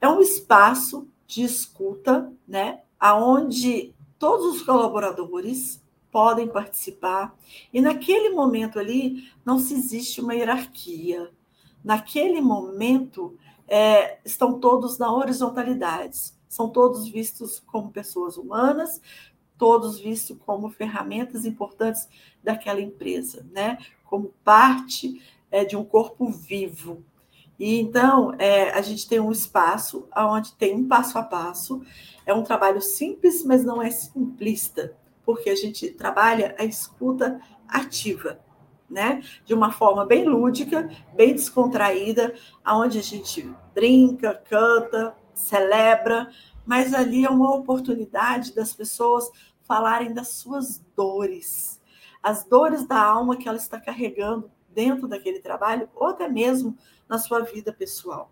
É 0.00 0.06
um 0.06 0.20
espaço 0.20 1.08
de 1.26 1.42
escuta, 1.42 2.32
né? 2.46 2.82
Aonde 3.00 3.92
todos 4.16 4.54
os 4.54 4.62
colaboradores 4.62 5.82
podem 6.16 6.48
participar. 6.48 7.36
E 7.70 7.78
naquele 7.78 8.30
momento 8.30 8.78
ali, 8.78 9.30
não 9.44 9.58
se 9.58 9.74
existe 9.74 10.18
uma 10.18 10.34
hierarquia. 10.34 11.30
Naquele 11.84 12.40
momento, 12.40 13.36
é, 13.68 14.18
estão 14.24 14.58
todos 14.58 14.96
na 14.96 15.12
horizontalidade. 15.12 16.32
São 16.48 16.70
todos 16.70 17.06
vistos 17.06 17.60
como 17.66 17.90
pessoas 17.90 18.38
humanas, 18.38 18.98
todos 19.58 20.00
vistos 20.00 20.38
como 20.38 20.70
ferramentas 20.70 21.44
importantes 21.44 22.08
daquela 22.42 22.80
empresa, 22.80 23.46
né? 23.52 23.76
Como 24.02 24.32
parte 24.42 25.20
é, 25.50 25.66
de 25.66 25.76
um 25.76 25.84
corpo 25.84 26.30
vivo. 26.30 27.04
E 27.58 27.78
então 27.78 28.32
é, 28.38 28.70
a 28.70 28.80
gente 28.80 29.06
tem 29.06 29.20
um 29.20 29.32
espaço 29.32 30.08
onde 30.16 30.54
tem 30.54 30.74
um 30.76 30.88
passo 30.88 31.18
a 31.18 31.22
passo. 31.22 31.82
É 32.24 32.32
um 32.32 32.42
trabalho 32.42 32.80
simples, 32.80 33.44
mas 33.44 33.62
não 33.62 33.82
é 33.82 33.90
simplista 33.90 34.96
porque 35.26 35.50
a 35.50 35.56
gente 35.56 35.90
trabalha 35.90 36.54
a 36.56 36.64
escuta 36.64 37.40
ativa, 37.68 38.38
né? 38.88 39.20
De 39.44 39.52
uma 39.52 39.72
forma 39.72 40.06
bem 40.06 40.24
lúdica, 40.24 40.88
bem 41.12 41.34
descontraída, 41.34 42.32
aonde 42.64 43.00
a 43.00 43.02
gente 43.02 43.52
brinca, 43.74 44.40
canta, 44.48 45.16
celebra, 45.34 46.30
mas 46.64 46.94
ali 46.94 47.24
é 47.24 47.28
uma 47.28 47.54
oportunidade 47.54 48.54
das 48.54 48.72
pessoas 48.72 49.28
falarem 49.64 50.14
das 50.14 50.28
suas 50.28 50.84
dores, 50.94 51.82
as 52.22 52.44
dores 52.44 52.86
da 52.86 53.02
alma 53.02 53.36
que 53.36 53.48
ela 53.48 53.58
está 53.58 53.80
carregando 53.80 54.48
dentro 54.72 55.08
daquele 55.08 55.40
trabalho 55.40 55.88
ou 55.94 56.06
até 56.06 56.28
mesmo 56.28 56.76
na 57.08 57.18
sua 57.18 57.40
vida 57.40 57.72
pessoal. 57.72 58.30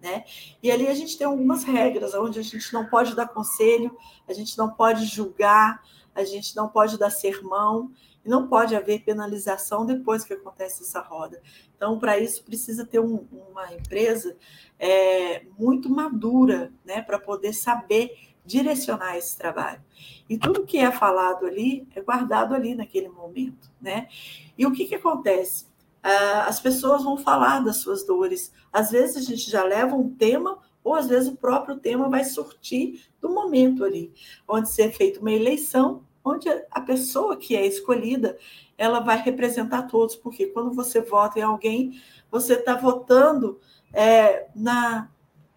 Né? 0.00 0.24
E 0.62 0.70
ali 0.70 0.86
a 0.86 0.94
gente 0.94 1.16
tem 1.16 1.26
algumas 1.26 1.64
regras, 1.64 2.14
onde 2.14 2.38
a 2.38 2.42
gente 2.42 2.72
não 2.72 2.86
pode 2.86 3.16
dar 3.16 3.28
conselho, 3.28 3.96
a 4.28 4.32
gente 4.32 4.56
não 4.58 4.70
pode 4.70 5.06
julgar, 5.06 5.82
a 6.16 6.24
gente 6.24 6.56
não 6.56 6.68
pode 6.68 6.98
dar 6.98 7.10
sermão 7.10 7.92
e 8.24 8.28
não 8.28 8.48
pode 8.48 8.74
haver 8.74 9.04
penalização 9.04 9.86
depois 9.86 10.24
que 10.24 10.32
acontece 10.32 10.82
essa 10.82 11.00
roda. 11.00 11.40
Então, 11.76 11.98
para 11.98 12.18
isso, 12.18 12.42
precisa 12.42 12.84
ter 12.84 12.98
um, 12.98 13.26
uma 13.50 13.72
empresa 13.72 14.36
é, 14.78 15.44
muito 15.58 15.88
madura 15.88 16.72
né, 16.84 17.02
para 17.02 17.18
poder 17.18 17.52
saber 17.52 18.10
direcionar 18.44 19.16
esse 19.16 19.36
trabalho. 19.36 19.82
E 20.28 20.38
tudo 20.38 20.64
que 20.64 20.78
é 20.78 20.90
falado 20.90 21.46
ali 21.46 21.86
é 21.94 22.00
guardado 22.00 22.54
ali 22.54 22.74
naquele 22.74 23.08
momento. 23.08 23.70
Né? 23.80 24.08
E 24.56 24.66
o 24.66 24.72
que, 24.72 24.86
que 24.86 24.94
acontece? 24.94 25.66
ah, 26.06 26.44
as 26.46 26.60
pessoas 26.60 27.02
vão 27.02 27.18
falar 27.18 27.58
das 27.64 27.78
suas 27.78 28.06
dores. 28.06 28.52
Às 28.72 28.92
vezes 28.92 29.16
a 29.16 29.20
gente 29.20 29.50
já 29.50 29.64
leva 29.64 29.96
um 29.96 30.08
tema, 30.08 30.60
ou 30.84 30.94
às 30.94 31.08
vezes 31.08 31.28
o 31.28 31.36
próprio 31.36 31.78
tema 31.78 32.08
vai 32.08 32.22
surtir 32.22 33.02
do 33.20 33.28
momento 33.28 33.84
ali, 33.84 34.12
onde 34.46 34.70
ser 34.70 34.92
feita 34.92 35.18
uma 35.18 35.32
eleição, 35.32 36.04
onde 36.26 36.48
a 36.70 36.80
pessoa 36.80 37.36
que 37.36 37.54
é 37.54 37.64
escolhida, 37.64 38.36
ela 38.76 39.00
vai 39.00 39.16
representar 39.22 39.82
todos, 39.82 40.16
porque 40.16 40.46
quando 40.46 40.72
você 40.72 41.00
vota 41.00 41.38
em 41.38 41.42
alguém, 41.42 42.00
você 42.30 42.54
está 42.54 42.74
votando 42.74 43.60
é, 43.92 44.48
na 44.54 45.08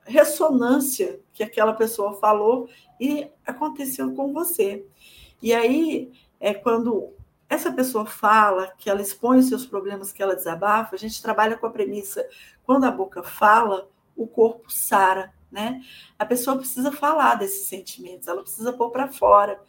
ressonância 0.06 1.20
que 1.34 1.44
aquela 1.44 1.74
pessoa 1.74 2.14
falou 2.14 2.70
e 3.00 3.30
aconteceu 3.46 4.14
com 4.14 4.32
você. 4.32 4.86
E 5.42 5.54
aí 5.54 6.12
é 6.40 6.54
quando 6.54 7.14
essa 7.50 7.72
pessoa 7.72 8.06
fala, 8.06 8.68
que 8.78 8.90
ela 8.90 9.02
expõe 9.02 9.40
os 9.40 9.48
seus 9.48 9.66
problemas, 9.66 10.12
que 10.12 10.22
ela 10.22 10.36
desabafa, 10.36 10.96
a 10.96 11.00
gente 11.00 11.22
trabalha 11.22 11.58
com 11.58 11.66
a 11.66 11.72
premissa: 11.72 12.26
quando 12.64 12.84
a 12.84 12.92
boca 12.92 13.24
fala, 13.24 13.90
o 14.16 14.28
corpo 14.28 14.72
sara, 14.72 15.34
né? 15.52 15.82
A 16.18 16.26
pessoa 16.26 16.58
precisa 16.58 16.92
falar 16.92 17.36
desses 17.36 17.68
sentimentos, 17.68 18.28
ela 18.28 18.44
precisa 18.44 18.72
pôr 18.72 18.92
para 18.92 19.08
fora. 19.08 19.60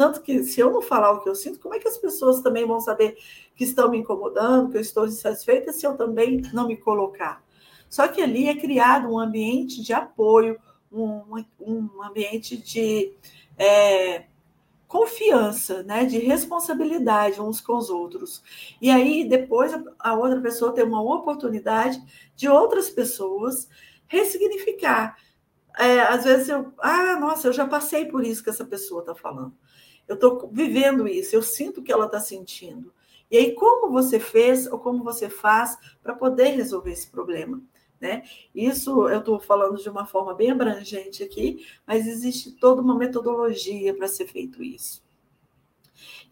Tanto 0.00 0.22
que, 0.22 0.42
se 0.44 0.58
eu 0.58 0.70
não 0.70 0.80
falar 0.80 1.12
o 1.12 1.20
que 1.20 1.28
eu 1.28 1.34
sinto, 1.34 1.60
como 1.60 1.74
é 1.74 1.78
que 1.78 1.86
as 1.86 1.98
pessoas 1.98 2.40
também 2.40 2.66
vão 2.66 2.80
saber 2.80 3.18
que 3.54 3.64
estão 3.64 3.90
me 3.90 3.98
incomodando, 3.98 4.70
que 4.70 4.78
eu 4.78 4.80
estou 4.80 5.06
insatisfeita, 5.06 5.74
se 5.74 5.86
eu 5.86 5.94
também 5.94 6.40
não 6.54 6.66
me 6.66 6.74
colocar? 6.74 7.44
Só 7.86 8.08
que 8.08 8.22
ali 8.22 8.48
é 8.48 8.56
criado 8.56 9.12
um 9.12 9.18
ambiente 9.18 9.82
de 9.82 9.92
apoio, 9.92 10.58
um, 10.90 11.44
um 11.60 12.02
ambiente 12.02 12.56
de 12.56 13.12
é, 13.58 14.24
confiança, 14.88 15.82
né, 15.82 16.06
de 16.06 16.16
responsabilidade 16.16 17.38
uns 17.38 17.60
com 17.60 17.76
os 17.76 17.90
outros. 17.90 18.42
E 18.80 18.90
aí 18.90 19.28
depois 19.28 19.70
a 19.98 20.14
outra 20.14 20.40
pessoa 20.40 20.72
tem 20.72 20.82
uma 20.82 21.02
oportunidade 21.02 22.02
de 22.34 22.48
outras 22.48 22.88
pessoas 22.88 23.68
ressignificar. 24.06 25.18
É, 25.78 26.00
às 26.00 26.24
vezes 26.24 26.48
eu, 26.48 26.72
ah, 26.78 27.16
nossa, 27.20 27.48
eu 27.48 27.52
já 27.52 27.66
passei 27.66 28.06
por 28.06 28.24
isso 28.24 28.42
que 28.42 28.48
essa 28.48 28.64
pessoa 28.64 29.00
está 29.00 29.14
falando. 29.14 29.54
Eu 30.10 30.14
estou 30.14 30.50
vivendo 30.52 31.06
isso, 31.06 31.36
eu 31.36 31.40
sinto 31.42 31.78
o 31.78 31.84
que 31.84 31.92
ela 31.92 32.06
está 32.06 32.18
sentindo. 32.18 32.92
E 33.30 33.36
aí, 33.36 33.54
como 33.54 33.92
você 33.92 34.18
fez 34.18 34.66
ou 34.66 34.76
como 34.76 35.04
você 35.04 35.30
faz 35.30 35.78
para 36.02 36.16
poder 36.16 36.48
resolver 36.48 36.90
esse 36.90 37.08
problema? 37.08 37.62
Né? 38.00 38.24
Isso 38.52 39.08
eu 39.08 39.20
estou 39.20 39.38
falando 39.38 39.80
de 39.80 39.88
uma 39.88 40.04
forma 40.04 40.34
bem 40.34 40.50
abrangente 40.50 41.22
aqui, 41.22 41.64
mas 41.86 42.08
existe 42.08 42.50
toda 42.50 42.82
uma 42.82 42.96
metodologia 42.96 43.94
para 43.94 44.08
ser 44.08 44.26
feito 44.26 44.64
isso. 44.64 45.00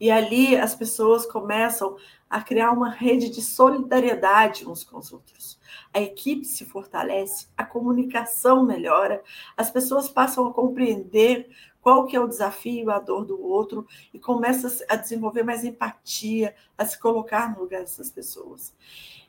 E 0.00 0.10
ali 0.10 0.56
as 0.56 0.74
pessoas 0.74 1.24
começam 1.24 1.96
a 2.28 2.42
criar 2.42 2.72
uma 2.72 2.90
rede 2.90 3.30
de 3.30 3.40
solidariedade 3.40 4.68
uns 4.68 4.84
com 4.84 4.98
os 4.98 5.12
outros. 5.12 5.58
A 5.92 6.00
equipe 6.00 6.44
se 6.44 6.64
fortalece, 6.64 7.48
a 7.56 7.64
comunicação 7.64 8.64
melhora, 8.64 9.22
as 9.56 9.70
pessoas 9.70 10.08
passam 10.08 10.46
a 10.46 10.52
compreender 10.52 11.48
qual 11.80 12.06
que 12.06 12.16
é 12.16 12.20
o 12.20 12.28
desafio, 12.28 12.90
a 12.90 12.98
dor 12.98 13.24
do 13.24 13.40
outro 13.42 13.86
e 14.12 14.18
começa 14.18 14.84
a 14.88 14.96
desenvolver 14.96 15.42
mais 15.42 15.64
empatia, 15.64 16.54
a 16.76 16.84
se 16.84 16.98
colocar 16.98 17.54
no 17.54 17.62
lugar 17.62 17.80
dessas 17.80 18.10
pessoas. 18.10 18.74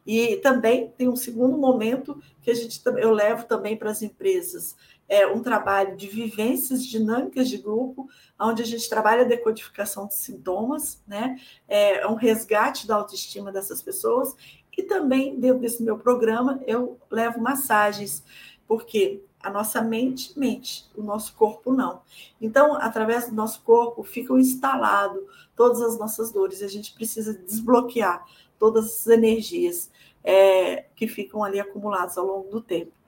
E 0.05 0.37
também 0.37 0.89
tem 0.97 1.07
um 1.07 1.15
segundo 1.15 1.57
momento 1.57 2.21
que 2.41 2.49
a 2.49 2.53
gente 2.53 2.81
eu 2.97 3.11
levo 3.11 3.45
também 3.45 3.77
para 3.77 3.91
as 3.91 4.01
empresas, 4.01 4.75
é 5.09 5.25
um 5.25 5.41
trabalho 5.41 5.97
de 5.97 6.07
vivências 6.07 6.85
dinâmicas 6.85 7.49
de 7.49 7.57
grupo, 7.57 8.07
onde 8.39 8.61
a 8.61 8.65
gente 8.65 8.87
trabalha 8.87 9.23
a 9.23 9.27
decodificação 9.27 10.07
de 10.07 10.13
sintomas, 10.13 11.03
né? 11.07 11.37
É 11.67 12.07
um 12.07 12.13
resgate 12.13 12.87
da 12.87 12.95
autoestima 12.95 13.51
dessas 13.51 13.81
pessoas 13.81 14.35
e 14.77 14.83
também 14.83 15.37
dentro 15.39 15.59
desse 15.59 15.81
meu 15.83 15.97
programa 15.97 16.61
eu 16.65 16.99
levo 17.09 17.41
massagens, 17.41 18.23
porque 18.67 19.21
a 19.41 19.49
nossa 19.49 19.81
mente 19.81 20.37
mente, 20.37 20.85
o 20.95 21.01
nosso 21.01 21.33
corpo 21.33 21.73
não. 21.73 22.01
Então, 22.39 22.75
através 22.75 23.29
do 23.29 23.35
nosso 23.35 23.61
corpo 23.63 24.03
ficam 24.03 24.37
instalados 24.37 25.21
todas 25.55 25.81
as 25.81 25.97
nossas 25.97 26.31
dores. 26.31 26.61
A 26.61 26.67
gente 26.67 26.93
precisa 26.93 27.33
desbloquear 27.33 28.25
todas 28.59 28.85
as 28.85 29.07
energias 29.07 29.89
é, 30.23 30.85
que 30.95 31.07
ficam 31.07 31.43
ali 31.43 31.59
acumuladas 31.59 32.17
ao 32.17 32.25
longo 32.25 32.49
do 32.49 32.61
tempo. 32.61 32.98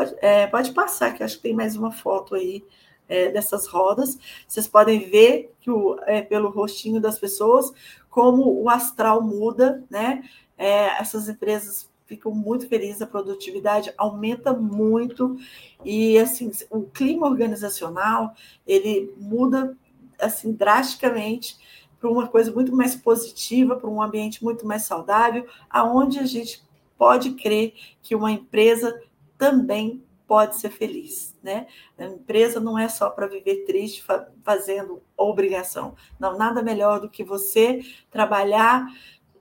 Pode, 0.00 0.16
é, 0.22 0.46
pode 0.46 0.72
passar, 0.72 1.12
que 1.12 1.22
acho 1.22 1.36
que 1.36 1.42
tem 1.42 1.54
mais 1.54 1.76
uma 1.76 1.92
foto 1.92 2.34
aí 2.34 2.64
é, 3.06 3.30
dessas 3.30 3.66
rodas. 3.66 4.18
Vocês 4.48 4.66
podem 4.66 5.10
ver 5.10 5.52
que 5.60 5.70
o, 5.70 5.98
é, 6.06 6.22
pelo 6.22 6.48
rostinho 6.48 6.98
das 6.98 7.18
pessoas 7.18 7.70
como 8.08 8.62
o 8.62 8.70
astral 8.70 9.20
muda, 9.20 9.84
né? 9.90 10.24
É, 10.56 10.98
essas 10.98 11.28
empresas 11.28 11.86
ficam 12.06 12.32
muito 12.32 12.66
felizes, 12.66 13.02
a 13.02 13.06
produtividade 13.06 13.92
aumenta 13.98 14.54
muito 14.54 15.36
e 15.84 16.18
assim 16.18 16.50
o 16.70 16.84
clima 16.84 17.28
organizacional 17.28 18.34
ele 18.66 19.14
muda 19.18 19.76
assim 20.18 20.50
drasticamente 20.52 21.58
para 22.00 22.08
uma 22.08 22.26
coisa 22.26 22.50
muito 22.50 22.74
mais 22.74 22.96
positiva, 22.96 23.76
para 23.76 23.90
um 23.90 24.00
ambiente 24.00 24.42
muito 24.42 24.66
mais 24.66 24.84
saudável, 24.84 25.46
aonde 25.68 26.18
a 26.18 26.24
gente 26.24 26.62
pode 26.96 27.32
crer 27.32 27.74
que 28.02 28.14
uma 28.14 28.32
empresa 28.32 28.98
também 29.40 30.04
pode 30.26 30.60
ser 30.60 30.70
feliz, 30.70 31.34
né? 31.42 31.66
A 31.98 32.04
empresa 32.04 32.60
não 32.60 32.78
é 32.78 32.88
só 32.88 33.10
para 33.10 33.26
viver 33.26 33.64
triste 33.64 34.04
fazendo 34.44 35.02
obrigação. 35.16 35.96
Não, 36.20 36.38
nada 36.38 36.62
melhor 36.62 37.00
do 37.00 37.10
que 37.10 37.24
você 37.24 37.80
trabalhar 38.10 38.86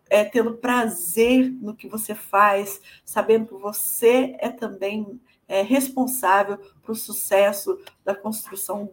é, 0.09 0.23
tendo 0.23 0.55
prazer 0.55 1.51
no 1.51 1.75
que 1.75 1.87
você 1.87 2.15
faz, 2.15 2.81
sabendo 3.05 3.45
que 3.45 3.61
você 3.61 4.35
é 4.39 4.49
também 4.49 5.21
é, 5.47 5.61
responsável 5.61 6.57
para 6.81 6.91
o 6.91 6.95
sucesso 6.95 7.77
da 8.03 8.15
construção 8.15 8.91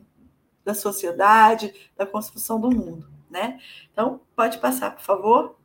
da 0.62 0.74
sociedade, 0.74 1.72
da 1.96 2.04
construção 2.04 2.61
do 2.61 2.70
mundo 2.70 3.16
né? 3.30 3.59
Então, 3.92 4.20
pode 4.34 4.59
passar, 4.59 4.92
por 4.92 5.02
favor. 5.02 5.59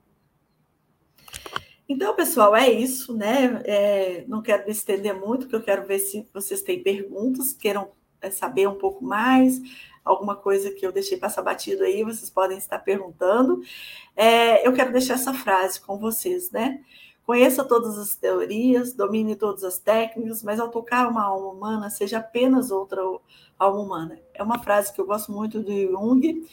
Então, 1.92 2.16
pessoal, 2.16 2.56
é 2.56 2.72
isso, 2.72 3.14
né? 3.14 3.62
É, 3.66 4.24
não 4.26 4.42
quero 4.42 4.64
me 4.64 4.72
estender 4.72 5.14
muito, 5.14 5.40
porque 5.42 5.58
eu 5.58 5.62
quero 5.62 5.86
ver 5.86 6.00
se 6.00 6.26
vocês 6.34 6.62
têm 6.62 6.82
perguntas, 6.82 7.52
queiram 7.52 7.92
é, 8.22 8.32
saber 8.32 8.66
um 8.66 8.78
pouco 8.78 9.04
mais, 9.04 9.60
alguma 10.02 10.34
coisa 10.34 10.72
que 10.72 10.86
eu 10.86 10.92
deixei 10.94 11.18
passar 11.18 11.42
batido 11.42 11.84
aí, 11.84 12.02
vocês 12.02 12.30
podem 12.30 12.58
estar 12.58 12.80
perguntando. 12.80 13.62
É, 14.16 14.66
eu 14.66 14.72
quero 14.72 14.94
deixar 14.94 15.16
essa 15.16 15.34
frase 15.34 15.82
com 15.82 15.98
vocês, 15.98 16.50
né? 16.50 16.82
Conheça 17.26 17.62
todas 17.66 17.98
as 17.98 18.16
teorias, 18.16 18.94
domine 18.94 19.36
todas 19.36 19.66
as 19.66 19.78
técnicas, 19.78 20.42
mas 20.44 20.62
ao 20.62 20.70
tocar 20.70 21.10
uma 21.10 21.26
alma 21.26 21.50
humana, 21.50 21.90
seja 21.90 22.20
apenas 22.20 22.72
outra 22.72 23.02
alma 23.60 23.82
humana. 23.82 24.18
É 24.34 24.42
uma 24.42 24.64
frase 24.64 24.94
que 24.94 25.02
eu 25.02 25.06
gosto 25.06 25.30
muito 25.30 25.62
do 25.62 25.74
Jung 25.74 26.48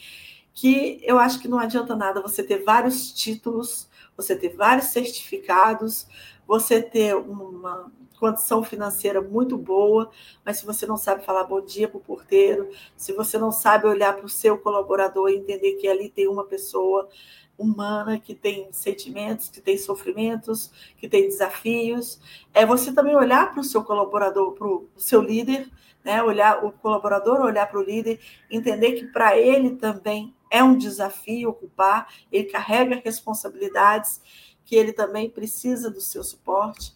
que 0.60 0.98
eu 1.04 1.20
acho 1.20 1.38
que 1.38 1.46
não 1.46 1.60
adianta 1.60 1.94
nada 1.94 2.20
você 2.20 2.42
ter 2.42 2.64
vários 2.64 3.12
títulos, 3.12 3.87
você 4.18 4.34
ter 4.34 4.48
vários 4.50 4.86
certificados, 4.88 6.08
você 6.44 6.82
ter 6.82 7.14
uma 7.14 7.90
condição 8.18 8.64
financeira 8.64 9.22
muito 9.22 9.56
boa, 9.56 10.10
mas 10.44 10.58
se 10.58 10.66
você 10.66 10.84
não 10.84 10.96
sabe 10.96 11.24
falar 11.24 11.44
bom 11.44 11.60
dia 11.60 11.86
para 11.86 11.98
o 11.98 12.02
porteiro, 12.02 12.68
se 12.96 13.12
você 13.12 13.38
não 13.38 13.52
sabe 13.52 13.86
olhar 13.86 14.16
para 14.16 14.26
o 14.26 14.28
seu 14.28 14.58
colaborador 14.58 15.30
e 15.30 15.36
entender 15.36 15.74
que 15.74 15.86
ali 15.86 16.08
tem 16.08 16.26
uma 16.26 16.44
pessoa 16.44 17.08
humana 17.56 18.18
que 18.18 18.34
tem 18.34 18.68
sentimentos, 18.72 19.48
que 19.48 19.60
tem 19.60 19.78
sofrimentos, 19.78 20.70
que 20.96 21.08
tem 21.08 21.28
desafios, 21.28 22.20
é 22.52 22.66
você 22.66 22.92
também 22.92 23.14
olhar 23.14 23.52
para 23.52 23.60
o 23.60 23.64
seu 23.64 23.84
colaborador, 23.84 24.52
para 24.52 24.66
o 24.66 24.88
seu 24.96 25.20
líder, 25.20 25.68
né? 26.08 26.22
Olhar 26.22 26.64
o 26.64 26.72
colaborador, 26.72 27.42
olhar 27.42 27.66
para 27.66 27.78
o 27.78 27.82
líder, 27.82 28.18
entender 28.50 28.92
que 28.92 29.08
para 29.08 29.36
ele 29.36 29.76
também 29.76 30.34
é 30.50 30.64
um 30.64 30.74
desafio 30.74 31.50
ocupar, 31.50 32.10
ele 32.32 32.44
carrega 32.44 33.02
responsabilidades 33.04 34.22
que 34.64 34.74
ele 34.74 34.94
também 34.94 35.28
precisa 35.28 35.90
do 35.90 36.00
seu 36.00 36.24
suporte. 36.24 36.94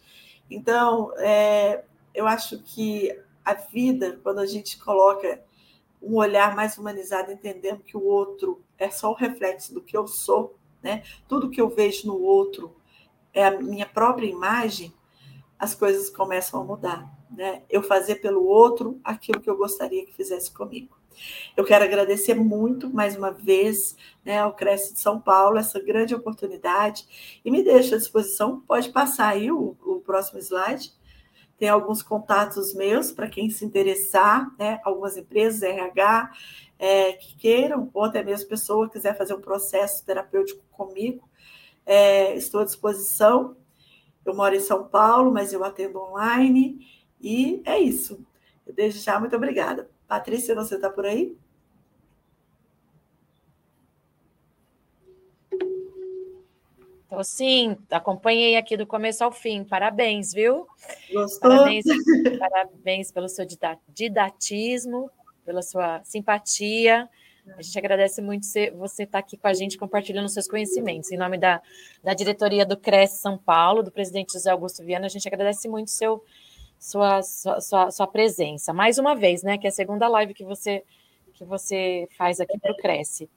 Então, 0.49 1.13
é, 1.17 1.83
eu 2.11 2.25
acho 2.25 2.63
que 2.63 3.15
a 3.45 3.53
vida, 3.53 4.19
quando 4.23 4.39
a 4.39 4.47
gente 4.47 4.79
coloca 4.79 5.43
um 6.01 6.15
olhar 6.15 6.55
mais 6.55 6.75
humanizado, 6.79 7.31
entendendo 7.31 7.83
que 7.83 7.95
o 7.95 8.03
outro 8.03 8.63
é 8.79 8.89
só 8.89 9.11
o 9.11 9.15
reflexo 9.15 9.75
do 9.75 9.81
que 9.81 9.95
eu 9.95 10.07
sou, 10.07 10.57
né? 10.81 11.03
Tudo 11.27 11.51
que 11.51 11.61
eu 11.61 11.69
vejo 11.69 12.07
no 12.07 12.19
outro 12.19 12.75
é 13.31 13.45
a 13.45 13.61
minha 13.61 13.85
própria 13.85 14.25
imagem, 14.25 14.91
as 15.59 15.75
coisas 15.75 16.09
começam 16.09 16.59
a 16.59 16.63
mudar, 16.63 17.22
né? 17.35 17.63
Eu 17.69 17.83
fazer 17.83 18.15
pelo 18.15 18.45
outro 18.45 18.99
aquilo 19.03 19.41
que 19.41 19.49
eu 19.49 19.57
gostaria 19.57 20.05
que 20.05 20.13
fizesse 20.13 20.51
comigo. 20.51 20.97
Eu 21.55 21.63
quero 21.63 21.83
agradecer 21.83 22.33
muito, 22.33 22.89
mais 22.91 23.15
uma 23.15 23.31
vez, 23.31 23.95
né, 24.25 24.39
ao 24.39 24.53
Cresce 24.53 24.93
de 24.93 24.99
São 24.99 25.19
Paulo, 25.19 25.57
essa 25.57 25.79
grande 25.79 26.15
oportunidade, 26.15 27.39
e 27.43 27.51
me 27.51 27.63
deixa 27.63 27.95
à 27.95 27.97
disposição, 27.97 28.61
pode 28.61 28.89
passar 28.89 29.29
aí 29.29 29.51
o, 29.51 29.75
o 29.81 29.99
próximo 29.99 30.39
slide, 30.39 30.91
tem 31.57 31.69
alguns 31.69 32.01
contatos 32.01 32.73
meus 32.73 33.11
para 33.11 33.27
quem 33.27 33.49
se 33.49 33.63
interessar, 33.63 34.51
né, 34.57 34.79
algumas 34.83 35.15
empresas, 35.15 35.61
RH, 35.61 36.31
é, 36.79 37.13
que 37.13 37.35
queiram, 37.35 37.89
ou 37.93 38.03
até 38.03 38.23
mesmo 38.23 38.49
pessoa 38.49 38.89
quiser 38.89 39.17
fazer 39.17 39.33
um 39.33 39.41
processo 39.41 40.03
terapêutico 40.05 40.63
comigo, 40.71 41.29
é, 41.85 42.35
estou 42.35 42.61
à 42.61 42.65
disposição, 42.65 43.55
Eu 44.25 44.33
moro 44.33 44.55
em 44.55 44.59
São 44.61 44.87
Paulo, 44.87 45.33
mas 45.33 45.51
eu 45.51 45.65
atendo 45.65 45.99
online 45.99 46.79
e 47.23 47.61
é 47.65 47.79
isso. 47.79 48.25
Desde 48.75 48.99
já, 48.99 49.19
muito 49.19 49.35
obrigada. 49.35 49.89
Patrícia, 50.07 50.53
você 50.53 50.75
está 50.75 50.89
por 50.89 51.05
aí? 51.05 51.35
Então, 57.13 57.23
sim, 57.23 57.77
acompanhei 57.91 58.57
aqui 58.57 58.75
do 58.75 58.87
começo 58.87 59.23
ao 59.23 59.31
fim. 59.31 59.63
Parabéns, 59.63 60.33
viu? 60.33 60.67
Gostou? 61.13 61.51
Parabéns, 61.51 61.85
parabéns 62.39 63.11
pelo 63.11 63.29
seu 63.29 63.45
didatismo, 63.87 65.11
pela 65.45 65.61
sua 65.61 66.03
simpatia. 66.03 67.07
A 67.57 67.61
gente 67.61 67.77
agradece 67.77 68.21
muito 68.21 68.47
você 68.75 69.03
estar 69.03 69.19
aqui 69.19 69.37
com 69.37 69.47
a 69.47 69.53
gente 69.53 69.77
compartilhando 69.77 70.29
seus 70.29 70.47
conhecimentos. 70.47 71.11
Em 71.11 71.17
nome 71.17 71.37
da, 71.37 71.61
da 72.01 72.13
diretoria 72.13 72.65
do 72.65 72.77
CRES 72.77 73.11
São 73.19 73.37
Paulo, 73.37 73.83
do 73.83 73.91
presidente 73.91 74.33
José 74.33 74.49
Augusto 74.49 74.83
Viana, 74.83 75.05
a 75.05 75.09
gente 75.09 75.27
agradece 75.27 75.67
muito 75.67 75.91
seu, 75.91 76.23
sua, 76.83 77.23
sua, 77.23 77.61
sua, 77.61 77.91
sua 77.91 78.07
presença. 78.07 78.73
Mais 78.73 78.97
uma 78.97 79.15
vez, 79.15 79.41
né? 79.41 79.57
Que 79.57 79.67
é 79.67 79.69
a 79.69 79.73
segunda 79.73 80.05
live 80.09 80.33
que 80.33 80.43
você 80.43 80.83
que 81.33 81.43
você 81.43 82.07
faz 82.15 82.39
aqui 82.39 82.59
para 82.59 82.71
o 82.71 82.77
Cresce. 82.77 83.27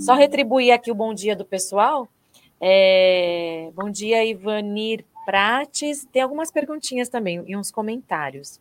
Só 0.00 0.14
retribuir 0.14 0.72
aqui 0.72 0.90
o 0.90 0.94
bom 0.94 1.14
dia 1.14 1.36
do 1.36 1.44
pessoal. 1.44 2.08
É, 2.60 3.70
bom 3.72 3.88
dia, 3.88 4.24
Ivanir 4.24 5.04
Prates. 5.24 6.04
Tem 6.10 6.22
algumas 6.22 6.50
perguntinhas 6.50 7.08
também 7.08 7.44
e 7.46 7.56
uns 7.56 7.70
comentários. 7.70 8.58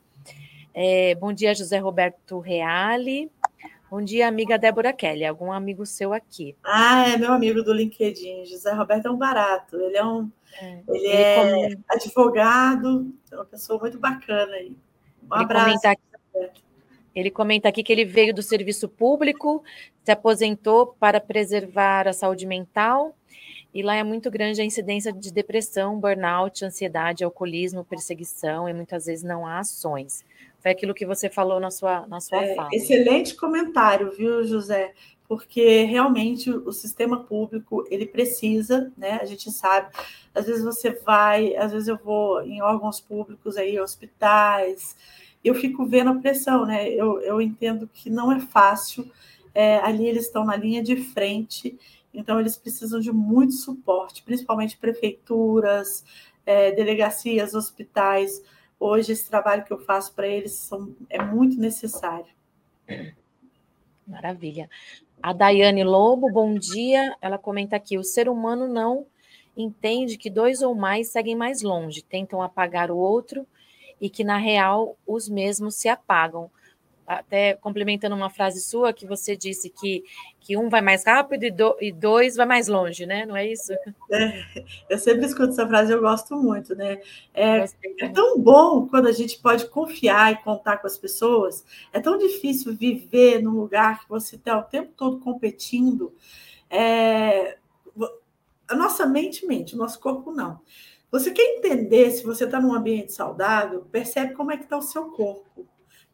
É, 0.71 1.15
bom 1.15 1.33
dia, 1.33 1.55
José 1.55 1.79
Roberto 1.79 2.37
Reale. 2.39 3.31
Bom 3.89 4.01
dia, 4.01 4.27
amiga 4.27 4.57
Débora 4.57 4.91
Kelly. 4.91 5.25
Algum 5.25 5.51
amigo 5.51 5.85
seu 5.85 6.11
aqui? 6.11 6.55
Ah, 6.63 7.07
é 7.09 7.17
meu 7.17 7.31
amigo 7.31 7.61
do 7.63 7.71
LinkedIn. 7.71 8.45
José 8.45 8.73
Roberto 8.73 9.07
é 9.07 9.11
um 9.11 9.17
barato. 9.17 9.75
Ele 9.77 9.97
é 9.97 10.05
um 10.05 10.31
é, 10.59 10.81
ele, 10.87 10.97
ele 10.97 11.07
é 11.07 11.35
comenta... 11.35 11.83
advogado, 11.89 13.13
é 13.31 13.35
uma 13.35 13.45
pessoa 13.45 13.79
muito 13.79 13.99
bacana 13.99 14.53
aí. 14.53 14.75
Um 15.23 15.35
ele 15.35 15.43
abraço. 15.43 15.65
Comenta 15.65 15.91
aqui, 15.91 16.61
ele 17.13 17.31
comenta 17.31 17.69
aqui 17.69 17.83
que 17.83 17.93
ele 17.93 18.05
veio 18.05 18.33
do 18.33 18.41
serviço 18.41 18.89
público, 18.89 19.63
se 20.03 20.11
aposentou 20.11 20.87
para 20.99 21.21
preservar 21.21 22.07
a 22.07 22.13
saúde 22.13 22.45
mental 22.45 23.15
e 23.75 23.83
lá 23.83 23.93
é 23.93 24.03
muito 24.03 24.31
grande 24.31 24.61
a 24.61 24.65
incidência 24.65 25.11
de 25.11 25.33
depressão, 25.33 25.99
burnout, 25.99 26.63
ansiedade, 26.63 27.25
alcoolismo, 27.25 27.83
perseguição, 27.83 28.69
e 28.69 28.73
muitas 28.73 29.05
vezes 29.05 29.21
não 29.21 29.45
há 29.45 29.59
ações. 29.59 30.23
Foi 30.65 30.71
aquilo 30.71 30.95
que 30.95 31.05
você 31.05 31.29
falou 31.29 31.59
na 31.59 31.69
sua, 31.69 32.07
na 32.07 32.19
sua 32.19 32.43
é, 32.43 32.55
fala. 32.55 32.69
Excelente 32.73 33.35
comentário, 33.35 34.11
viu, 34.11 34.43
José? 34.43 34.95
Porque 35.27 35.83
realmente 35.83 36.49
o 36.49 36.71
sistema 36.71 37.23
público 37.23 37.85
ele 37.87 38.07
precisa, 38.07 38.91
né? 38.97 39.19
A 39.21 39.25
gente 39.25 39.51
sabe. 39.51 39.95
Às 40.33 40.47
vezes 40.47 40.63
você 40.63 40.89
vai, 40.89 41.55
às 41.55 41.71
vezes 41.71 41.87
eu 41.87 41.97
vou 41.97 42.41
em 42.41 42.63
órgãos 42.63 42.99
públicos 42.99 43.57
aí, 43.57 43.79
hospitais, 43.79 44.97
eu 45.43 45.53
fico 45.53 45.85
vendo 45.85 46.09
a 46.09 46.15
pressão, 46.15 46.65
né? 46.65 46.89
Eu, 46.89 47.21
eu 47.21 47.39
entendo 47.39 47.87
que 47.93 48.09
não 48.09 48.31
é 48.31 48.39
fácil. 48.39 49.05
É, 49.53 49.77
ali 49.81 50.07
eles 50.07 50.25
estão 50.25 50.43
na 50.43 50.55
linha 50.55 50.81
de 50.81 50.95
frente 50.95 51.77
então, 52.15 52.39
eles 52.39 52.55
precisam 52.55 52.99
de 52.99 53.11
muito 53.11 53.53
suporte, 53.53 54.23
principalmente 54.23 54.77
prefeituras, 54.77 56.03
é, 56.45 56.71
delegacias, 56.71 57.53
hospitais. 57.53 58.41
Hoje, 58.79 59.13
esse 59.13 59.29
trabalho 59.29 59.63
que 59.63 59.73
eu 59.73 59.79
faço 59.79 60.13
para 60.13 60.27
eles 60.27 60.53
são, 60.53 60.95
é 61.09 61.21
muito 61.21 61.59
necessário. 61.59 62.33
Maravilha. 64.05 64.69
A 65.21 65.33
Daiane 65.33 65.83
Lobo, 65.83 66.31
bom 66.31 66.53
dia. 66.53 67.15
Ela 67.21 67.37
comenta 67.37 67.75
aqui: 67.75 67.97
o 67.97 68.03
ser 68.03 68.29
humano 68.29 68.67
não 68.67 69.05
entende 69.57 70.17
que 70.17 70.29
dois 70.29 70.61
ou 70.61 70.75
mais 70.75 71.07
seguem 71.09 71.35
mais 71.35 71.61
longe, 71.61 72.03
tentam 72.03 72.41
apagar 72.41 72.91
o 72.91 72.97
outro 72.97 73.47
e 73.99 74.09
que, 74.09 74.23
na 74.23 74.37
real, 74.37 74.97
os 75.07 75.29
mesmos 75.29 75.75
se 75.75 75.87
apagam 75.87 76.51
até 77.05 77.53
complementando 77.55 78.15
uma 78.15 78.29
frase 78.29 78.61
sua 78.61 78.93
que 78.93 79.05
você 79.05 79.35
disse 79.35 79.69
que, 79.69 80.03
que 80.39 80.57
um 80.57 80.69
vai 80.69 80.81
mais 80.81 81.05
rápido 81.05 81.43
e, 81.43 81.51
do, 81.51 81.75
e 81.79 81.91
dois 81.91 82.35
vai 82.35 82.45
mais 82.45 82.67
longe, 82.67 83.05
né? 83.05 83.25
Não 83.25 83.35
é 83.35 83.47
isso? 83.47 83.73
É, 84.11 84.43
eu 84.89 84.97
sempre 84.97 85.25
escuto 85.25 85.49
essa 85.49 85.67
frase, 85.67 85.91
eu 85.91 86.01
gosto 86.01 86.35
muito, 86.35 86.75
né? 86.75 86.99
É, 87.33 87.65
é, 87.99 88.09
tão 88.09 88.39
bom 88.39 88.87
quando 88.87 89.07
a 89.07 89.11
gente 89.11 89.39
pode 89.39 89.67
confiar 89.69 90.33
e 90.33 90.43
contar 90.43 90.77
com 90.77 90.87
as 90.87 90.97
pessoas. 90.97 91.65
É 91.93 91.99
tão 91.99 92.17
difícil 92.17 92.75
viver 92.75 93.41
num 93.41 93.51
lugar 93.51 94.01
que 94.01 94.09
você 94.09 94.35
está 94.35 94.57
o 94.57 94.63
tempo 94.63 94.91
todo 94.95 95.19
competindo. 95.19 96.13
É, 96.69 97.57
a 98.67 98.75
nossa 98.75 99.05
mente 99.05 99.45
mente, 99.45 99.75
o 99.75 99.77
nosso 99.77 99.99
corpo 99.99 100.31
não. 100.31 100.59
Você 101.11 101.31
quer 101.31 101.43
entender 101.43 102.11
se 102.11 102.23
você 102.23 102.45
está 102.45 102.59
num 102.59 102.73
ambiente 102.73 103.13
saudável, 103.13 103.85
percebe 103.91 104.33
como 104.33 104.51
é 104.51 104.57
que 104.57 104.63
está 104.63 104.77
o 104.77 104.81
seu 104.81 105.11
corpo. 105.11 105.65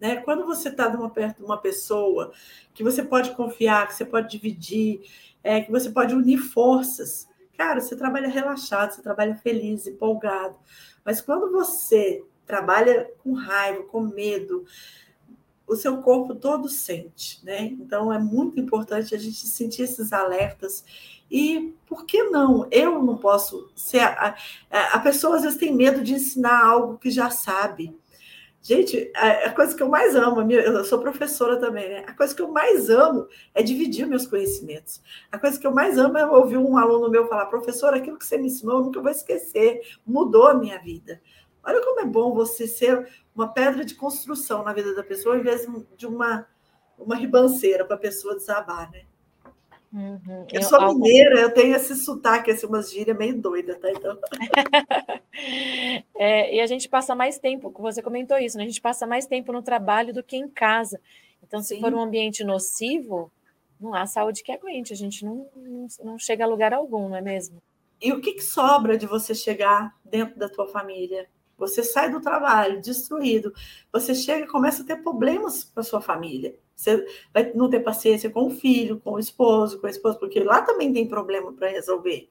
Né? 0.01 0.15
Quando 0.15 0.47
você 0.47 0.69
está 0.69 0.89
perto 1.09 1.37
de 1.37 1.43
uma 1.43 1.59
pessoa 1.59 2.33
que 2.73 2.83
você 2.83 3.03
pode 3.03 3.35
confiar, 3.35 3.87
que 3.87 3.93
você 3.93 4.03
pode 4.03 4.31
dividir, 4.31 5.01
é, 5.43 5.61
que 5.61 5.69
você 5.69 5.91
pode 5.91 6.15
unir 6.15 6.39
forças, 6.39 7.29
cara, 7.55 7.79
você 7.79 7.95
trabalha 7.95 8.27
relaxado, 8.27 8.93
você 8.93 9.01
trabalha 9.03 9.35
feliz, 9.35 9.85
empolgado. 9.85 10.57
Mas 11.05 11.21
quando 11.21 11.51
você 11.51 12.23
trabalha 12.47 13.11
com 13.19 13.33
raiva, 13.33 13.83
com 13.83 14.01
medo, 14.01 14.65
o 15.67 15.75
seu 15.75 16.01
corpo 16.01 16.33
todo 16.33 16.67
sente, 16.67 17.39
né? 17.45 17.65
Então 17.65 18.11
é 18.11 18.17
muito 18.17 18.59
importante 18.59 19.13
a 19.13 19.19
gente 19.19 19.47
sentir 19.47 19.83
esses 19.83 20.11
alertas. 20.11 20.83
E 21.29 21.75
por 21.85 22.05
que 22.05 22.23
não? 22.23 22.67
Eu 22.71 23.01
não 23.03 23.17
posso 23.17 23.71
ser. 23.75 23.99
A, 23.99 24.35
a, 24.69 24.95
a 24.95 24.99
pessoa 24.99 25.37
às 25.37 25.43
vezes 25.43 25.59
tem 25.59 25.73
medo 25.73 26.03
de 26.03 26.15
ensinar 26.15 26.65
algo 26.65 26.97
que 26.97 27.11
já 27.11 27.29
sabe. 27.29 27.95
Gente, 28.63 29.11
a, 29.15 29.49
coisa 29.49 29.75
que 29.75 29.81
eu 29.81 29.89
mais 29.89 30.15
amo, 30.15 30.39
eu 30.51 30.85
sou 30.85 30.99
professora 30.99 31.59
também, 31.59 31.89
né? 31.89 32.03
A 32.05 32.13
coisa 32.13 32.35
que 32.35 32.43
eu 32.43 32.51
mais 32.51 32.91
amo 32.91 33.27
é 33.55 33.63
dividir 33.63 34.05
meus 34.05 34.27
conhecimentos. 34.27 35.01
A 35.31 35.39
coisa 35.39 35.59
que 35.59 35.65
eu 35.65 35.73
mais 35.73 35.97
amo 35.97 36.15
é 36.15 36.25
ouvir 36.27 36.57
um 36.57 36.77
aluno 36.77 37.09
meu 37.09 37.27
falar, 37.27 37.47
professor, 37.47 37.91
aquilo 37.91 38.19
que 38.19 38.25
você 38.25 38.37
me 38.37 38.47
ensinou, 38.47 38.77
eu 38.77 38.85
nunca 38.85 39.01
vou 39.01 39.09
esquecer, 39.09 39.81
mudou 40.05 40.47
a 40.47 40.53
minha 40.53 40.77
vida. 40.77 41.19
Olha 41.63 41.81
como 41.81 42.01
é 42.01 42.05
bom 42.05 42.35
você 42.35 42.67
ser 42.67 43.07
uma 43.35 43.51
pedra 43.51 43.83
de 43.83 43.95
construção 43.95 44.63
na 44.63 44.73
vida 44.73 44.93
da 44.93 45.03
pessoa, 45.03 45.37
em 45.37 45.41
vez 45.41 45.67
de 45.97 46.05
uma, 46.05 46.47
uma 46.99 47.15
ribanceira 47.15 47.83
para 47.83 47.95
a 47.95 47.99
pessoa 47.99 48.35
desabar, 48.35 48.91
né? 48.91 49.05
Uhum. 49.93 50.47
Eu 50.51 50.63
sou 50.63 50.81
eu, 50.81 50.93
mineira, 50.93 51.39
eu 51.39 51.53
tenho 51.53 51.75
esse 51.75 51.95
sotaque, 51.95 52.51
assim, 52.51 52.65
umas 52.65 52.89
gírias 52.91 53.17
meio 53.17 53.37
doida, 53.37 53.75
tá? 53.75 53.91
Então... 53.91 54.17
é, 56.15 56.55
e 56.55 56.61
a 56.61 56.65
gente 56.65 56.87
passa 56.87 57.13
mais 57.13 57.37
tempo, 57.37 57.73
você 57.77 58.01
comentou 58.01 58.37
isso, 58.37 58.57
né? 58.57 58.63
A 58.63 58.67
gente 58.67 58.81
passa 58.81 59.05
mais 59.05 59.25
tempo 59.25 59.51
no 59.51 59.61
trabalho 59.61 60.13
do 60.13 60.23
que 60.23 60.37
em 60.37 60.47
casa. 60.47 60.99
Então, 61.43 61.61
se 61.61 61.75
Sim. 61.75 61.81
for 61.81 61.93
um 61.93 62.01
ambiente 62.01 62.43
nocivo, 62.43 63.29
não 63.79 63.93
há 63.93 64.05
saúde 64.05 64.43
que 64.43 64.51
aguente, 64.51 64.93
a 64.93 64.95
gente 64.95 65.25
não, 65.25 65.47
não, 65.55 65.87
não 66.03 66.19
chega 66.19 66.45
a 66.45 66.47
lugar 66.47 66.73
algum, 66.73 67.09
não 67.09 67.17
é 67.17 67.21
mesmo? 67.21 67.61
E 67.99 68.13
o 68.13 68.21
que, 68.21 68.33
que 68.33 68.43
sobra 68.43 68.97
de 68.97 69.05
você 69.05 69.35
chegar 69.35 69.93
dentro 70.05 70.39
da 70.39 70.47
tua 70.47 70.67
família? 70.67 71.27
Você 71.57 71.83
sai 71.83 72.09
do 72.09 72.21
trabalho 72.21 72.81
destruído, 72.81 73.53
você 73.91 74.15
chega 74.15 74.45
e 74.45 74.49
começa 74.49 74.81
a 74.81 74.85
ter 74.85 75.03
problemas 75.03 75.63
com 75.63 75.79
a 75.79 75.83
sua 75.83 76.01
família. 76.01 76.55
Você 76.81 77.05
vai 77.31 77.51
não 77.53 77.69
ter 77.69 77.79
paciência 77.81 78.27
com 78.31 78.47
o 78.47 78.49
filho, 78.49 78.99
com 78.99 79.11
o 79.11 79.19
esposo, 79.19 79.79
com 79.79 79.85
a 79.85 79.89
esposa, 79.91 80.17
porque 80.17 80.39
lá 80.39 80.63
também 80.63 80.91
tem 80.91 81.07
problema 81.07 81.53
para 81.53 81.67
resolver. 81.67 82.27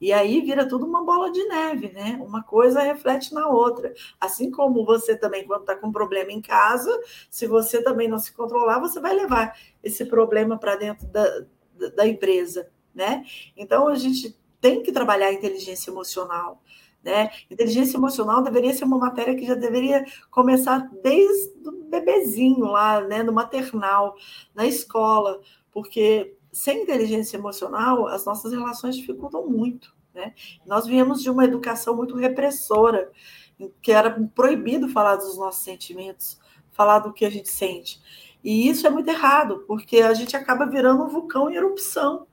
E 0.00 0.12
aí 0.12 0.40
vira 0.40 0.68
tudo 0.68 0.86
uma 0.86 1.04
bola 1.04 1.32
de 1.32 1.42
neve, 1.46 1.90
né? 1.90 2.16
Uma 2.24 2.44
coisa 2.44 2.80
reflete 2.80 3.34
na 3.34 3.48
outra. 3.48 3.92
Assim 4.20 4.52
como 4.52 4.84
você 4.84 5.16
também, 5.16 5.44
quando 5.44 5.62
está 5.62 5.74
com 5.74 5.90
problema 5.90 6.30
em 6.30 6.40
casa, 6.40 6.96
se 7.28 7.48
você 7.48 7.82
também 7.82 8.06
não 8.06 8.20
se 8.20 8.32
controlar, 8.32 8.78
você 8.78 9.00
vai 9.00 9.12
levar 9.16 9.58
esse 9.82 10.04
problema 10.04 10.56
para 10.56 10.76
dentro 10.76 11.04
da, 11.08 11.44
da 11.96 12.06
empresa, 12.06 12.70
né? 12.94 13.24
Então 13.56 13.88
a 13.88 13.96
gente 13.96 14.38
tem 14.60 14.80
que 14.80 14.92
trabalhar 14.92 15.26
a 15.26 15.32
inteligência 15.32 15.90
emocional. 15.90 16.62
Né? 17.08 17.30
Inteligência 17.50 17.96
emocional 17.96 18.42
deveria 18.42 18.74
ser 18.74 18.84
uma 18.84 18.98
matéria 18.98 19.34
que 19.34 19.46
já 19.46 19.54
deveria 19.54 20.04
começar 20.30 20.90
desde 21.02 21.66
o 21.66 21.72
bebezinho 21.88 22.66
lá, 22.66 23.00
né, 23.00 23.22
no 23.22 23.32
maternal, 23.32 24.14
na 24.54 24.66
escola, 24.66 25.40
porque 25.72 26.36
sem 26.52 26.82
inteligência 26.82 27.38
emocional 27.38 28.06
as 28.08 28.26
nossas 28.26 28.52
relações 28.52 28.94
dificultam 28.94 29.48
muito. 29.48 29.96
Né? 30.14 30.34
Nós 30.66 30.86
viemos 30.86 31.22
de 31.22 31.30
uma 31.30 31.46
educação 31.46 31.96
muito 31.96 32.14
repressora, 32.14 33.10
que 33.80 33.90
era 33.90 34.10
proibido 34.34 34.86
falar 34.90 35.16
dos 35.16 35.38
nossos 35.38 35.64
sentimentos, 35.64 36.38
falar 36.72 36.98
do 36.98 37.14
que 37.14 37.24
a 37.24 37.30
gente 37.30 37.48
sente. 37.48 38.02
E 38.44 38.68
isso 38.68 38.86
é 38.86 38.90
muito 38.90 39.08
errado, 39.08 39.64
porque 39.66 40.02
a 40.02 40.12
gente 40.12 40.36
acaba 40.36 40.66
virando 40.66 41.04
um 41.04 41.08
vulcão 41.08 41.50
em 41.50 41.56
erupção. 41.56 42.26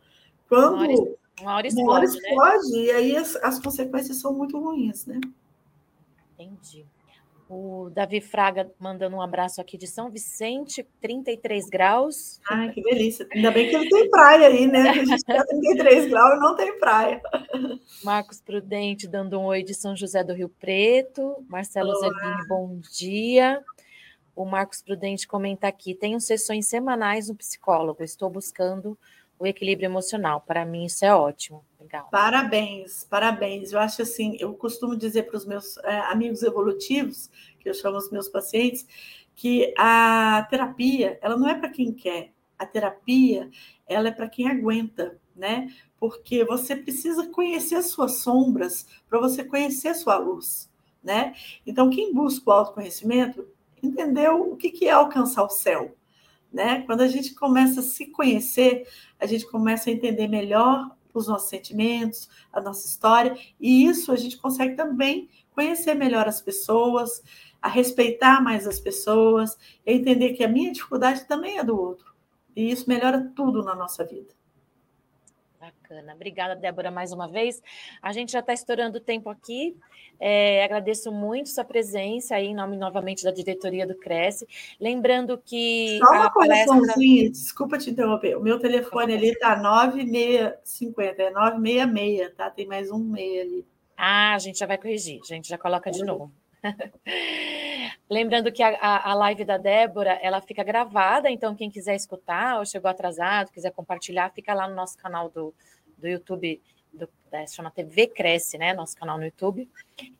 Quando 0.50 1.18
uma 1.42 1.56
hora 1.56 1.68
explode, 1.68 1.88
Uma 1.88 1.94
hora 1.96 2.06
explode 2.06 2.72
né? 2.72 2.78
e 2.78 2.92
aí 2.92 3.18
as, 3.18 3.36
as 3.38 3.60
consequências 3.60 4.18
são 4.18 4.34
muito 4.34 4.60
ruins, 4.60 5.06
né? 5.06 5.20
Entendi. 6.34 6.86
O 7.48 7.92
Davi 7.94 8.22
Fraga 8.22 8.72
mandando 8.80 9.16
um 9.16 9.22
abraço 9.22 9.62
aqui 9.62 9.78
de 9.78 9.86
São 9.86 10.10
Vicente, 10.10 10.84
33 11.00 11.70
graus. 11.70 12.42
Ai, 12.50 12.72
que 12.72 12.82
delícia. 12.82 13.28
Ainda 13.32 13.52
bem 13.52 13.70
que 13.70 13.76
ele 13.76 13.88
tem 13.88 14.10
praia 14.10 14.48
aí, 14.48 14.66
né? 14.66 14.90
A 14.90 15.06
gente 15.06 15.24
tem 15.24 15.46
33 15.46 16.10
graus 16.10 16.38
e 16.38 16.40
não 16.40 16.56
tem 16.56 16.80
praia. 16.80 17.22
Marcos 18.04 18.42
Prudente 18.42 19.08
dando 19.08 19.40
um 19.40 19.46
oi 19.46 19.62
de 19.62 19.76
São 19.76 19.96
José 19.96 20.24
do 20.24 20.34
Rio 20.34 20.50
Preto. 20.50 21.46
Marcelo 21.48 21.94
Zerbini, 22.00 22.48
bom 22.48 22.80
dia. 22.92 23.64
O 24.36 24.44
Marcos 24.44 24.82
Prudente 24.82 25.28
comenta 25.28 25.68
aqui: 25.68 25.94
tenho 25.94 26.20
sessões 26.20 26.68
semanais 26.68 27.30
no 27.30 27.36
psicólogo, 27.36 28.04
estou 28.04 28.30
buscando 28.30 28.98
o 29.38 29.46
equilíbrio 29.46 29.88
emocional. 29.88 30.42
Para 30.42 30.66
mim, 30.66 30.86
isso 30.86 31.06
é 31.06 31.14
ótimo. 31.14 31.64
Legal. 31.80 32.08
Parabéns, 32.10 33.04
parabéns. 33.04 33.72
Eu 33.72 33.80
acho 33.80 34.02
assim, 34.02 34.38
eu 34.40 34.54
costumo 34.54 34.96
dizer 34.96 35.24
para 35.24 35.38
os 35.38 35.46
meus 35.46 35.78
é, 35.78 36.00
amigos 36.12 36.42
evolutivos, 36.42 37.30
que 37.60 37.70
eu 37.70 37.74
chamo 37.74 37.98
os 37.98 38.10
meus 38.10 38.28
pacientes, 38.28 38.88
que 39.36 39.74
a 39.78 40.48
terapia, 40.50 41.20
ela 41.22 41.38
não 41.38 41.48
é 41.48 41.54
para 41.54 41.70
quem 41.70 41.92
quer. 41.92 42.32
A 42.58 42.66
terapia, 42.66 43.50
ela 43.86 44.08
é 44.08 44.12
para 44.12 44.30
quem 44.30 44.48
aguenta, 44.48 45.20
né? 45.36 45.70
Porque 46.00 46.44
você 46.46 46.76
precisa 46.76 47.28
conhecer 47.28 47.76
as 47.76 47.88
suas 47.88 48.20
sombras 48.20 48.88
para 49.10 49.20
você 49.20 49.44
conhecer 49.44 49.90
a 49.90 49.94
sua 49.94 50.18
luz, 50.18 50.72
né? 51.04 51.36
Então, 51.68 51.90
quem 51.90 52.14
busca 52.14 52.50
o 52.50 52.54
autoconhecimento 52.54 53.46
entendeu 53.84 54.54
o 54.54 54.56
que, 54.56 54.72
que 54.72 54.88
é 54.88 54.92
alcançar 54.92 55.44
o 55.44 55.50
céu, 55.50 55.94
né? 56.56 56.84
Quando 56.84 57.02
a 57.02 57.08
gente 57.08 57.36
começa 57.36 57.82
a 57.82 57.84
se 57.84 58.06
conhecer, 58.08 58.88
a 59.20 59.26
gente 59.26 59.46
começa 59.46 59.90
a 59.90 59.94
entender 59.94 60.28
melhor 60.30 60.90
os 61.14 61.28
nossos 61.28 61.50
sentimentos, 61.50 62.30
a 62.52 62.62
nossa 62.62 62.88
história, 62.88 63.38
e 63.60 63.86
isso 63.86 64.12
a 64.12 64.16
gente 64.16 64.38
consegue 64.38 64.76
também 64.76 65.30
conhecer 65.52 65.94
melhor 65.94 66.28
as 66.28 66.42
pessoas, 66.42 67.22
a 67.62 67.68
respeitar 67.68 68.42
mais 68.42 68.66
as 68.66 68.80
pessoas, 68.80 69.58
entender 69.86 70.34
que 70.34 70.44
a 70.44 70.48
minha 70.48 70.72
dificuldade 70.72 71.26
também 71.26 71.58
é 71.58 71.64
do 71.64 71.80
outro. 71.80 72.14
E 72.56 72.72
isso 72.72 72.88
melhora 72.88 73.32
tudo 73.36 73.62
na 73.62 73.76
nossa 73.76 74.04
vida. 74.06 74.34
Bacana. 75.66 76.14
Obrigada, 76.14 76.56
Débora, 76.56 76.92
mais 76.92 77.12
uma 77.12 77.28
vez. 77.28 77.62
A 78.00 78.14
gente 78.14 78.32
já 78.32 78.40
está 78.40 78.54
estourando 78.54 79.00
o 79.00 79.02
tempo 79.02 79.32
aqui. 79.32 79.76
É, 80.20 80.64
agradeço 80.64 81.12
muito 81.12 81.50
sua 81.50 81.64
presença 81.64 82.36
aí, 82.36 82.48
em 82.48 82.56
nome 82.56 82.78
novamente 82.78 83.24
da 83.24 83.32
diretoria 83.32 83.88
do 83.88 83.96
Cresce. 83.96 84.48
Lembrando 84.80 85.42
que. 85.44 85.98
Só 85.98 86.14
uma 86.14 86.30
correçãozinha, 86.32 87.24
palestra... 87.24 87.32
desculpa 87.32 87.78
te 87.80 87.90
interromper. 87.90 88.38
O 88.38 88.44
meu 88.44 88.60
telefone 88.60 89.14
ali 89.16 89.30
está 89.30 89.56
9650, 89.56 91.24
é 91.24 91.32
966, 91.32 92.36
tá? 92.36 92.50
Tem 92.52 92.68
mais 92.68 92.92
um 92.92 93.00
meia 93.00 93.42
ali. 93.42 93.66
Ah, 93.98 94.36
a 94.36 94.40
gente 94.40 94.60
já 94.60 94.68
vai 94.68 94.78
corrigir, 94.78 95.20
a 95.24 95.26
gente 95.26 95.50
já 95.50 95.58
coloca 95.58 95.90
de 95.90 96.04
novo. 96.04 96.32
Lembrando 98.10 98.52
que 98.52 98.62
a, 98.62 98.70
a, 98.70 99.12
a, 99.12 99.14
live 99.16 99.44
da 99.44 99.58
Débora, 99.58 100.20
ela 100.22 100.40
fica 100.40 100.64
gravada, 100.64 101.30
então 101.30 101.56
quem 101.56 101.72
quiser 101.72 101.96
escutar 101.96 102.60
ou 102.60 102.66
chegou 102.66 102.90
atrasado, 102.90 103.52
quiser 103.52 103.72
compartilhar, 103.72 104.30
fica 104.30 104.54
lá 104.54 104.68
no 104.68 104.76
nosso 104.76 104.96
canal 104.98 105.30
do, 105.30 105.54
do 105.98 106.08
YouTube, 106.08 106.62
do, 106.94 107.10
é, 107.32 107.48
chama 107.48 107.72
TV 107.72 108.08
Cresce, 108.08 108.58
né? 108.60 108.74
Nosso 108.74 108.96
canal 108.96 109.18
no 109.18 109.26
YouTube. 109.26 109.68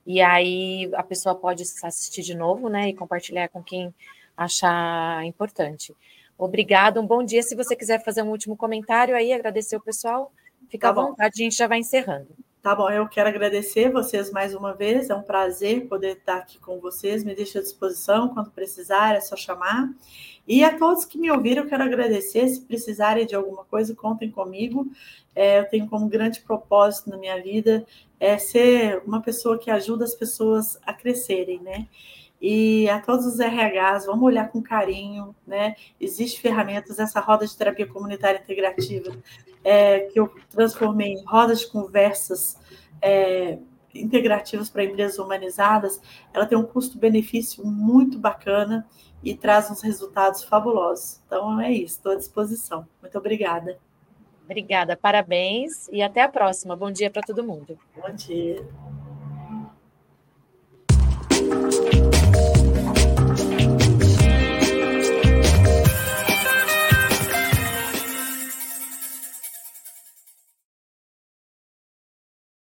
E 0.06 0.20
aí 0.20 0.90
a 0.96 1.04
pessoa 1.04 1.36
pode 1.36 1.64
assistir 1.84 2.24
de 2.24 2.36
novo, 2.36 2.70
né? 2.70 2.90
E 2.90 2.94
compartilhar 2.96 3.50
com 3.50 3.64
quem 3.64 3.94
achar 4.36 5.24
importante. 5.24 5.96
Obrigado, 6.38 7.00
um 7.00 7.06
bom 7.06 7.24
dia. 7.24 7.44
Se 7.44 7.56
você 7.56 7.76
quiser 7.76 8.04
fazer 8.04 8.24
um 8.24 8.30
último 8.30 8.58
comentário 8.58 9.16
aí, 9.16 9.32
agradecer 9.32 9.78
o 9.78 9.82
pessoal, 9.82 10.34
fica 10.70 10.88
tá 10.88 10.90
à 10.90 11.06
vontade, 11.06 11.42
a 11.42 11.44
gente 11.44 11.56
já 11.56 11.68
vai 11.68 11.80
encerrando. 11.80 12.28
Tá 12.66 12.74
bom, 12.74 12.90
eu 12.90 13.08
quero 13.08 13.30
agradecer 13.30 13.92
vocês 13.92 14.32
mais 14.32 14.56
uma 14.56 14.74
vez, 14.74 15.12
é 15.12 15.16
um 15.16 15.22
prazer 15.22 15.88
poder 15.88 16.18
estar 16.18 16.38
aqui 16.38 16.58
com 16.58 16.80
vocês, 16.80 17.24
me 17.24 17.36
deixa 17.36 17.60
à 17.60 17.62
disposição 17.62 18.30
quando 18.30 18.50
precisar, 18.50 19.14
é 19.14 19.22
só 19.22 19.36
chamar. 19.36 19.94
E 20.48 20.64
a 20.64 20.76
todos 20.76 21.06
que 21.06 21.20
me 21.20 21.30
ouviram, 21.30 21.62
eu 21.62 21.70
quero 21.70 21.84
agradecer, 21.84 22.48
se 22.48 22.62
precisarem 22.62 23.28
de 23.28 23.36
alguma 23.36 23.64
coisa, 23.66 23.94
contem 23.94 24.32
comigo. 24.32 24.88
É, 25.36 25.60
eu 25.60 25.70
tenho 25.70 25.88
como 25.88 26.10
grande 26.10 26.40
propósito 26.40 27.08
na 27.08 27.18
minha 27.18 27.40
vida 27.40 27.86
é 28.20 28.40
ser 28.40 29.04
uma 29.06 29.22
pessoa 29.22 29.60
que 29.60 29.70
ajuda 29.70 30.04
as 30.04 30.16
pessoas 30.16 30.80
a 30.88 30.92
crescerem, 30.92 31.62
né? 31.62 31.88
E 32.48 32.88
a 32.88 33.02
todos 33.02 33.26
os 33.26 33.40
RHs, 33.40 34.06
vamos 34.06 34.22
olhar 34.22 34.52
com 34.52 34.62
carinho, 34.62 35.36
né? 35.48 35.76
Existem 36.00 36.40
ferramentas, 36.40 37.00
essa 37.00 37.20
roda 37.20 37.44
de 37.44 37.58
terapia 37.58 37.88
comunitária 37.88 38.38
integrativa 38.38 39.12
é, 39.64 40.02
que 40.02 40.20
eu 40.20 40.32
transformei 40.52 41.14
em 41.14 41.26
rodas 41.26 41.62
de 41.62 41.68
conversas 41.72 42.56
é, 43.02 43.58
integrativas 43.96 44.70
para 44.70 44.84
empresas 44.84 45.18
humanizadas, 45.18 46.00
ela 46.32 46.46
tem 46.46 46.56
um 46.56 46.64
custo-benefício 46.64 47.66
muito 47.66 48.20
bacana 48.20 48.88
e 49.24 49.34
traz 49.34 49.72
uns 49.72 49.82
resultados 49.82 50.44
fabulosos. 50.44 51.24
Então 51.26 51.60
é 51.60 51.72
isso, 51.72 51.96
estou 51.96 52.12
à 52.12 52.16
disposição. 52.16 52.88
Muito 53.02 53.18
obrigada. 53.18 53.80
Obrigada, 54.44 54.96
parabéns 54.96 55.88
e 55.92 56.04
até 56.04 56.22
a 56.22 56.30
próxima. 56.30 56.76
Bom 56.76 56.92
dia 56.92 57.10
para 57.10 57.24
todo 57.24 57.44
mundo. 57.44 57.76
Bom 57.96 58.14
dia. 58.14 58.64